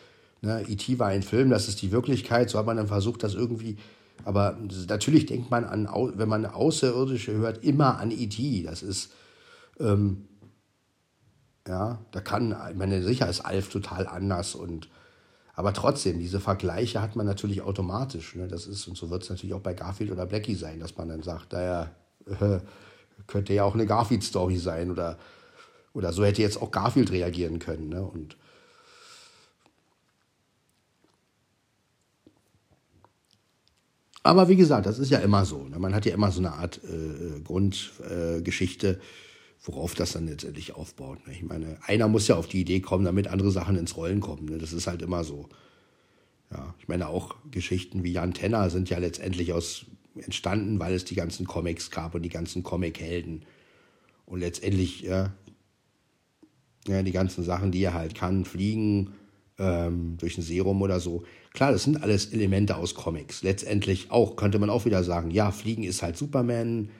Ne? 0.40 0.64
E.T. 0.66 0.98
war 0.98 1.08
ein 1.08 1.22
Film, 1.22 1.50
das 1.50 1.68
ist 1.68 1.82
die 1.82 1.92
Wirklichkeit. 1.92 2.48
So 2.48 2.58
hat 2.58 2.64
man 2.64 2.78
dann 2.78 2.88
versucht, 2.88 3.22
das 3.22 3.34
irgendwie. 3.34 3.76
Aber 4.24 4.56
natürlich 4.88 5.26
denkt 5.26 5.50
man 5.50 5.64
an, 5.64 5.86
wenn 6.14 6.28
man 6.30 6.46
Außerirdische 6.46 7.32
hört, 7.32 7.62
immer 7.62 7.98
an 7.98 8.10
E.T. 8.10 8.62
Das 8.62 8.82
ist. 8.82 9.12
Ähm, 9.78 10.24
ja, 11.68 11.98
da 12.10 12.22
kann, 12.22 12.56
ich 12.70 12.76
meine, 12.76 13.02
sicher 13.02 13.28
ist 13.28 13.42
Alf 13.42 13.68
total 13.68 14.06
anders 14.06 14.54
und 14.54 14.88
aber 15.59 15.72
trotzdem, 15.72 16.20
diese 16.20 16.38
Vergleiche 16.38 17.02
hat 17.02 17.16
man 17.16 17.26
natürlich 17.26 17.62
automatisch. 17.62 18.36
Ne? 18.36 18.46
Das 18.46 18.68
ist, 18.68 18.86
und 18.86 18.96
so 18.96 19.11
wird 19.11 19.24
es 19.24 19.28
natürlich 19.28 19.54
auch 19.54 19.61
bei 19.61 19.74
Garfield 19.74 20.12
oder 20.12 20.24
Blackie 20.24 20.54
sein, 20.54 20.78
dass 20.78 20.96
man 20.96 21.09
dann 21.09 21.24
sagt, 21.24 21.52
naja, 21.52 21.90
äh, 22.26 22.61
könnte 23.26 23.54
ja 23.54 23.64
auch 23.64 23.74
eine 23.74 23.84
Garfield-Story 23.84 24.56
sein 24.56 24.88
oder, 24.88 25.18
oder 25.94 26.12
so 26.12 26.24
hätte 26.24 26.42
jetzt 26.42 26.62
auch 26.62 26.70
Garfield 26.70 27.11
reagieren 27.11 27.59
können. 27.59 27.88
Ne? 27.88 28.00
Und 28.04 28.36
Aber 34.22 34.48
wie 34.48 34.56
gesagt, 34.56 34.86
das 34.86 35.00
ist 35.00 35.11
ja 35.11 35.18
immer 35.18 35.44
so. 35.44 35.64
Ne? 35.64 35.80
Man 35.80 35.92
hat 35.92 36.06
ja 36.06 36.14
immer 36.14 36.30
so 36.30 36.38
eine 36.38 36.52
Art 36.52 36.80
äh, 36.84 37.40
Grundgeschichte, 37.40 38.88
äh, 38.90 38.98
worauf 39.62 39.94
das 39.94 40.12
dann 40.12 40.26
letztendlich 40.26 40.74
aufbaut. 40.74 41.26
Ne? 41.26 41.32
Ich 41.32 41.42
meine, 41.42 41.78
einer 41.86 42.09
muss 42.09 42.28
ja 42.28 42.36
auf 42.36 42.48
die 42.48 42.61
Idee 42.61 42.80
kommen, 42.80 43.04
damit 43.04 43.28
andere 43.28 43.50
Sachen 43.50 43.76
ins 43.76 43.96
Rollen 43.96 44.20
kommen. 44.20 44.46
Ne? 44.46 44.59
Das 44.59 44.72
ist 44.72 44.86
halt 44.86 45.02
immer 45.02 45.24
so. 45.24 45.48
Ja, 46.50 46.74
ich 46.78 46.88
meine, 46.88 47.09
auch 47.09 47.36
Geschichten 47.50 48.04
wie 48.04 48.12
Jan 48.12 48.32
Tenner 48.32 48.70
sind 48.70 48.88
ja 48.88 48.98
letztendlich 48.98 49.52
aus 49.52 49.86
entstanden, 50.16 50.80
weil 50.80 50.94
es 50.94 51.04
die 51.04 51.14
ganzen 51.14 51.46
Comics 51.46 51.90
gab 51.90 52.14
und 52.14 52.22
die 52.22 52.28
ganzen 52.28 52.62
Comic-Helden. 52.62 53.44
Und 54.26 54.40
letztendlich, 54.40 55.02
ja, 55.02 55.32
ja, 56.86 57.02
die 57.02 57.12
ganzen 57.12 57.44
Sachen, 57.44 57.70
die 57.70 57.82
er 57.82 57.94
halt 57.94 58.14
kann, 58.14 58.44
fliegen 58.44 59.12
ähm, 59.59 60.16
durch 60.18 60.38
ein 60.38 60.42
Serum 60.42 60.82
oder 60.82 61.00
so. 61.00 61.24
Klar, 61.52 61.72
das 61.72 61.84
sind 61.84 62.02
alles 62.02 62.26
Elemente 62.26 62.76
aus 62.76 62.94
Comics. 62.94 63.42
Letztendlich 63.42 64.11
auch, 64.11 64.36
könnte 64.36 64.59
man 64.59 64.70
auch 64.70 64.84
wieder 64.84 65.04
sagen, 65.04 65.30
ja, 65.30 65.50
Fliegen 65.50 65.82
ist 65.82 66.02
halt 66.02 66.16
Superman, 66.16 66.90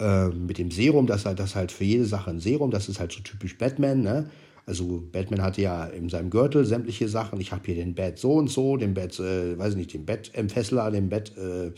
ähm, 0.00 0.46
mit 0.46 0.58
dem 0.58 0.70
Serum, 0.70 1.06
das 1.06 1.26
halt, 1.26 1.38
das 1.38 1.54
halt 1.54 1.70
für 1.70 1.84
jede 1.84 2.06
Sache 2.06 2.30
ein 2.30 2.40
Serum, 2.40 2.70
das 2.70 2.88
ist 2.88 2.98
halt 2.98 3.12
so 3.12 3.20
typisch 3.20 3.58
Batman, 3.58 4.00
ne? 4.00 4.30
Also 4.66 5.02
Batman 5.12 5.42
hatte 5.42 5.62
ja 5.62 5.84
in 5.86 6.08
seinem 6.08 6.30
Gürtel 6.30 6.64
sämtliche 6.64 7.08
Sachen. 7.08 7.40
Ich 7.40 7.50
habe 7.50 7.62
hier 7.66 7.74
den 7.74 7.94
Bett 7.94 8.18
so 8.18 8.34
und 8.34 8.48
so, 8.48 8.76
den 8.76 8.94
Bett, 8.94 9.18
äh, 9.18 9.58
weiß 9.58 9.74
nicht, 9.74 9.92
den 9.92 10.06
Bettempfessler, 10.06 10.90
den 10.90 11.08
Bett, 11.08 11.36
äh, 11.36 11.72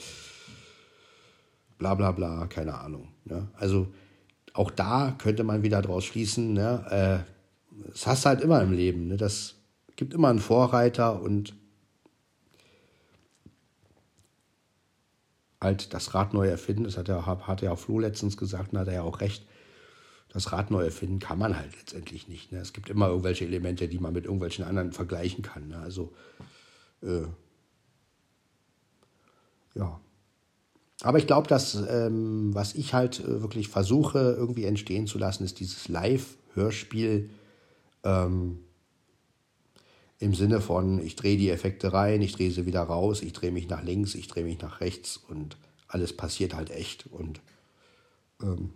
bla 1.79 1.95
bla 1.95 2.13
bla, 2.13 2.47
keine 2.47 2.79
Ahnung. 2.79 3.09
Ne? 3.25 3.49
Also 3.55 3.89
auch 4.53 4.71
da 4.71 5.17
könnte 5.19 5.43
man 5.43 5.63
wieder 5.63 5.81
draus 5.81 6.05
schließen, 6.05 6.53
ne? 6.53 7.25
Äh, 7.25 7.89
das 7.91 8.07
hast 8.07 8.25
du 8.25 8.29
halt 8.29 8.41
immer 8.43 8.63
im 8.63 8.73
Leben. 8.73 9.09
Ne? 9.09 9.17
Das 9.17 9.55
gibt 9.97 10.15
immer 10.15 10.29
einen 10.29 10.39
Vorreiter 10.39 11.21
und 11.21 11.55
halt 15.63 15.95
das 15.95 16.15
Rad 16.15 16.35
neu 16.35 16.49
erfinden, 16.49 16.85
das 16.85 16.97
hat 16.97 17.09
ja, 17.09 17.25
hat 17.27 17.63
ja 17.63 17.73
auch 17.73 17.79
Flo 17.79 17.99
letztens 17.99 18.37
gesagt, 18.37 18.73
und 18.73 18.79
hat 18.79 18.89
er 18.89 18.95
ja 18.95 19.03
auch 19.03 19.21
recht, 19.21 19.47
das 20.33 20.53
Rad 20.53 20.71
neu 20.71 20.83
erfinden 20.83 21.19
kann 21.19 21.39
man 21.39 21.59
halt 21.59 21.77
letztendlich 21.77 22.27
nicht. 22.29 22.53
Ne? 22.53 22.59
Es 22.59 22.73
gibt 22.73 22.89
immer 22.89 23.09
irgendwelche 23.09 23.45
Elemente, 23.45 23.89
die 23.89 23.99
man 23.99 24.15
mit 24.15 24.25
irgendwelchen 24.25 24.65
anderen 24.65 24.93
vergleichen 24.93 25.43
kann. 25.43 25.69
Ne? 25.69 25.79
Also, 25.79 26.13
äh, 27.03 27.27
ja. 29.75 30.01
Aber 31.03 31.19
ich 31.19 31.27
glaube, 31.27 31.49
dass, 31.49 31.75
ähm, 31.75 32.55
was 32.55 32.75
ich 32.75 32.95
halt 32.95 33.21
äh, 33.21 33.43
wirklich 33.43 33.69
versuche, 33.69 34.19
irgendwie 34.39 34.65
entstehen 34.65 35.07
zu 35.07 35.19
lassen, 35.19 35.45
ist 35.45 35.61
dieses 35.61 35.89
Live-Hörspiel 35.89 37.29
ähm, 38.05 38.61
im 40.23 40.35
Sinne 40.35 40.61
von, 40.61 41.05
ich 41.05 41.17
drehe 41.17 41.37
die 41.37 41.51
Effekte 41.51 41.93
rein, 41.93 42.23
ich 42.23 42.33
drehe 42.33 42.53
sie 42.53 42.65
wieder 42.65 42.83
raus, 42.83 43.23
ich 43.23 43.33
drehe 43.33 43.51
mich 43.51 43.69
nach 43.69 43.83
links, 43.83 44.15
ich 44.15 44.29
drehe 44.29 44.45
mich 44.45 44.61
nach 44.61 44.81
rechts 44.81 45.17
und 45.17 45.57
alles 45.89 46.17
passiert 46.17 46.55
halt 46.55 46.71
echt. 46.71 47.09
Und 47.09 47.41
ähm, 48.41 48.73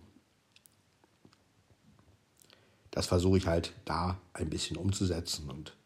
das 2.91 3.07
versuche 3.07 3.37
ich 3.37 3.47
halt 3.47 3.71
da 3.85 4.19
ein 4.33 4.49
bisschen 4.49 4.75
umzusetzen 4.75 5.49
und 5.49 5.77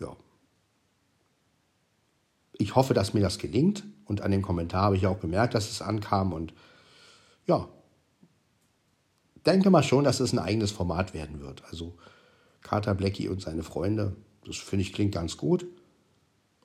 ja. 0.00 0.16
Ich 2.54 2.74
hoffe, 2.74 2.94
dass 2.94 3.14
mir 3.14 3.20
das 3.20 3.38
gelingt 3.38 3.84
und 4.06 4.22
an 4.22 4.32
dem 4.32 4.42
Kommentar 4.42 4.82
habe 4.82 4.96
ich 4.96 5.06
auch 5.06 5.20
gemerkt, 5.20 5.54
dass 5.54 5.70
es 5.70 5.82
ankam 5.82 6.32
und 6.32 6.52
ja, 7.46 7.68
denke 9.46 9.70
mal 9.70 9.84
schon, 9.84 10.02
dass 10.02 10.18
es 10.18 10.32
ein 10.32 10.40
eigenes 10.40 10.72
Format 10.72 11.14
werden 11.14 11.40
wird. 11.40 11.62
Also 11.66 11.96
Carter 12.62 12.96
Blackie 12.96 13.28
und 13.28 13.40
seine 13.40 13.62
Freunde, 13.62 14.16
das 14.48 14.56
finde 14.56 14.82
ich 14.82 14.92
klingt 14.92 15.14
ganz 15.14 15.36
gut 15.36 15.66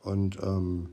und 0.01 0.37
ähm, 0.41 0.89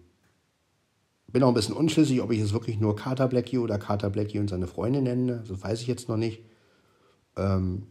bin 1.28 1.42
auch 1.42 1.48
ein 1.48 1.54
bisschen 1.54 1.76
unschlüssig, 1.76 2.20
ob 2.20 2.32
ich 2.32 2.40
es 2.40 2.52
wirklich 2.52 2.78
nur 2.78 2.96
Carter 2.96 3.28
Blackie 3.28 3.58
oder 3.58 3.78
Carter 3.78 4.10
Blackie 4.10 4.38
und 4.38 4.50
seine 4.50 4.66
Freunde 4.66 5.00
nenne. 5.00 5.44
Das 5.48 5.62
weiß 5.62 5.80
ich 5.80 5.86
jetzt 5.86 6.08
noch 6.08 6.16
nicht. 6.16 6.40
Ähm, 7.36 7.86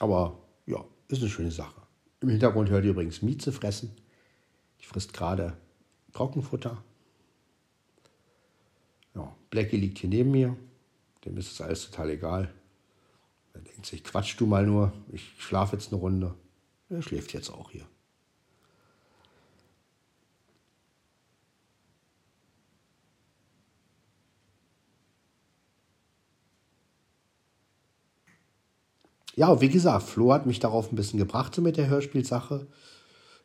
Aber 0.00 0.38
ja, 0.66 0.82
ist 1.08 1.20
eine 1.20 1.30
schöne 1.30 1.50
Sache. 1.50 1.82
Im 2.20 2.30
Hintergrund 2.30 2.70
hört 2.70 2.84
ihr 2.84 2.90
übrigens 2.90 3.20
Mieze 3.22 3.52
fressen. 3.52 3.94
Die 4.80 4.86
frisst 4.86 5.12
gerade 5.12 5.58
Trockenfutter. 6.12 6.82
Ja, 9.14 9.36
Blackie 9.50 9.76
liegt 9.76 9.98
hier 9.98 10.08
neben 10.08 10.30
mir. 10.30 10.56
Dem 11.24 11.36
ist 11.36 11.52
es 11.52 11.60
alles 11.60 11.90
total 11.90 12.10
egal. 12.10 12.54
Er 13.52 13.60
denkt 13.60 13.86
sich, 13.86 14.04
quatsch 14.04 14.36
du 14.38 14.46
mal 14.46 14.66
nur, 14.66 14.92
ich 15.12 15.32
schlafe 15.38 15.76
jetzt 15.76 15.92
eine 15.92 16.00
Runde. 16.00 16.34
Er 16.88 17.02
schläft 17.02 17.32
jetzt 17.32 17.50
auch 17.50 17.70
hier. 17.70 17.86
ja, 29.40 29.58
wie 29.62 29.70
gesagt, 29.70 30.02
Flo 30.02 30.34
hat 30.34 30.44
mich 30.44 30.60
darauf 30.60 30.92
ein 30.92 30.96
bisschen 30.96 31.18
gebracht 31.18 31.54
so 31.54 31.62
mit 31.62 31.78
der 31.78 31.88
Hörspielsache. 31.88 32.66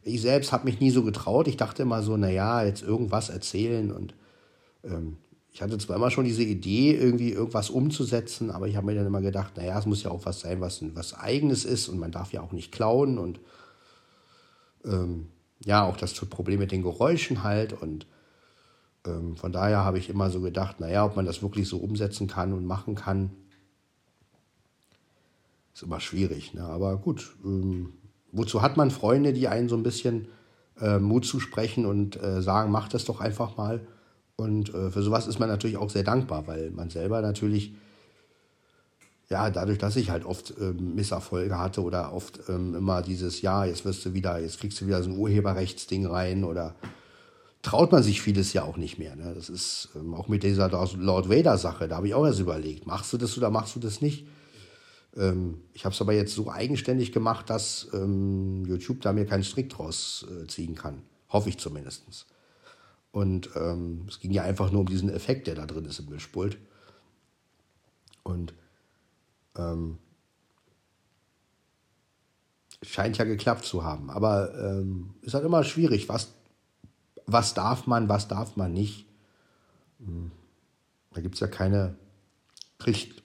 Ich 0.04 0.22
selbst 0.22 0.52
habe 0.52 0.66
mich 0.66 0.82
nie 0.82 0.92
so 0.92 1.04
getraut. 1.04 1.48
Ich 1.48 1.56
dachte 1.56 1.84
immer 1.84 2.04
so, 2.04 2.18
naja, 2.18 2.64
jetzt 2.64 2.84
irgendwas 2.84 3.30
erzählen. 3.30 3.94
Und 3.94 4.14
ähm, 4.84 5.16
ich 5.56 5.62
hatte 5.62 5.78
zwar 5.78 5.96
immer 5.96 6.12
schon 6.12 6.26
diese 6.26 6.44
Idee, 6.44 6.98
irgendwie 6.98 7.32
irgendwas 7.32 7.70
umzusetzen, 7.70 8.52
aber 8.52 8.68
ich 8.68 8.76
habe 8.76 8.88
mir 8.88 8.96
dann 8.96 9.08
immer 9.08 9.22
gedacht, 9.22 9.56
naja, 9.56 9.80
es 9.80 9.86
muss 9.86 10.04
ja 10.04 10.12
auch 10.12 10.26
was 10.26 10.42
sein, 10.42 10.60
was, 10.60 10.84
was 10.96 11.14
eigenes 11.14 11.64
ist 11.64 11.88
und 11.88 11.98
man 11.98 12.12
darf 12.12 12.34
ja 12.34 12.42
auch 12.42 12.52
nicht 12.52 12.74
klauen. 12.74 13.18
Und 13.18 13.40
ähm, 14.84 15.30
ja, 15.64 15.86
auch 15.86 15.96
das 15.96 16.14
Problem 16.14 16.60
mit 16.60 16.74
den 16.74 16.82
Geräuschen 16.82 17.44
halt. 17.44 17.72
Und 17.72 18.06
ähm, 19.08 19.38
von 19.38 19.54
daher 19.54 19.86
habe 19.86 19.98
ich 19.98 20.10
immer 20.10 20.30
so 20.30 20.42
gedacht, 20.42 20.82
naja, 20.82 21.06
ob 21.06 21.16
man 21.16 21.26
das 21.26 21.42
wirklich 21.42 21.70
so 21.70 21.78
umsetzen 21.78 22.28
kann 22.28 22.52
und 22.52 22.66
machen 22.66 22.96
kann 22.96 23.32
ist 25.74 25.84
immer 25.84 26.02
schwierig. 26.02 26.54
Ne? 26.54 26.64
Aber 26.64 26.98
gut, 26.98 27.34
ähm, 27.46 27.94
wozu 28.34 28.62
hat 28.62 28.76
man 28.76 28.92
Freunde, 28.92 29.32
die 29.32 29.48
einen 29.48 29.70
so 29.70 29.78
ein 29.78 29.84
bisschen 29.84 30.28
äh, 30.82 31.00
Mut 31.00 31.26
zusprechen 31.26 31.86
und 31.86 32.22
äh, 32.22 32.42
sagen, 32.42 32.72
mach 32.72 32.90
das 32.90 33.06
doch 33.06 33.22
einfach 33.22 33.56
mal. 33.56 33.88
Und 34.38 34.74
äh, 34.74 34.92
für 34.92 35.02
sowas 35.02 35.28
ist 35.28 35.40
man 35.40 35.50
natürlich 35.50 35.78
auch 35.78 35.90
sehr 35.90 36.04
dankbar, 36.04 36.48
weil 36.48 36.72
man 36.72 36.90
selber 36.90 37.22
natürlich 37.22 37.74
ja, 39.30 39.50
dadurch, 39.50 39.80
dass 39.80 39.96
ich 39.96 40.10
halt 40.10 40.26
oft 40.26 40.54
ähm, 40.60 40.96
Misserfolge 40.96 41.58
hatte 41.58 41.82
oder 41.82 42.14
oft 42.14 42.42
ähm, 42.48 42.76
immer 42.76 43.02
dieses, 43.02 43.42
ja, 43.42 43.66
jetzt 43.66 43.86
wirst 43.86 44.06
du 44.06 44.14
wieder, 44.14 44.40
jetzt 44.40 44.60
kriegst 44.60 44.80
du 44.80 44.88
wieder 44.88 45.02
so 45.02 45.10
ein 45.10 45.18
Urheberrechtsding 45.18 46.06
rein 46.06 46.44
oder 46.44 46.76
traut 47.64 47.92
man 47.92 48.04
sich 48.04 48.22
vieles 48.22 48.54
ja 48.54 48.64
auch 48.64 48.78
nicht 48.78 49.00
mehr. 49.00 49.16
Ne? 49.16 49.34
Das 49.34 49.50
ist 49.50 49.90
ähm, 49.96 50.14
auch 50.14 50.28
mit 50.28 50.44
dieser 50.44 50.70
Lord 50.70 51.30
Vader-Sache, 51.30 51.88
da 51.88 51.98
habe 51.98 52.08
ich 52.08 52.14
auch 52.14 52.26
erst 52.26 52.40
überlegt, 52.40 52.86
machst 52.86 53.12
du 53.14 53.18
das 53.18 53.36
oder 53.38 53.50
machst 53.50 53.76
du 53.76 53.80
das 53.80 54.00
nicht? 54.00 54.28
Ähm, 55.18 55.62
ich 55.74 55.86
habe 55.86 55.96
es 55.96 56.02
aber 56.02 56.14
jetzt 56.14 56.36
so 56.36 56.52
eigenständig 56.52 57.12
gemacht, 57.12 57.50
dass 57.50 57.88
ähm, 57.94 58.64
YouTube 58.68 59.02
da 59.02 59.12
mir 59.12 59.26
keinen 59.26 59.44
Strick 59.44 59.72
draus 59.72 60.28
äh, 60.30 60.46
ziehen 60.46 60.76
kann. 60.76 61.02
Hoffe 61.30 61.50
ich 61.50 61.58
zumindest. 61.58 62.28
Und 63.16 63.50
ähm, 63.56 64.08
es 64.10 64.20
ging 64.20 64.32
ja 64.32 64.44
einfach 64.44 64.74
nur 64.74 64.82
um 64.82 64.88
diesen 64.88 65.08
Effekt, 65.08 65.48
der 65.48 65.56
da 65.56 65.66
drin 65.66 65.86
ist 65.86 66.00
im 66.00 66.10
Mischpult. 66.10 66.58
Und 68.24 68.54
ähm, 69.56 70.00
scheint 72.82 73.18
ja 73.18 73.24
geklappt 73.24 73.64
zu 73.64 73.86
haben. 73.86 74.10
Aber 74.10 74.54
ähm, 74.60 75.14
ist 75.22 75.34
halt 75.34 75.46
immer 75.46 75.64
schwierig, 75.64 76.10
was, 76.10 76.34
was 77.26 77.54
darf 77.54 77.88
man, 77.88 78.10
was 78.10 78.28
darf 78.28 78.58
man 78.58 78.74
nicht. 78.74 79.06
Hm. 80.00 80.32
Da 81.14 81.22
gibt 81.22 81.36
es 81.36 81.40
ja 81.40 81.48
keine, 81.48 81.96
Richt, 82.86 83.24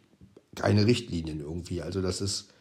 keine 0.55 0.87
Richtlinien 0.87 1.41
irgendwie. 1.41 1.83
Also 1.83 2.01
das 2.01 2.21
ist 2.21 2.53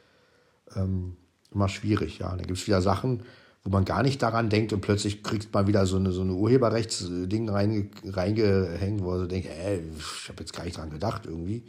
ähm, 0.75 1.15
immer 1.51 1.69
schwierig, 1.69 2.17
ja. 2.17 2.35
Da 2.35 2.43
gibt 2.43 2.57
es 2.57 2.65
wieder 2.65 2.81
Sachen, 2.81 3.21
wo 3.63 3.69
man 3.69 3.85
gar 3.85 4.03
nicht 4.03 4.21
daran 4.21 4.49
denkt 4.49 4.71
und 4.73 4.81
plötzlich 4.81 5.23
kriegt 5.23 5.53
man 5.53 5.67
wieder 5.67 5.85
so 5.85 5.97
eine, 5.97 6.11
so 6.11 6.21
eine 6.21 6.33
Urheberrechtsding 6.33 7.49
reinge, 7.49 7.89
reingehängt, 8.05 9.03
wo 9.03 9.11
man 9.11 9.19
so 9.19 9.27
denkt, 9.27 9.47
ey, 9.49 9.83
ich 9.97 10.29
habe 10.29 10.41
jetzt 10.41 10.53
gar 10.53 10.63
nicht 10.63 10.77
dran 10.77 10.89
gedacht 10.89 11.25
irgendwie. 11.25 11.63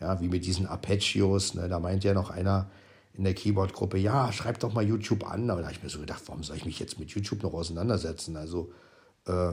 Ja, 0.00 0.20
wie 0.20 0.28
mit 0.28 0.44
diesen 0.44 0.66
Apacheos, 0.66 1.54
ne, 1.54 1.68
da 1.68 1.78
meint 1.78 2.04
ja 2.04 2.14
noch 2.14 2.30
einer 2.30 2.70
in 3.14 3.24
der 3.24 3.34
Keyboard-Gruppe, 3.34 3.98
ja, 3.98 4.32
schreib 4.32 4.58
doch 4.60 4.72
mal 4.72 4.84
YouTube 4.84 5.28
an. 5.28 5.50
Aber 5.50 5.60
da 5.60 5.66
habe 5.66 5.76
ich 5.76 5.82
mir 5.82 5.90
so 5.90 6.00
gedacht, 6.00 6.22
warum 6.26 6.42
soll 6.42 6.56
ich 6.56 6.64
mich 6.64 6.78
jetzt 6.78 6.98
mit 6.98 7.10
YouTube 7.10 7.42
noch 7.42 7.52
auseinandersetzen? 7.52 8.36
Also, 8.36 8.72
äh, 9.26 9.52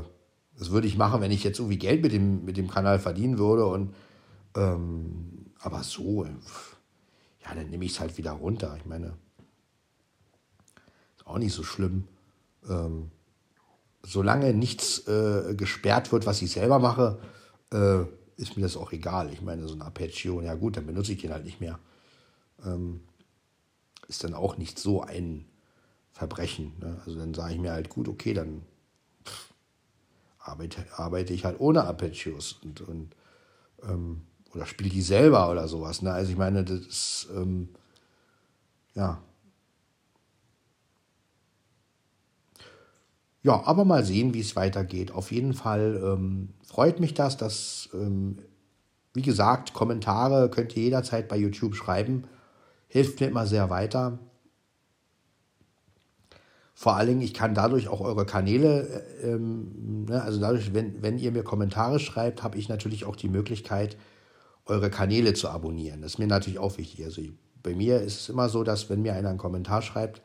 das 0.58 0.72
würde 0.72 0.88
ich 0.88 0.98
machen, 0.98 1.22
wenn 1.22 1.32
ich 1.32 1.44
jetzt 1.44 1.60
irgendwie 1.60 1.78
Geld 1.78 2.02
mit 2.02 2.12
dem, 2.12 2.46
mit 2.46 2.58
dem 2.58 2.70
Kanal 2.70 3.00
verdienen 3.00 3.38
würde. 3.38 3.66
Und 3.66 3.94
ähm, 4.56 5.52
aber 5.60 5.84
so, 5.84 6.26
ja, 6.26 7.56
dann 7.56 7.70
nehme 7.70 7.86
ich 7.86 7.92
es 7.92 8.00
halt 8.00 8.18
wieder 8.18 8.32
runter. 8.32 8.76
Ich 8.78 8.86
meine, 8.86 9.14
auch 11.30 11.38
nicht 11.38 11.54
so 11.54 11.64
schlimm. 11.64 12.08
Ähm, 12.68 13.12
solange 14.04 14.54
nichts 14.54 15.08
äh, 15.08 15.56
gesperrt 15.56 16.12
wird, 16.12 16.26
was 16.26 16.42
ich 16.42 16.52
selber 16.52 16.80
mache, 16.80 17.20
äh, 17.72 18.04
ist 18.38 18.56
mir 18.56 18.64
das 18.64 18.78
auch 18.78 18.92
egal. 18.92 19.32
Ich 19.34 19.42
meine, 19.42 19.68
so 19.68 19.76
ein 19.76 19.82
Arpeggio, 19.82 20.42
ja 20.42 20.56
gut, 20.56 20.78
dann 20.78 20.86
benutze 20.86 21.14
ich 21.14 21.22
den 21.22 21.32
halt 21.32 21.46
nicht 21.46 21.60
mehr. 21.60 21.80
Ähm, 22.66 23.02
ist 24.08 24.24
dann 24.24 24.34
auch 24.34 24.58
nicht 24.58 24.80
so 24.80 25.02
ein 25.02 25.46
Verbrechen. 26.12 26.74
Ne? 26.80 27.02
Also 27.06 27.18
dann 27.20 27.34
sage 27.34 27.54
ich 27.54 27.60
mir 27.60 27.72
halt, 27.72 27.90
gut, 27.90 28.08
okay, 28.08 28.34
dann 28.34 28.64
pff, 29.26 29.54
arbeite, 30.40 30.86
arbeite 30.96 31.34
ich 31.34 31.46
halt 31.46 31.60
ohne 31.60 31.84
Arpeggios 31.84 32.60
und, 32.64 32.82
und 32.82 33.16
ähm, 33.84 34.22
oder 34.54 34.66
spiele 34.66 34.90
die 34.90 35.02
selber 35.02 35.52
oder 35.52 35.68
sowas. 35.68 36.02
Ne? 36.02 36.12
Also 36.12 36.32
ich 36.32 36.38
meine, 36.38 36.64
das 36.64 36.80
ist, 36.80 37.28
ähm, 37.36 37.70
ja, 38.96 39.22
Ja, 43.42 43.66
aber 43.66 43.86
mal 43.86 44.04
sehen, 44.04 44.34
wie 44.34 44.42
es 44.42 44.56
weitergeht. 44.56 45.12
Auf 45.12 45.32
jeden 45.32 45.54
Fall 45.54 46.02
ähm, 46.04 46.50
freut 46.66 47.00
mich 47.00 47.14
das, 47.14 47.38
dass, 47.38 47.90
ähm, 47.94 48.40
wie 49.14 49.22
gesagt, 49.22 49.74
Kommentare 49.74 50.50
könnt 50.50 50.76
ihr 50.76 50.84
jederzeit 50.84 51.30
bei 51.30 51.38
YouTube 51.38 51.76
schreiben. 51.76 52.26
Hilft 52.88 53.20
mir 53.20 53.28
immer 53.28 53.48
sehr 53.48 53.70
weiter. 53.70 54.20
Vor 56.74 56.96
allen 56.96 57.08
Dingen, 57.08 57.22
ich 57.22 57.34
kann 57.34 57.54
dadurch 57.54 57.88
auch 57.88 58.02
eure 58.02 58.26
Kanäle, 58.26 59.06
äh, 59.22 59.32
ähm, 59.32 60.06
ne, 60.06 60.22
also 60.22 60.40
dadurch, 60.40 60.74
wenn, 60.74 61.02
wenn 61.02 61.18
ihr 61.18 61.32
mir 61.32 61.44
Kommentare 61.44 62.00
schreibt, 62.00 62.44
habe 62.44 62.58
ich 62.58 62.70
natürlich 62.70 63.06
auch 63.06 63.16
die 63.16 63.30
Möglichkeit, 63.30 63.98
eure 64.66 64.90
Kanäle 64.90 65.34
zu 65.34 65.50
abonnieren. 65.50 66.02
Das 66.02 66.14
ist 66.14 66.20
mir 66.20 66.28
natürlich 66.28 66.60
auch 66.60 66.78
wichtig. 66.78 67.04
Also 67.06 67.22
ich, 67.22 67.34
bei 67.64 67.74
mir 67.74 68.02
ist 68.02 68.22
es 68.22 68.30
immer 68.30 68.50
so, 68.50 68.64
dass 68.64 68.90
wenn 68.90 69.02
mir 69.02 69.14
einer 69.14 69.30
einen 69.30 69.38
Kommentar 69.38 69.82
schreibt, 69.82 70.22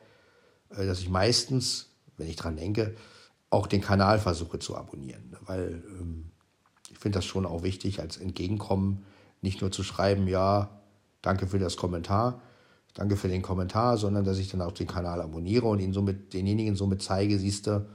äh, 0.70 0.86
dass 0.86 1.00
ich 1.00 1.08
meistens 1.08 1.93
wenn 2.16 2.28
ich 2.28 2.36
dran 2.36 2.56
denke, 2.56 2.94
auch 3.50 3.66
den 3.66 3.80
Kanal 3.80 4.18
versuche 4.18 4.58
zu 4.58 4.76
abonnieren. 4.76 5.36
Weil 5.44 5.82
ähm, 6.00 6.30
ich 6.90 6.98
finde 6.98 7.18
das 7.18 7.24
schon 7.24 7.46
auch 7.46 7.62
wichtig 7.62 8.00
als 8.00 8.16
Entgegenkommen, 8.16 9.04
nicht 9.42 9.60
nur 9.60 9.70
zu 9.70 9.82
schreiben, 9.82 10.26
ja, 10.26 10.80
danke 11.22 11.46
für 11.46 11.58
das 11.58 11.76
Kommentar, 11.76 12.40
danke 12.94 13.16
für 13.16 13.28
den 13.28 13.42
Kommentar, 13.42 13.96
sondern 13.96 14.24
dass 14.24 14.38
ich 14.38 14.48
dann 14.48 14.62
auch 14.62 14.72
den 14.72 14.86
Kanal 14.86 15.20
abonniere 15.20 15.66
und 15.66 15.80
ihn 15.80 15.92
somit, 15.92 16.32
denjenigen 16.32 16.76
somit 16.76 17.02
zeige, 17.02 17.38
siehst 17.38 17.66
du, 17.66 17.86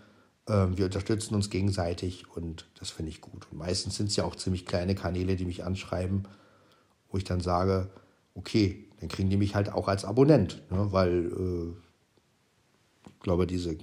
äh, 0.47 0.67
wir 0.75 0.85
unterstützen 0.85 1.35
uns 1.35 1.49
gegenseitig 1.49 2.29
und 2.35 2.65
das 2.79 2.89
finde 2.89 3.11
ich 3.11 3.21
gut. 3.21 3.47
Und 3.51 3.57
meistens 3.57 3.95
sind 3.95 4.09
es 4.09 4.15
ja 4.15 4.25
auch 4.25 4.35
ziemlich 4.35 4.65
kleine 4.65 4.95
Kanäle, 4.95 5.35
die 5.35 5.45
mich 5.45 5.63
anschreiben, 5.63 6.27
wo 7.09 7.17
ich 7.17 7.23
dann 7.23 7.41
sage, 7.41 7.89
okay, 8.35 8.87
dann 8.99 9.09
kriegen 9.09 9.29
die 9.29 9.37
mich 9.37 9.55
halt 9.55 9.71
auch 9.71 9.87
als 9.87 10.05
Abonnent, 10.05 10.61
ne? 10.71 10.91
weil 10.91 11.25
äh, 11.25 13.09
ich 13.09 13.19
glaube, 13.19 13.47
diese 13.47 13.77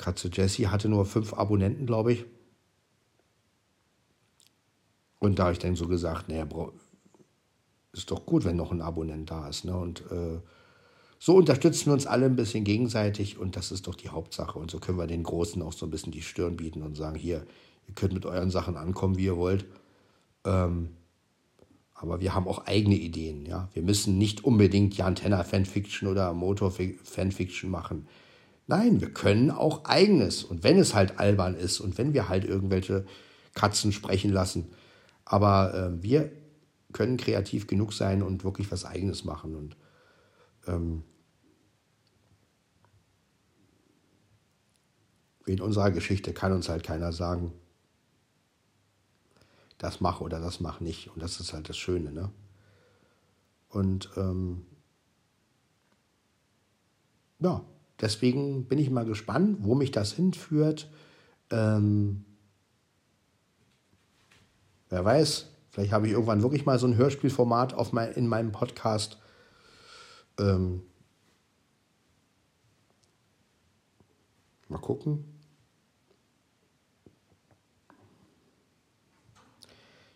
Katze 0.00 0.30
Jessie 0.32 0.68
hatte 0.68 0.88
nur 0.88 1.04
fünf 1.04 1.34
Abonnenten, 1.34 1.84
glaube 1.84 2.14
ich. 2.14 2.24
Und 5.18 5.38
da 5.38 5.44
habe 5.44 5.52
ich 5.52 5.58
dann 5.58 5.76
so 5.76 5.86
gesagt, 5.86 6.28
naja, 6.28 6.48
ist 7.92 8.10
doch 8.10 8.24
gut, 8.24 8.44
wenn 8.44 8.56
noch 8.56 8.72
ein 8.72 8.80
Abonnent 8.80 9.30
da 9.30 9.46
ist. 9.48 9.66
Ne? 9.66 9.76
Und 9.76 10.00
äh, 10.10 10.40
so 11.18 11.36
unterstützen 11.36 11.86
wir 11.86 11.92
uns 11.92 12.06
alle 12.06 12.24
ein 12.24 12.36
bisschen 12.36 12.64
gegenseitig 12.64 13.36
und 13.36 13.56
das 13.56 13.70
ist 13.72 13.86
doch 13.86 13.94
die 13.94 14.08
Hauptsache. 14.08 14.58
Und 14.58 14.70
so 14.70 14.78
können 14.78 14.96
wir 14.96 15.06
den 15.06 15.22
Großen 15.22 15.60
auch 15.60 15.74
so 15.74 15.84
ein 15.84 15.90
bisschen 15.90 16.12
die 16.12 16.22
Stirn 16.22 16.56
bieten 16.56 16.82
und 16.82 16.96
sagen, 16.96 17.16
hier, 17.16 17.44
ihr 17.86 17.94
könnt 17.94 18.14
mit 18.14 18.24
euren 18.24 18.50
Sachen 18.50 18.78
ankommen, 18.78 19.18
wie 19.18 19.26
ihr 19.26 19.36
wollt. 19.36 19.66
Ähm, 20.46 20.96
aber 21.92 22.22
wir 22.22 22.34
haben 22.34 22.48
auch 22.48 22.64
eigene 22.64 22.94
Ideen. 22.94 23.44
Ja? 23.44 23.68
Wir 23.74 23.82
müssen 23.82 24.16
nicht 24.16 24.44
unbedingt 24.44 24.96
Jan 24.96 25.16
Tenner 25.16 25.44
Fanfiction 25.44 26.08
oder 26.08 26.32
Motor 26.32 26.70
Fanfiction 26.70 27.70
machen. 27.70 28.06
Nein, 28.70 29.00
wir 29.00 29.12
können 29.12 29.50
auch 29.50 29.84
eigenes. 29.86 30.44
Und 30.44 30.62
wenn 30.62 30.78
es 30.78 30.94
halt 30.94 31.18
albern 31.18 31.56
ist 31.56 31.80
und 31.80 31.98
wenn 31.98 32.14
wir 32.14 32.28
halt 32.28 32.44
irgendwelche 32.44 33.04
Katzen 33.52 33.90
sprechen 33.90 34.30
lassen. 34.30 34.70
Aber 35.24 35.74
äh, 35.74 36.02
wir 36.04 36.30
können 36.92 37.16
kreativ 37.16 37.66
genug 37.66 37.92
sein 37.92 38.22
und 38.22 38.44
wirklich 38.44 38.70
was 38.70 38.84
eigenes 38.84 39.24
machen. 39.24 39.56
Und 39.56 39.76
ähm, 40.68 41.02
in 45.46 45.60
unserer 45.60 45.90
Geschichte 45.90 46.32
kann 46.32 46.52
uns 46.52 46.68
halt 46.68 46.84
keiner 46.84 47.12
sagen, 47.12 47.52
das 49.78 50.00
mach 50.00 50.20
oder 50.20 50.38
das 50.38 50.60
mach 50.60 50.78
nicht. 50.78 51.08
Und 51.08 51.20
das 51.24 51.40
ist 51.40 51.52
halt 51.52 51.68
das 51.68 51.76
Schöne. 51.76 52.12
Ne? 52.12 52.30
Und 53.68 54.10
ähm, 54.16 54.64
ja, 57.40 57.64
Deswegen 58.00 58.66
bin 58.66 58.78
ich 58.78 58.90
mal 58.90 59.04
gespannt, 59.04 59.58
wo 59.60 59.74
mich 59.74 59.90
das 59.90 60.12
hinführt. 60.12 60.90
Ähm, 61.50 62.24
wer 64.88 65.04
weiß, 65.04 65.48
vielleicht 65.68 65.92
habe 65.92 66.06
ich 66.06 66.12
irgendwann 66.12 66.42
wirklich 66.42 66.64
mal 66.64 66.78
so 66.78 66.86
ein 66.86 66.96
Hörspielformat 66.96 67.74
auf 67.74 67.92
mein, 67.92 68.12
in 68.12 68.26
meinem 68.26 68.52
Podcast. 68.52 69.18
Ähm, 70.38 70.82
mal 74.68 74.78
gucken. 74.78 75.24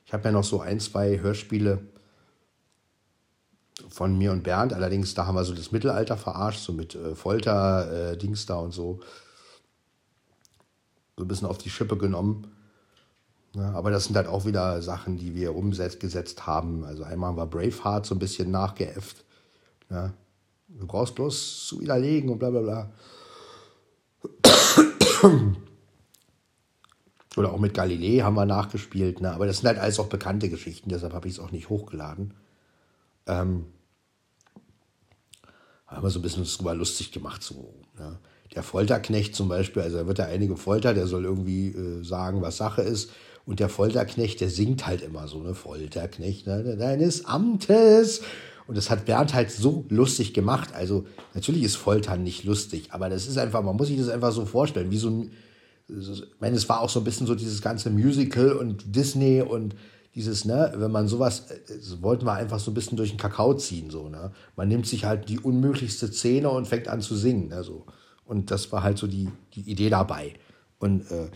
Ich 0.07 0.13
habe 0.13 0.25
ja 0.25 0.33
noch 0.33 0.45
so 0.45 0.61
ein, 0.61 0.81
zwei 0.81 1.21
Hörspiele 1.21 1.94
von 3.95 4.19
mir 4.19 4.33
und 4.33 4.43
Bernd. 4.43 4.73
Allerdings, 4.73 5.15
da 5.15 5.27
haben 5.27 5.37
wir 5.37 5.45
so 5.45 5.55
das 5.55 5.71
Mittelalter 5.71 6.17
verarscht, 6.17 6.61
so 6.61 6.73
mit 6.73 6.97
äh, 6.97 7.15
Folter, 7.15 8.13
äh, 8.13 8.17
Dings 8.17 8.45
da 8.45 8.57
und 8.57 8.73
so. 8.73 9.01
So 11.17 11.25
ein 11.25 11.29
bisschen 11.29 11.47
auf 11.47 11.59
die 11.59 11.71
Schippe 11.71 11.97
genommen. 11.97 12.49
Ja, 13.55 13.71
aber 13.73 13.93
das 13.93 14.07
sind 14.07 14.17
halt 14.17 14.27
auch 14.27 14.47
wieder 14.47 14.83
Sachen, 14.83 15.17
die 15.17 15.37
wir 15.37 15.55
umgesetzt 15.55 16.45
haben. 16.45 16.83
Also 16.85 17.05
einmal 17.05 17.29
haben 17.31 17.37
wir 17.37 17.47
Braveheart 17.47 18.05
so 18.05 18.17
ein 18.17 18.19
bisschen 18.19 18.51
nachgeäfft. 18.51 19.25
Ja. 19.91 20.13
Du 20.67 20.89
brauchst 20.89 21.15
bloß 21.15 21.69
zu 21.69 21.81
widerlegen 21.81 22.31
und 22.31 22.41
bla 22.41 22.51
bla 22.51 22.61
bla. 22.63 22.91
Oder 27.37 27.53
auch 27.53 27.61
mit 27.61 27.75
Galilei 27.75 28.25
haben 28.25 28.35
wir 28.35 28.47
nachgespielt. 28.47 29.21
Ne? 29.21 29.33
Aber 29.33 29.47
das 29.47 29.59
sind 29.59 29.69
halt 29.69 29.79
alles 29.79 30.01
auch 30.01 30.09
bekannte 30.09 30.49
Geschichten, 30.49 30.89
deshalb 30.89 31.13
habe 31.13 31.29
ich 31.29 31.35
es 31.35 31.41
auch 31.41 31.53
nicht 31.53 31.69
hochgeladen. 31.69 32.35
Ähm, 33.27 33.67
haben 35.87 36.03
wir 36.03 36.11
so 36.11 36.19
ein 36.19 36.23
bisschen 36.23 36.45
drüber 36.45 36.75
lustig 36.75 37.13
gemacht. 37.13 37.43
So, 37.43 37.75
ne? 37.99 38.19
Der 38.55 38.63
Folterknecht 38.63 39.35
zum 39.35 39.49
Beispiel, 39.49 39.83
also 39.83 39.99
da 39.99 40.07
wird 40.07 40.19
der 40.19 40.29
eine 40.29 40.47
gefoltert, 40.47 40.97
der 40.97 41.07
soll 41.07 41.25
irgendwie 41.25 41.69
äh, 41.69 42.05
sagen, 42.05 42.43
was 42.43 42.57
Sache 42.57 42.83
ist. 42.83 43.11
Und 43.47 43.61
der 43.61 43.69
Folterknecht, 43.69 44.41
der 44.41 44.49
singt 44.49 44.87
halt 44.87 45.03
immer 45.03 45.29
so, 45.29 45.43
ne? 45.43 45.55
Folterknecht 45.55 46.47
ne, 46.47 46.77
deines 46.77 47.25
Amtes. 47.25 48.23
Und 48.67 48.79
das 48.79 48.89
hat 48.89 49.05
Bernd 49.05 49.35
halt 49.35 49.51
so 49.51 49.85
lustig 49.91 50.33
gemacht. 50.33 50.75
Also 50.75 51.07
natürlich 51.35 51.63
ist 51.65 51.77
Foltern 51.77 52.23
nicht 52.23 52.45
lustig, 52.45 52.89
aber 52.93 53.11
das 53.11 53.27
ist 53.27 53.37
einfach, 53.37 53.63
man 53.63 53.77
muss 53.77 53.89
sich 53.89 53.99
das 53.99 54.09
einfach 54.09 54.33
so 54.33 54.47
vorstellen, 54.47 54.91
wie 54.91 54.97
so 54.97 55.11
ein, 55.11 55.31
ich 55.89 56.23
meine, 56.41 56.57
es 56.57 56.67
war 56.69 56.81
auch 56.81 56.89
so 56.89 57.01
ein 57.01 57.05
bisschen 57.05 57.27
so 57.27 57.35
dieses 57.35 57.61
ganze 57.61 57.91
Musical 57.91 58.53
und 58.53 58.97
Disney 58.97 59.43
und 59.43 59.75
dieses, 60.15 60.45
ne, 60.45 60.73
wenn 60.77 60.91
man 60.91 61.09
sowas, 61.09 61.47
das 61.67 62.03
wollten 62.03 62.27
wir 62.27 62.35
einfach 62.35 62.61
so 62.61 62.71
ein 62.71 62.75
bisschen 62.75 62.97
durch 62.97 63.11
den 63.11 63.19
Kakao 63.19 63.55
ziehen, 63.55 63.91
so, 63.91 64.09
ne. 64.09 64.33
Man 64.57 64.69
nimmt 64.69 64.87
sich 64.87 65.05
halt 65.05 65.29
die 65.29 65.41
unmöglichste 65.41 66.09
Szene 66.09 66.51
und 66.51 66.67
fängt 66.69 66.89
an 66.89 67.01
zu 67.01 67.17
singen, 67.17 67.49
ne, 67.49 67.65
so. 67.65 67.85
Und 68.25 68.51
das 68.51 68.71
war 68.73 68.83
halt 68.83 68.99
so 68.99 69.07
die, 69.07 69.29
die 69.55 69.71
Idee 69.71 69.91
dabei. 69.91 70.35
Und 70.79 71.11
äh, 71.11 71.29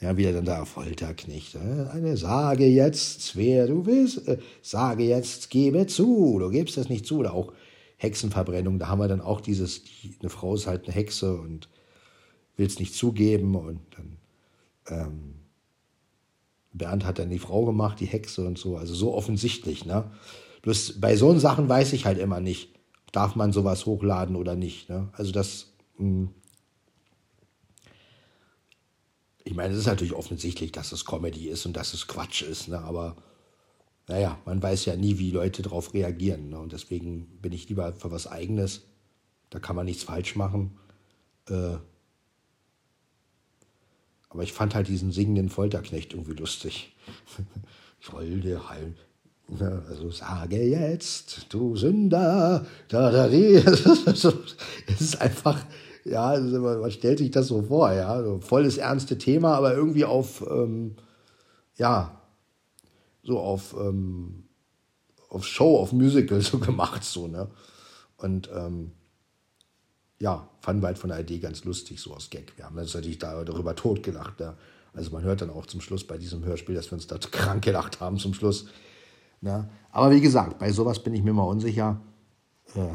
ja, 0.00 0.16
wieder 0.16 0.32
dann 0.32 0.44
da 0.44 0.64
Folterknecht. 0.64 1.56
Ne? 1.56 1.90
Eine 1.92 2.16
sage 2.16 2.66
jetzt, 2.66 3.36
wer 3.36 3.66
du 3.66 3.82
bist. 3.82 4.28
Äh, 4.28 4.38
sage 4.62 5.02
jetzt, 5.04 5.50
gebe 5.50 5.86
zu. 5.86 6.38
Du 6.38 6.50
gibst 6.50 6.76
das 6.76 6.88
nicht 6.88 7.06
zu. 7.06 7.18
Oder 7.18 7.34
auch 7.34 7.52
Hexenverbrennung. 7.96 8.78
Da 8.78 8.88
haben 8.88 9.00
wir 9.00 9.08
dann 9.08 9.20
auch 9.20 9.40
dieses, 9.40 9.82
die, 9.82 10.16
eine 10.20 10.30
Frau 10.30 10.54
ist 10.54 10.68
halt 10.68 10.84
eine 10.84 10.94
Hexe 10.94 11.36
und 11.36 11.68
will 12.56 12.66
es 12.66 12.78
nicht 12.78 12.94
zugeben. 12.94 13.56
Und 13.56 13.80
dann 13.96 14.16
ähm, 14.88 15.34
Bernd 16.72 17.04
hat 17.04 17.18
dann 17.18 17.30
die 17.30 17.38
Frau 17.38 17.64
gemacht, 17.64 18.00
die 18.00 18.06
Hexe 18.06 18.46
und 18.46 18.58
so. 18.58 18.76
Also 18.76 18.94
so 18.94 19.14
offensichtlich. 19.14 19.84
Ne? 19.84 20.10
Bloß 20.62 21.00
bei 21.00 21.16
so 21.16 21.36
Sachen 21.38 21.68
weiß 21.68 21.92
ich 21.92 22.04
halt 22.04 22.18
immer 22.18 22.40
nicht, 22.40 22.70
darf 23.12 23.36
man 23.36 23.52
sowas 23.52 23.86
hochladen 23.86 24.36
oder 24.36 24.54
nicht. 24.54 24.88
Ne? 24.88 25.08
Also 25.12 25.32
das. 25.32 25.72
Mh, 25.98 26.04
hm, 26.04 26.28
ich 29.44 29.54
meine, 29.54 29.72
es 29.72 29.80
ist 29.80 29.86
natürlich 29.86 30.12
offensichtlich, 30.12 30.72
dass 30.72 30.92
es 30.92 31.06
Comedy 31.06 31.48
ist 31.48 31.64
und 31.64 31.74
dass 31.74 31.94
es 31.94 32.06
Quatsch 32.06 32.42
ist, 32.42 32.68
ne? 32.68 32.80
aber 32.80 33.16
naja, 34.08 34.38
man 34.44 34.62
weiß 34.62 34.86
ja 34.86 34.96
nie, 34.96 35.18
wie 35.18 35.30
Leute 35.30 35.62
darauf 35.62 35.92
reagieren. 35.94 36.48
Ne? 36.48 36.58
Und 36.58 36.72
deswegen 36.72 37.26
bin 37.40 37.52
ich 37.52 37.68
lieber 37.68 37.92
für 37.92 38.10
was 38.10 38.26
Eigenes. 38.26 38.82
Da 39.50 39.58
kann 39.58 39.76
man 39.76 39.84
nichts 39.84 40.02
falsch 40.02 40.34
machen. 40.34 40.78
Äh, 41.48 41.76
aber 44.30 44.42
ich 44.42 44.52
fand 44.52 44.74
halt 44.74 44.88
diesen 44.88 45.12
singenden 45.12 45.48
Folterknecht 45.48 46.12
irgendwie 46.12 46.34
lustig. 46.34 46.94
Ich 48.00 48.12
wollte 48.12 48.68
halt, 48.68 48.94
also 49.88 50.08
sage 50.12 50.62
jetzt, 50.62 51.46
du 51.48 51.74
Sünder, 51.74 52.64
da, 52.86 53.10
da, 53.10 53.26
es 53.26 54.24
ist 55.00 55.20
einfach, 55.20 55.64
ja, 56.04 56.26
also 56.28 56.60
man 56.60 56.90
stellt 56.92 57.18
sich 57.18 57.32
das 57.32 57.48
so 57.48 57.62
vor, 57.62 57.92
ja, 57.92 58.22
so 58.22 58.38
volles 58.38 58.78
ernste 58.78 59.18
Thema, 59.18 59.56
aber 59.56 59.74
irgendwie 59.74 60.04
auf, 60.04 60.44
ähm, 60.48 60.94
ja, 61.76 62.22
so 63.22 63.38
auf, 63.38 63.74
ähm, 63.78 64.44
auf 65.28 65.44
Show, 65.44 65.78
auf 65.78 65.92
Musical 65.92 66.40
so 66.42 66.58
gemacht, 66.58 67.04
so, 67.04 67.26
ne? 67.26 67.48
Und 68.16 68.48
ähm, 68.54 68.92
ja, 70.20 70.48
fanden 70.60 70.82
wir 70.82 70.88
halt 70.88 70.98
von 70.98 71.10
der 71.10 71.20
Idee 71.20 71.38
ganz 71.38 71.64
lustig, 71.64 72.00
so 72.00 72.14
aus 72.14 72.30
Gag. 72.30 72.52
Wir 72.56 72.64
haben 72.64 72.76
uns 72.76 72.94
natürlich 72.94 73.18
da, 73.18 73.44
darüber 73.44 73.74
totgelacht. 73.76 74.40
Ne? 74.40 74.56
Also 74.92 75.10
man 75.12 75.22
hört 75.22 75.42
dann 75.42 75.50
auch 75.50 75.66
zum 75.66 75.80
Schluss 75.80 76.06
bei 76.06 76.18
diesem 76.18 76.44
Hörspiel, 76.44 76.74
dass 76.74 76.90
wir 76.90 76.94
uns 76.94 77.06
da 77.06 77.18
krank 77.30 77.64
gelacht 77.64 78.00
haben 78.00 78.18
zum 78.18 78.34
Schluss. 78.34 78.66
Ne? 79.40 79.68
Aber 79.90 80.10
wie 80.10 80.20
gesagt, 80.20 80.58
bei 80.58 80.72
sowas 80.72 81.02
bin 81.02 81.14
ich 81.14 81.22
mir 81.22 81.32
mal 81.32 81.44
unsicher. 81.44 82.00
Äh, 82.74 82.94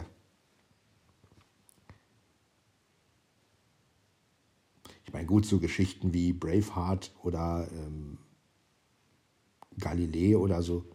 Ich 5.14 5.16
meine, 5.16 5.28
gut, 5.28 5.46
so 5.46 5.60
Geschichten 5.60 6.12
wie 6.12 6.34
Braveheart 6.34 7.12
oder 7.22 7.68
ähm, 7.72 8.18
Galilei 9.78 10.36
oder 10.36 10.64
so, 10.64 10.86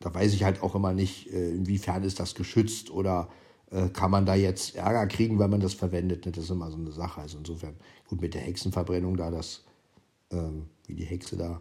da 0.00 0.14
weiß 0.14 0.32
ich 0.32 0.44
halt 0.44 0.62
auch 0.62 0.74
immer 0.74 0.94
nicht, 0.94 1.30
äh, 1.30 1.50
inwiefern 1.50 2.04
ist 2.04 2.20
das 2.20 2.34
geschützt 2.34 2.88
oder 2.88 3.28
kann 3.92 4.10
man 4.10 4.26
da 4.26 4.34
jetzt 4.34 4.76
Ärger 4.76 5.06
kriegen, 5.06 5.38
wenn 5.38 5.50
man 5.50 5.60
das 5.60 5.74
verwendet. 5.74 6.26
Ne? 6.26 6.32
Das 6.32 6.44
ist 6.44 6.50
immer 6.50 6.70
so 6.70 6.76
eine 6.76 6.92
Sache. 6.92 7.20
Also 7.20 7.38
insofern, 7.38 7.76
gut, 8.08 8.20
mit 8.20 8.34
der 8.34 8.42
Hexenverbrennung 8.42 9.16
da, 9.16 9.30
das, 9.30 9.64
ähm, 10.30 10.66
wie 10.86 10.94
die 10.94 11.04
Hexe 11.04 11.36
da 11.36 11.60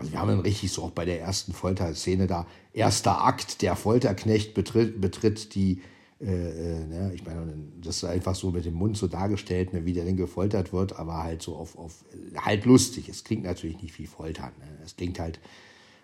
Also 0.00 0.12
wir 0.12 0.18
haben 0.18 0.28
dann 0.28 0.40
richtig 0.40 0.72
so 0.72 0.84
auch 0.84 0.92
bei 0.92 1.04
der 1.04 1.20
ersten 1.20 1.52
Folterszene 1.52 2.26
da, 2.26 2.46
erster 2.72 3.22
Akt, 3.22 3.60
der 3.60 3.76
Folterknecht 3.76 4.54
betritt, 4.54 4.98
betritt 4.98 5.54
die, 5.54 5.82
äh, 6.20 6.24
äh, 6.24 6.86
ne, 6.86 7.12
ich 7.14 7.24
meine, 7.24 7.54
das 7.80 7.96
ist 7.96 8.04
einfach 8.04 8.34
so 8.34 8.50
mit 8.50 8.64
dem 8.64 8.74
Mund 8.74 8.96
so 8.96 9.08
dargestellt, 9.08 9.72
ne, 9.72 9.84
wie 9.84 9.92
der 9.92 10.04
denn 10.04 10.16
gefoltert 10.16 10.72
wird, 10.72 10.98
aber 10.98 11.22
halt 11.22 11.42
so 11.42 11.56
auf, 11.56 11.76
auf 11.78 12.04
halb 12.36 12.64
lustig. 12.66 13.08
Es 13.08 13.24
klingt 13.24 13.44
natürlich 13.44 13.80
nicht 13.82 13.98
wie 13.98 14.06
Foltern. 14.06 14.52
Ne? 14.58 14.66
Es 14.84 14.96
klingt 14.96 15.18
halt, 15.18 15.40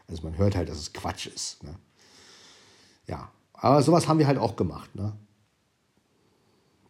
also 0.09 0.23
man 0.23 0.39
hört 0.39 0.57
halt, 0.57 0.69
dass 0.69 0.79
es 0.79 0.93
Quatsch 0.93 1.27
ist. 1.27 1.63
Ne? 1.63 1.75
Ja, 3.07 3.31
aber 3.53 3.83
sowas 3.83 4.09
haben 4.09 4.19
wir 4.19 4.27
halt 4.27 4.39
auch 4.39 4.57
gemacht. 4.57 4.95
Ne? 4.95 5.13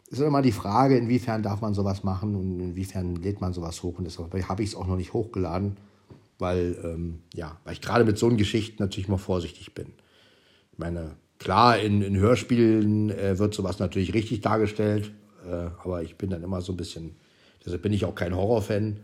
Ist 0.09 0.21
immer 0.21 0.43
die 0.43 0.53
Frage, 0.53 0.97
inwiefern 0.97 1.43
darf 1.43 1.61
man 1.61 1.75
sowas 1.75 2.05
machen 2.05 2.37
und 2.37 2.61
inwiefern 2.61 3.17
lädt 3.17 3.41
man 3.41 3.53
sowas 3.53 3.83
hoch. 3.83 3.99
Und 3.99 4.05
deshalb 4.05 4.33
habe 4.49 4.63
ich 4.63 4.71
es 4.71 4.75
auch 4.77 4.87
noch 4.87 4.97
nicht 4.97 5.13
hochgeladen 5.13 5.77
weil, 6.39 6.79
ähm, 6.85 7.23
ja, 7.35 7.59
weil 7.65 7.75
ich 7.75 7.81
gerade 7.81 8.05
mit 8.05 8.19
so 8.19 8.27
einen 8.27 8.37
Geschichten 8.37 8.83
natürlich 8.83 9.09
mal 9.09 9.17
vorsichtig 9.17 9.75
bin. 9.75 9.93
Ich 10.73 10.79
meine, 10.79 11.17
klar, 11.39 11.79
in, 11.79 12.03
in 12.03 12.17
Hörspielen 12.17 13.11
äh, 13.11 13.39
wird 13.39 13.55
sowas 13.55 13.79
natürlich 13.79 14.15
richtig 14.15 14.41
dargestellt, 14.41 15.13
äh, 15.47 15.71
aber 15.83 16.03
ich 16.03 16.17
bin 16.17 16.31
dann 16.31 16.43
immer 16.43 16.61
so 16.61 16.73
ein 16.73 16.77
bisschen, 16.77 17.17
deshalb 17.65 17.83
bin 17.83 17.93
ich 17.93 18.05
auch 18.05 18.15
kein 18.15 18.35
Horrorfan, 18.35 18.99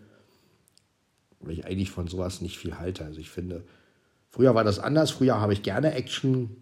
weil 1.40 1.52
ich 1.52 1.66
eigentlich 1.66 1.90
von 1.90 2.06
sowas 2.06 2.40
nicht 2.40 2.58
viel 2.58 2.78
halte. 2.78 3.04
Also 3.04 3.20
ich 3.20 3.30
finde, 3.30 3.64
früher 4.28 4.54
war 4.54 4.64
das 4.64 4.78
anders, 4.78 5.10
früher 5.10 5.40
habe 5.40 5.52
ich 5.52 5.62
gerne 5.62 5.94
Action 5.94 6.56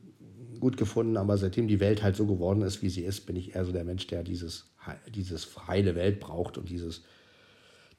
gut 0.58 0.76
gefunden, 0.76 1.16
aber 1.16 1.38
seitdem 1.38 1.68
die 1.68 1.80
Welt 1.80 2.02
halt 2.02 2.16
so 2.16 2.26
geworden 2.26 2.62
ist, 2.62 2.82
wie 2.82 2.90
sie 2.90 3.02
ist, 3.02 3.26
bin 3.26 3.36
ich 3.36 3.54
eher 3.54 3.64
so 3.64 3.72
der 3.72 3.84
Mensch, 3.84 4.06
der 4.06 4.22
dieses, 4.22 4.66
dieses 5.08 5.48
heile 5.66 5.94
Welt 5.94 6.20
braucht 6.20 6.58
und 6.58 6.68
dieses, 6.68 7.02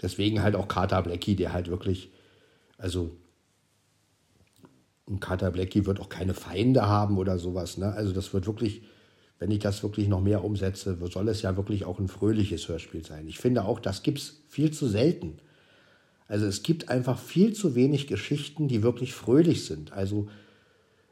deswegen 0.01 0.43
halt 0.43 0.55
auch 0.55 0.67
Carter 0.67 1.01
Blackie, 1.01 1.35
der 1.35 1.53
halt 1.53 1.69
wirklich 1.69 2.11
also 2.81 3.11
ein 5.11 5.19
Carter 5.19 5.51
Blackie 5.51 5.85
wird 5.85 5.99
auch 5.99 6.09
keine 6.09 6.33
Feinde 6.33 6.87
haben 6.87 7.17
oder 7.17 7.37
sowas. 7.37 7.77
Ne? 7.77 7.91
Also 7.91 8.13
das 8.13 8.33
wird 8.33 8.47
wirklich, 8.47 8.81
wenn 9.39 9.51
ich 9.51 9.59
das 9.59 9.83
wirklich 9.83 10.07
noch 10.07 10.21
mehr 10.21 10.43
umsetze, 10.43 10.97
soll 11.11 11.29
es 11.29 11.41
ja 11.41 11.57
wirklich 11.57 11.85
auch 11.85 11.99
ein 11.99 12.07
fröhliches 12.07 12.67
Hörspiel 12.67 13.05
sein. 13.05 13.27
Ich 13.27 13.39
finde 13.39 13.65
auch, 13.65 13.79
das 13.79 14.03
gibt 14.03 14.19
es 14.19 14.41
viel 14.47 14.71
zu 14.71 14.87
selten. 14.87 15.37
Also 16.27 16.45
es 16.45 16.63
gibt 16.63 16.89
einfach 16.89 17.19
viel 17.19 17.53
zu 17.53 17.75
wenig 17.75 18.07
Geschichten, 18.07 18.67
die 18.67 18.83
wirklich 18.83 19.13
fröhlich 19.13 19.65
sind. 19.65 19.91
Also 19.91 20.29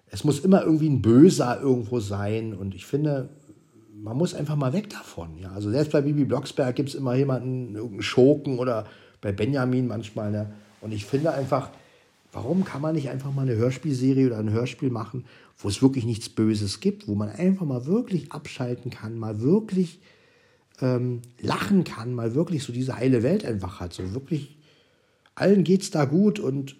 es 0.08 0.24
muss 0.24 0.39
immer 0.39 0.64
irgendwie 0.64 0.89
ein 0.89 1.02
Böser 1.02 1.60
irgendwo 1.62 2.00
sein. 2.00 2.54
Und 2.54 2.74
ich 2.74 2.86
finde, 2.86 3.30
man 4.02 4.18
muss 4.18 4.34
einfach 4.34 4.56
mal 4.56 4.74
weg 4.74 4.89
davon. 4.89 5.38
Ja? 5.38 5.52
Also 5.52 5.70
selbst 5.72 5.91
bei 5.91 6.02
Bibi 6.02 6.24
Blocksberg 6.24 6.76
gibt 6.76 6.89
es 6.89 6.95
immer 6.95 7.16
jemanden, 7.16 7.76
irgendeinen 7.76 8.02
Schurken 8.02 8.60
oder 8.60 8.86
bei 9.22 9.32
Benjamin 9.32 9.88
manchmal. 9.88 10.32
Ne? 10.32 10.54
Und 10.82 10.93
ich 10.93 11.06
finde 11.06 11.34
einfach, 11.34 11.70
warum 12.32 12.64
kann 12.64 12.82
man 12.82 12.96
nicht 12.96 13.10
einfach 13.10 13.34
mal 13.34 13.44
eine 13.44 13.56
Hörspielserie 13.56 14.28
oder 14.28 14.38
ein 14.38 14.52
Hörspiel 14.52 14.90
machen, 14.90 15.26
wo 15.58 15.68
es 15.68 15.82
wirklich 15.82 16.06
nichts 16.06 16.30
Böses 16.30 16.80
gibt, 16.80 17.08
wo 17.08 17.16
man 17.16 17.30
einfach 17.30 17.66
mal 17.66 17.86
wirklich 17.86 18.32
abschalten 18.32 18.92
kann, 18.92 19.18
mal 19.18 19.42
wirklich 19.42 20.00
ähm, 20.82 21.22
lachen 21.40 21.84
kann, 21.84 22.14
mal 22.14 22.36
wirklich 22.36 22.64
so 22.64 22.72
diese 22.72 22.96
heile 22.96 23.24
Welt 23.24 23.46
einfach 23.46 23.80
hat. 23.80 23.94
So 23.94 24.14
wirklich, 24.14 24.58
allen 25.36 25.64
geht 25.64 25.82
es 25.82 25.92
da 25.92 26.06
gut 26.06 26.40
und 26.40 26.76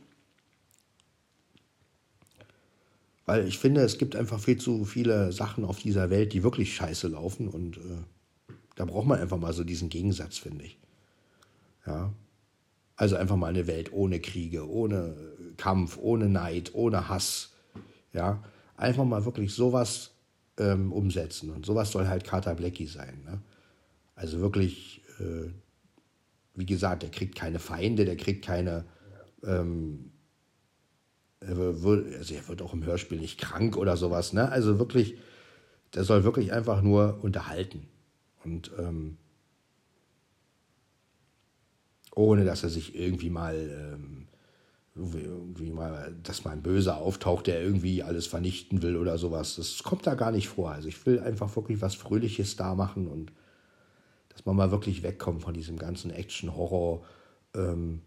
weil 3.26 3.48
ich 3.48 3.60
finde, 3.60 3.82
es 3.82 4.00
gibt 4.00 4.16
einfach 4.16 4.40
viel 4.40 4.58
zu 4.58 4.86
viele 4.86 5.32
Sachen 5.32 5.64
auf 5.64 5.80
dieser 5.80 6.10
Welt, 6.10 6.34
die 6.34 6.42
wirklich 6.42 6.74
scheiße 6.74 7.10
laufen 7.10 7.48
und 7.48 7.78
äh, 7.78 8.54
da 8.76 8.86
braucht 8.86 9.08
man 9.08 9.20
einfach 9.20 9.38
mal 9.38 9.54
so 9.54 9.64
diesen 9.64 9.90
Gegensatz, 9.90 10.38
finde 10.38 10.66
ich. 10.66 10.80
Ja, 11.86 12.14
also 12.96 13.16
einfach 13.16 13.36
mal 13.36 13.48
eine 13.48 13.68
Welt 13.68 13.94
ohne 13.94 14.20
Kriege, 14.20 14.70
ohne 14.70 15.16
Kampf, 15.60 15.98
ohne 16.02 16.30
Neid, 16.30 16.74
ohne 16.74 17.10
Hass. 17.10 17.52
Ja, 18.14 18.42
einfach 18.78 19.06
mal 19.06 19.26
wirklich 19.26 19.54
sowas 19.54 20.12
ähm, 20.58 20.92
umsetzen. 20.92 21.52
Und 21.52 21.66
sowas 21.66 21.92
soll 21.92 22.08
halt 22.08 22.24
Carter 22.24 22.56
Blackie 22.56 22.88
sein. 22.88 23.22
Ne? 23.26 23.42
Also 24.16 24.40
wirklich, 24.40 25.02
äh, 25.20 25.52
wie 26.56 26.66
gesagt, 26.66 27.04
der 27.04 27.12
kriegt 27.12 27.36
keine 27.36 27.60
Feinde, 27.60 28.06
der 28.06 28.18
kriegt 28.18 28.44
keine. 28.44 28.86
Ähm, 29.44 30.12
er 31.42 31.82
wird, 31.84 32.16
also 32.16 32.34
er 32.34 32.48
wird 32.48 32.62
auch 32.62 32.74
im 32.74 32.86
Hörspiel 32.86 33.20
nicht 33.20 33.40
krank 33.40 33.78
oder 33.78 33.96
sowas. 33.96 34.34
Ne? 34.34 34.50
Also 34.50 34.80
wirklich, 34.80 35.18
der 35.94 36.04
soll 36.04 36.24
wirklich 36.24 36.52
einfach 36.52 36.82
nur 36.82 37.20
unterhalten. 37.22 37.88
Und 38.44 38.72
ähm, 38.78 39.18
ohne 42.16 42.44
dass 42.44 42.64
er 42.64 42.70
sich 42.70 42.96
irgendwie 42.96 43.30
mal 43.30 43.56
ähm, 43.56 44.29
irgendwie 45.00 45.72
mal, 45.72 46.16
dass 46.24 46.46
mal 46.46 46.52
ein 46.52 46.62
Böser 46.62 46.98
auftaucht, 46.98 47.48
der 47.48 47.62
irgendwie 47.62 48.04
alles 48.04 48.28
vernichten 48.28 48.82
will 48.82 48.98
oder 48.98 49.18
sowas. 49.18 49.56
Das 49.56 49.84
kommt 49.84 50.06
da 50.08 50.16
gar 50.16 50.32
nicht 50.32 50.48
vor. 50.48 50.72
Also 50.72 50.88
ich 50.88 51.06
will 51.06 51.20
einfach 51.20 51.56
wirklich 51.56 51.82
was 51.82 51.96
Fröhliches 51.96 52.56
da 52.56 52.76
machen 52.76 53.08
und 53.08 53.32
dass 54.30 54.46
man 54.46 54.56
mal 54.56 54.72
wirklich 54.72 55.04
wegkommt 55.04 55.42
von 55.42 55.54
diesem 55.54 55.78
ganzen 55.78 56.12
Action-Horror. 56.12 57.04
Ähm, 57.56 58.02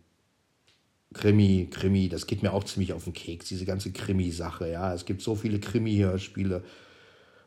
Krimi, 1.12 1.68
Krimi, 1.70 2.08
das 2.08 2.26
geht 2.26 2.42
mir 2.42 2.52
auch 2.52 2.64
ziemlich 2.64 2.92
auf 2.92 3.04
den 3.04 3.12
Keks, 3.12 3.48
diese 3.48 3.64
ganze 3.64 3.92
Krimi-Sache, 3.92 4.70
ja. 4.70 4.94
Es 4.94 5.04
gibt 5.04 5.20
so 5.22 5.34
viele 5.34 5.60
Krimi-Hörspiele, 5.60 6.62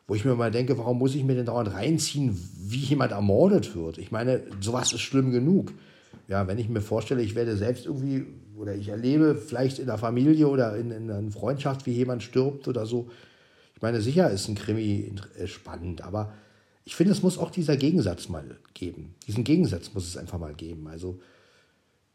wo 0.06 0.14
ich 0.14 0.24
mir 0.24 0.36
mal 0.36 0.52
denke, 0.52 0.78
warum 0.78 0.98
muss 0.98 1.14
ich 1.14 1.24
mir 1.24 1.34
denn 1.34 1.46
dauernd 1.46 1.72
reinziehen, 1.72 2.38
wie 2.58 2.78
jemand 2.78 3.12
ermordet 3.12 3.74
wird? 3.74 3.98
Ich 3.98 4.12
meine, 4.12 4.42
sowas 4.60 4.92
ist 4.92 5.00
schlimm 5.00 5.32
genug. 5.32 5.72
Ja, 6.28 6.46
wenn 6.46 6.58
ich 6.58 6.68
mir 6.68 6.80
vorstelle, 6.80 7.22
ich 7.22 7.34
werde 7.34 7.56
selbst 7.56 7.86
irgendwie 7.86 8.26
oder 8.56 8.74
ich 8.74 8.88
erlebe 8.88 9.36
vielleicht 9.36 9.78
in 9.78 9.86
der 9.86 9.98
Familie 9.98 10.48
oder 10.48 10.76
in, 10.76 10.90
in 10.90 11.10
einer 11.10 11.30
Freundschaft, 11.30 11.86
wie 11.86 11.92
jemand 11.92 12.22
stirbt 12.22 12.68
oder 12.68 12.86
so. 12.86 13.10
Ich 13.74 13.82
meine, 13.82 14.00
sicher 14.00 14.30
ist 14.30 14.48
ein 14.48 14.54
Krimi 14.54 15.12
äh, 15.38 15.46
spannend, 15.46 16.00
aber 16.00 16.32
ich 16.84 16.96
finde, 16.96 17.12
es 17.12 17.22
muss 17.22 17.38
auch 17.38 17.50
dieser 17.50 17.76
Gegensatz 17.76 18.28
mal 18.28 18.58
geben. 18.74 19.14
Diesen 19.26 19.44
Gegensatz 19.44 19.92
muss 19.92 20.06
es 20.06 20.16
einfach 20.16 20.38
mal 20.38 20.54
geben. 20.54 20.88
Also 20.88 21.20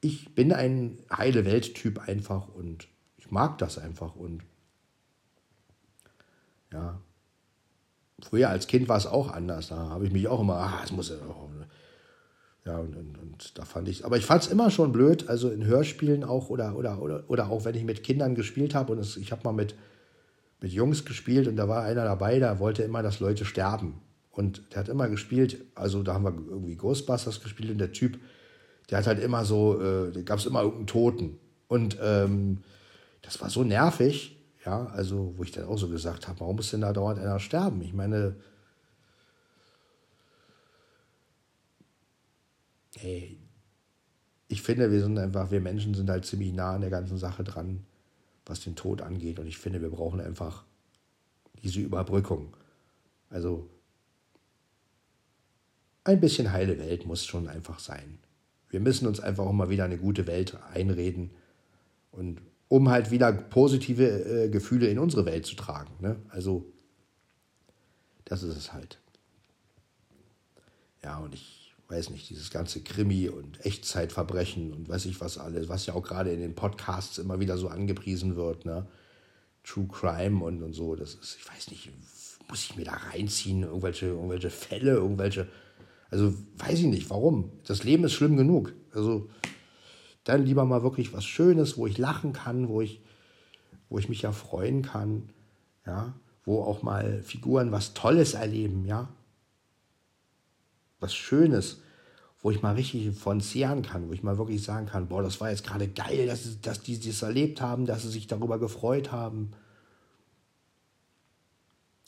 ich 0.02 0.34
bin 0.34 0.52
ein 0.52 0.98
heile 1.16 1.46
Welt-Typ 1.46 2.00
einfach 2.00 2.48
und 2.50 2.88
ich 3.18 3.32
mag 3.32 3.58
das 3.60 3.78
einfach 3.78 4.16
und 4.16 4.42
ja. 6.74 7.00
Früher 8.24 8.50
als 8.50 8.68
Kind 8.68 8.88
war 8.88 8.98
es 8.98 9.08
auch 9.08 9.32
anders. 9.32 9.70
Da 9.70 9.90
habe 9.90 10.06
ich 10.06 10.12
mich 10.12 10.28
auch 10.28 10.42
immer, 10.42 10.56
ah, 10.56 10.82
es 10.84 10.92
muss 10.92 11.12
ja 12.66 12.78
und, 12.78 12.96
und, 12.96 13.18
und 13.18 13.58
da 13.58 13.66
fand 13.66 13.88
ich, 13.88 14.06
aber 14.06 14.18
ich 14.18 14.26
fand 14.26 14.44
es 14.44 14.52
immer 14.52 14.70
schon 14.70 14.92
blöd, 14.92 15.28
also 15.30 15.50
in 15.50 15.66
Hörspielen 15.66 16.24
auch 16.24 16.50
oder, 16.50 16.76
oder, 16.76 17.02
oder, 17.02 17.24
oder 17.28 17.50
auch 17.50 17.66
wenn 17.66 17.76
ich 17.76 17.84
mit 17.84 18.04
Kindern 18.04 18.36
gespielt 18.36 18.76
habe 18.76 18.94
und 18.94 19.00
es, 19.00 19.18
ich 19.18 19.32
habe 19.32 19.42
mal 19.44 19.54
mit, 19.54 19.76
mit 20.62 20.72
Jungs 20.72 21.06
gespielt 21.06 21.48
und 21.48 21.56
da 21.56 21.68
war 21.68 21.84
einer 21.84 22.04
dabei, 22.04 22.40
der 22.40 22.60
wollte 22.60 22.84
immer, 22.84 23.02
dass 23.02 23.20
Leute 23.20 23.46
sterben. 23.46 24.02
Und 24.32 24.62
der 24.72 24.80
hat 24.80 24.90
immer 24.90 25.10
gespielt, 25.10 25.58
also 25.76 26.04
da 26.04 26.14
haben 26.14 26.24
wir 26.24 26.34
irgendwie 26.50 26.76
Ghostbusters 26.76 27.42
gespielt 27.42 27.72
und 27.72 27.80
der 27.80 27.92
Typ, 27.92 28.18
der 28.90 29.00
hat 29.00 29.08
halt 29.08 29.20
immer 29.20 29.44
so, 29.44 29.82
äh, 29.82 30.12
da 30.12 30.22
gab 30.22 30.40
es 30.40 30.46
immer 30.46 30.62
irgendeinen 30.62 30.88
Toten. 30.88 31.38
Und 31.68 31.98
ähm, 32.02 32.60
das 33.22 33.42
war 33.42 33.50
so 33.50 33.64
nervig, 33.64 34.38
ja, 34.66 34.86
also 34.88 35.34
wo 35.36 35.44
ich 35.44 35.52
dann 35.52 35.66
auch 35.66 35.78
so 35.78 35.90
gesagt 35.90 36.28
habe, 36.28 36.40
warum 36.40 36.58
muss 36.58 36.72
denn 36.72 36.82
da 36.82 36.94
dauernd 36.94 37.20
einer 37.20 37.40
sterben? 37.40 37.82
Ich 37.82 37.94
meine, 37.94 38.36
hey, 43.02 43.38
ich 44.48 44.62
finde, 44.62 44.92
wir 44.92 45.02
sind 45.02 45.18
einfach, 45.18 45.50
wir 45.50 45.62
Menschen 45.62 45.94
sind 45.94 46.10
halt 46.10 46.26
ziemlich 46.26 46.54
nah 46.54 46.76
an 46.76 46.82
der 46.82 46.90
ganzen 46.90 47.18
Sache 47.18 47.44
dran, 47.44 47.86
was 48.46 48.62
den 48.62 48.76
Tod 48.76 49.02
angeht. 49.02 49.40
Und 49.40 49.48
ich 49.48 49.58
finde, 49.58 49.82
wir 49.82 49.90
brauchen 49.90 50.20
einfach 50.20 50.66
diese 51.64 51.80
Überbrückung. 51.80 52.56
Also 53.30 53.70
ein 56.04 56.20
bisschen 56.20 56.52
heile 56.52 56.78
Welt 56.80 57.06
muss 57.06 57.26
schon 57.26 57.48
einfach 57.48 57.80
sein. 57.80 58.20
Wir 58.70 58.80
müssen 58.80 59.08
uns 59.08 59.20
einfach 59.20 59.46
auch 59.46 59.54
mal 59.54 59.70
wieder 59.70 59.86
eine 59.86 59.98
gute 59.98 60.28
Welt 60.28 60.58
einreden 60.74 61.32
und 62.12 62.42
um 62.68 62.90
halt 62.90 63.12
wieder 63.12 63.32
positive 63.34 64.06
äh, 64.06 64.50
Gefühle 64.50 64.88
in 64.88 65.00
unsere 65.00 65.26
Welt 65.26 65.46
zu 65.46 65.56
tragen. 65.56 65.94
Ne? 66.00 66.16
Also 66.30 66.66
das 68.26 68.44
ist 68.44 68.58
es 68.58 68.74
halt. 68.74 69.00
Ja, 71.04 71.18
und 71.20 71.34
ich 71.34 71.61
weiß 71.92 72.10
nicht, 72.10 72.30
dieses 72.30 72.50
ganze 72.50 72.82
Krimi 72.82 73.30
und 73.30 73.64
Echtzeitverbrechen 73.66 74.74
und 74.74 74.90
weiß 74.90 75.06
ich 75.06 75.22
was 75.22 75.38
alles, 75.38 75.70
was 75.70 75.86
ja 75.86 75.94
auch 75.94 76.04
gerade 76.04 76.32
in 76.32 76.40
den 76.40 76.56
Podcasts 76.56 77.18
immer 77.18 77.40
wieder 77.40 77.58
so 77.58 77.68
angepriesen 77.68 78.36
wird, 78.36 78.66
ne? 78.66 78.88
True 79.64 79.88
Crime 79.88 80.44
und, 80.44 80.64
und 80.64 80.74
so, 80.74 80.96
das 80.96 81.14
ist, 81.14 81.38
ich 81.40 81.48
weiß 81.48 81.70
nicht, 81.70 81.92
muss 82.50 82.64
ich 82.64 82.76
mir 82.76 82.86
da 82.86 82.94
reinziehen, 82.94 83.62
irgendwelche, 83.62 84.08
irgendwelche 84.08 84.50
Fälle, 84.50 84.94
irgendwelche 84.94 85.48
also 86.12 86.34
weiß 86.58 86.80
ich 86.80 86.86
nicht, 86.88 87.10
warum. 87.10 87.52
Das 87.66 87.84
Leben 87.84 88.04
ist 88.04 88.14
schlimm 88.14 88.36
genug. 88.36 88.74
Also 88.94 89.30
dann 90.26 90.46
lieber 90.46 90.66
mal 90.66 90.84
wirklich 90.84 91.14
was 91.14 91.26
Schönes, 91.26 91.78
wo 91.78 91.88
ich 91.88 91.98
lachen 91.98 92.34
kann, 92.34 92.68
wo 92.68 92.82
ich, 92.82 93.02
wo 93.90 93.98
ich 93.98 94.10
mich 94.10 94.22
ja 94.22 94.34
freuen 94.34 94.82
kann, 94.84 95.30
ja, 95.86 96.14
wo 96.44 96.62
auch 96.62 96.84
mal 96.84 97.24
Figuren 97.24 97.72
was 97.72 97.94
Tolles 97.94 98.34
erleben, 98.34 98.86
ja. 98.86 99.10
Was 101.02 101.14
Schönes, 101.14 101.82
wo 102.42 102.50
ich 102.52 102.62
mal 102.62 102.76
richtig 102.76 103.16
von 103.18 103.42
zehren 103.42 103.82
kann, 103.82 104.08
wo 104.08 104.14
ich 104.14 104.24
mal 104.24 104.38
wirklich 104.38 104.64
sagen 104.64 104.86
kann, 104.88 105.10
boah, 105.10 105.22
das 105.22 105.42
war 105.42 105.50
jetzt 105.50 105.66
gerade 105.66 105.88
geil, 105.88 106.26
dass, 106.28 106.62
dass 106.62 106.82
die 106.82 107.00
das 107.00 107.22
erlebt 107.22 107.60
haben, 107.62 107.86
dass 107.86 108.04
sie 108.04 108.10
sich 108.10 108.28
darüber 108.28 108.60
gefreut 108.60 109.12
haben. 109.12 109.52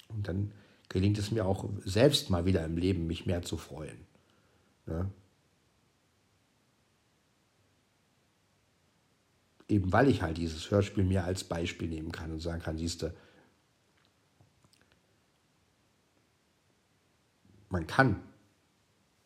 Und 0.08 0.28
dann 0.28 0.52
gelingt 0.90 1.18
es 1.18 1.32
mir 1.32 1.46
auch 1.46 1.68
selbst 1.86 2.30
mal 2.30 2.46
wieder 2.46 2.66
im 2.66 2.78
Leben, 2.78 3.08
mich 3.08 3.26
mehr 3.26 3.42
zu 3.42 3.58
freuen. 3.58 3.98
Ja? 4.88 5.10
Eben 9.68 9.92
weil 9.92 10.10
ich 10.10 10.22
halt 10.22 10.38
dieses 10.38 10.70
Hörspiel 10.70 11.04
mir 11.04 11.24
als 11.24 11.44
Beispiel 11.44 11.90
nehmen 11.90 12.12
kann 12.12 12.32
und 12.32 12.40
sagen 12.40 12.62
kann, 12.62 12.78
siehst 12.78 13.02
du, 13.02 13.14
man 17.70 17.88
kann 17.88 18.22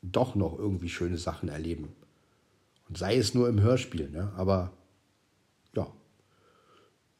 doch 0.02 0.36
noch 0.36 0.58
irgendwie 0.58 0.90
schöne 0.90 1.18
Sachen 1.18 1.50
erleben. 1.50 1.96
Und 2.88 2.98
sei 2.98 3.18
es 3.18 3.34
nur 3.34 3.50
im 3.50 3.60
Hörspiel, 3.60 4.10
ne? 4.10 4.32
aber 4.38 4.72
ja. 5.74 5.88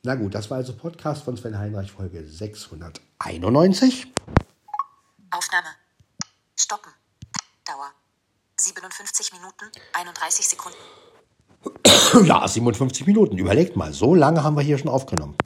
Na 0.04 0.16
gut, 0.16 0.36
das 0.36 0.50
war 0.50 0.58
also 0.58 0.74
Podcast 0.74 1.24
von 1.24 1.36
Sven 1.36 1.58
Heinreich, 1.58 1.92
Folge 1.92 2.26
691. 2.26 4.14
Aufnahme. 5.32 5.68
Stoppen. 6.56 6.92
Dauer. 7.66 7.92
57 8.60 9.34
Minuten, 9.34 9.66
31 9.94 10.48
Sekunden. 10.48 10.78
Ja, 12.26 12.48
57 12.48 13.06
Minuten. 13.06 13.38
Überlegt 13.38 13.76
mal, 13.76 13.92
so 13.92 14.16
lange 14.16 14.44
haben 14.44 14.56
wir 14.56 14.64
hier 14.64 14.78
schon 14.78 14.90
aufgenommen. 14.90 15.38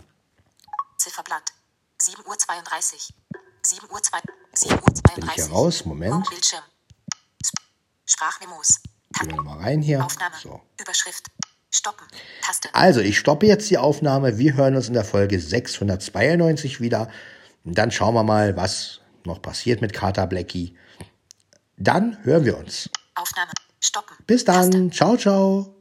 Zifferblatt. 0.98 1.52
7 2.00 2.24
Uhr 2.28 2.38
32. 2.38 3.14
7 3.64 3.90
Uhr 3.90 4.02
2. 4.02 4.20
7 4.54 4.74
Uhr 4.76 4.94
32. 4.94 5.16
Bin 5.16 5.26
ich 5.26 5.32
hier 5.34 5.52
raus? 5.52 5.86
Moment. 5.86 6.30
Bildschirm. 6.30 6.64
Sprachmemos. 8.12 8.82
Gehen 9.20 9.32
wir 9.32 9.42
mal 9.42 9.58
rein 9.58 9.82
hier. 9.82 10.04
Aufnahme. 10.04 10.36
So. 10.42 10.62
Überschrift. 10.80 11.28
Stoppen. 11.70 12.06
Taste. 12.42 12.70
Also, 12.74 13.00
ich 13.00 13.18
stoppe 13.18 13.46
jetzt 13.46 13.70
die 13.70 13.78
Aufnahme. 13.78 14.38
Wir 14.38 14.56
hören 14.56 14.76
uns 14.76 14.90
in 14.90 14.94
der 14.94 15.06
Folge 15.06 15.40
692 15.40 16.82
wieder. 16.82 17.10
Und 17.64 17.78
dann 17.78 17.92
schauen 17.92 18.14
wir 18.14 18.24
mal, 18.24 18.58
was 18.58 19.00
noch 19.26 19.42
passiert 19.42 19.82
mit 19.82 19.94
Carter 19.94 20.28
Blackie. 20.28 20.78
Dann 21.78 22.18
hören 22.24 22.46
wir 22.46 22.58
uns. 22.58 22.90
Aufnahme. 23.16 23.52
Stoppen. 23.80 24.16
Bis 24.28 24.44
dann. 24.44 24.92
Ciao, 24.92 25.16
ciao. 25.16 25.81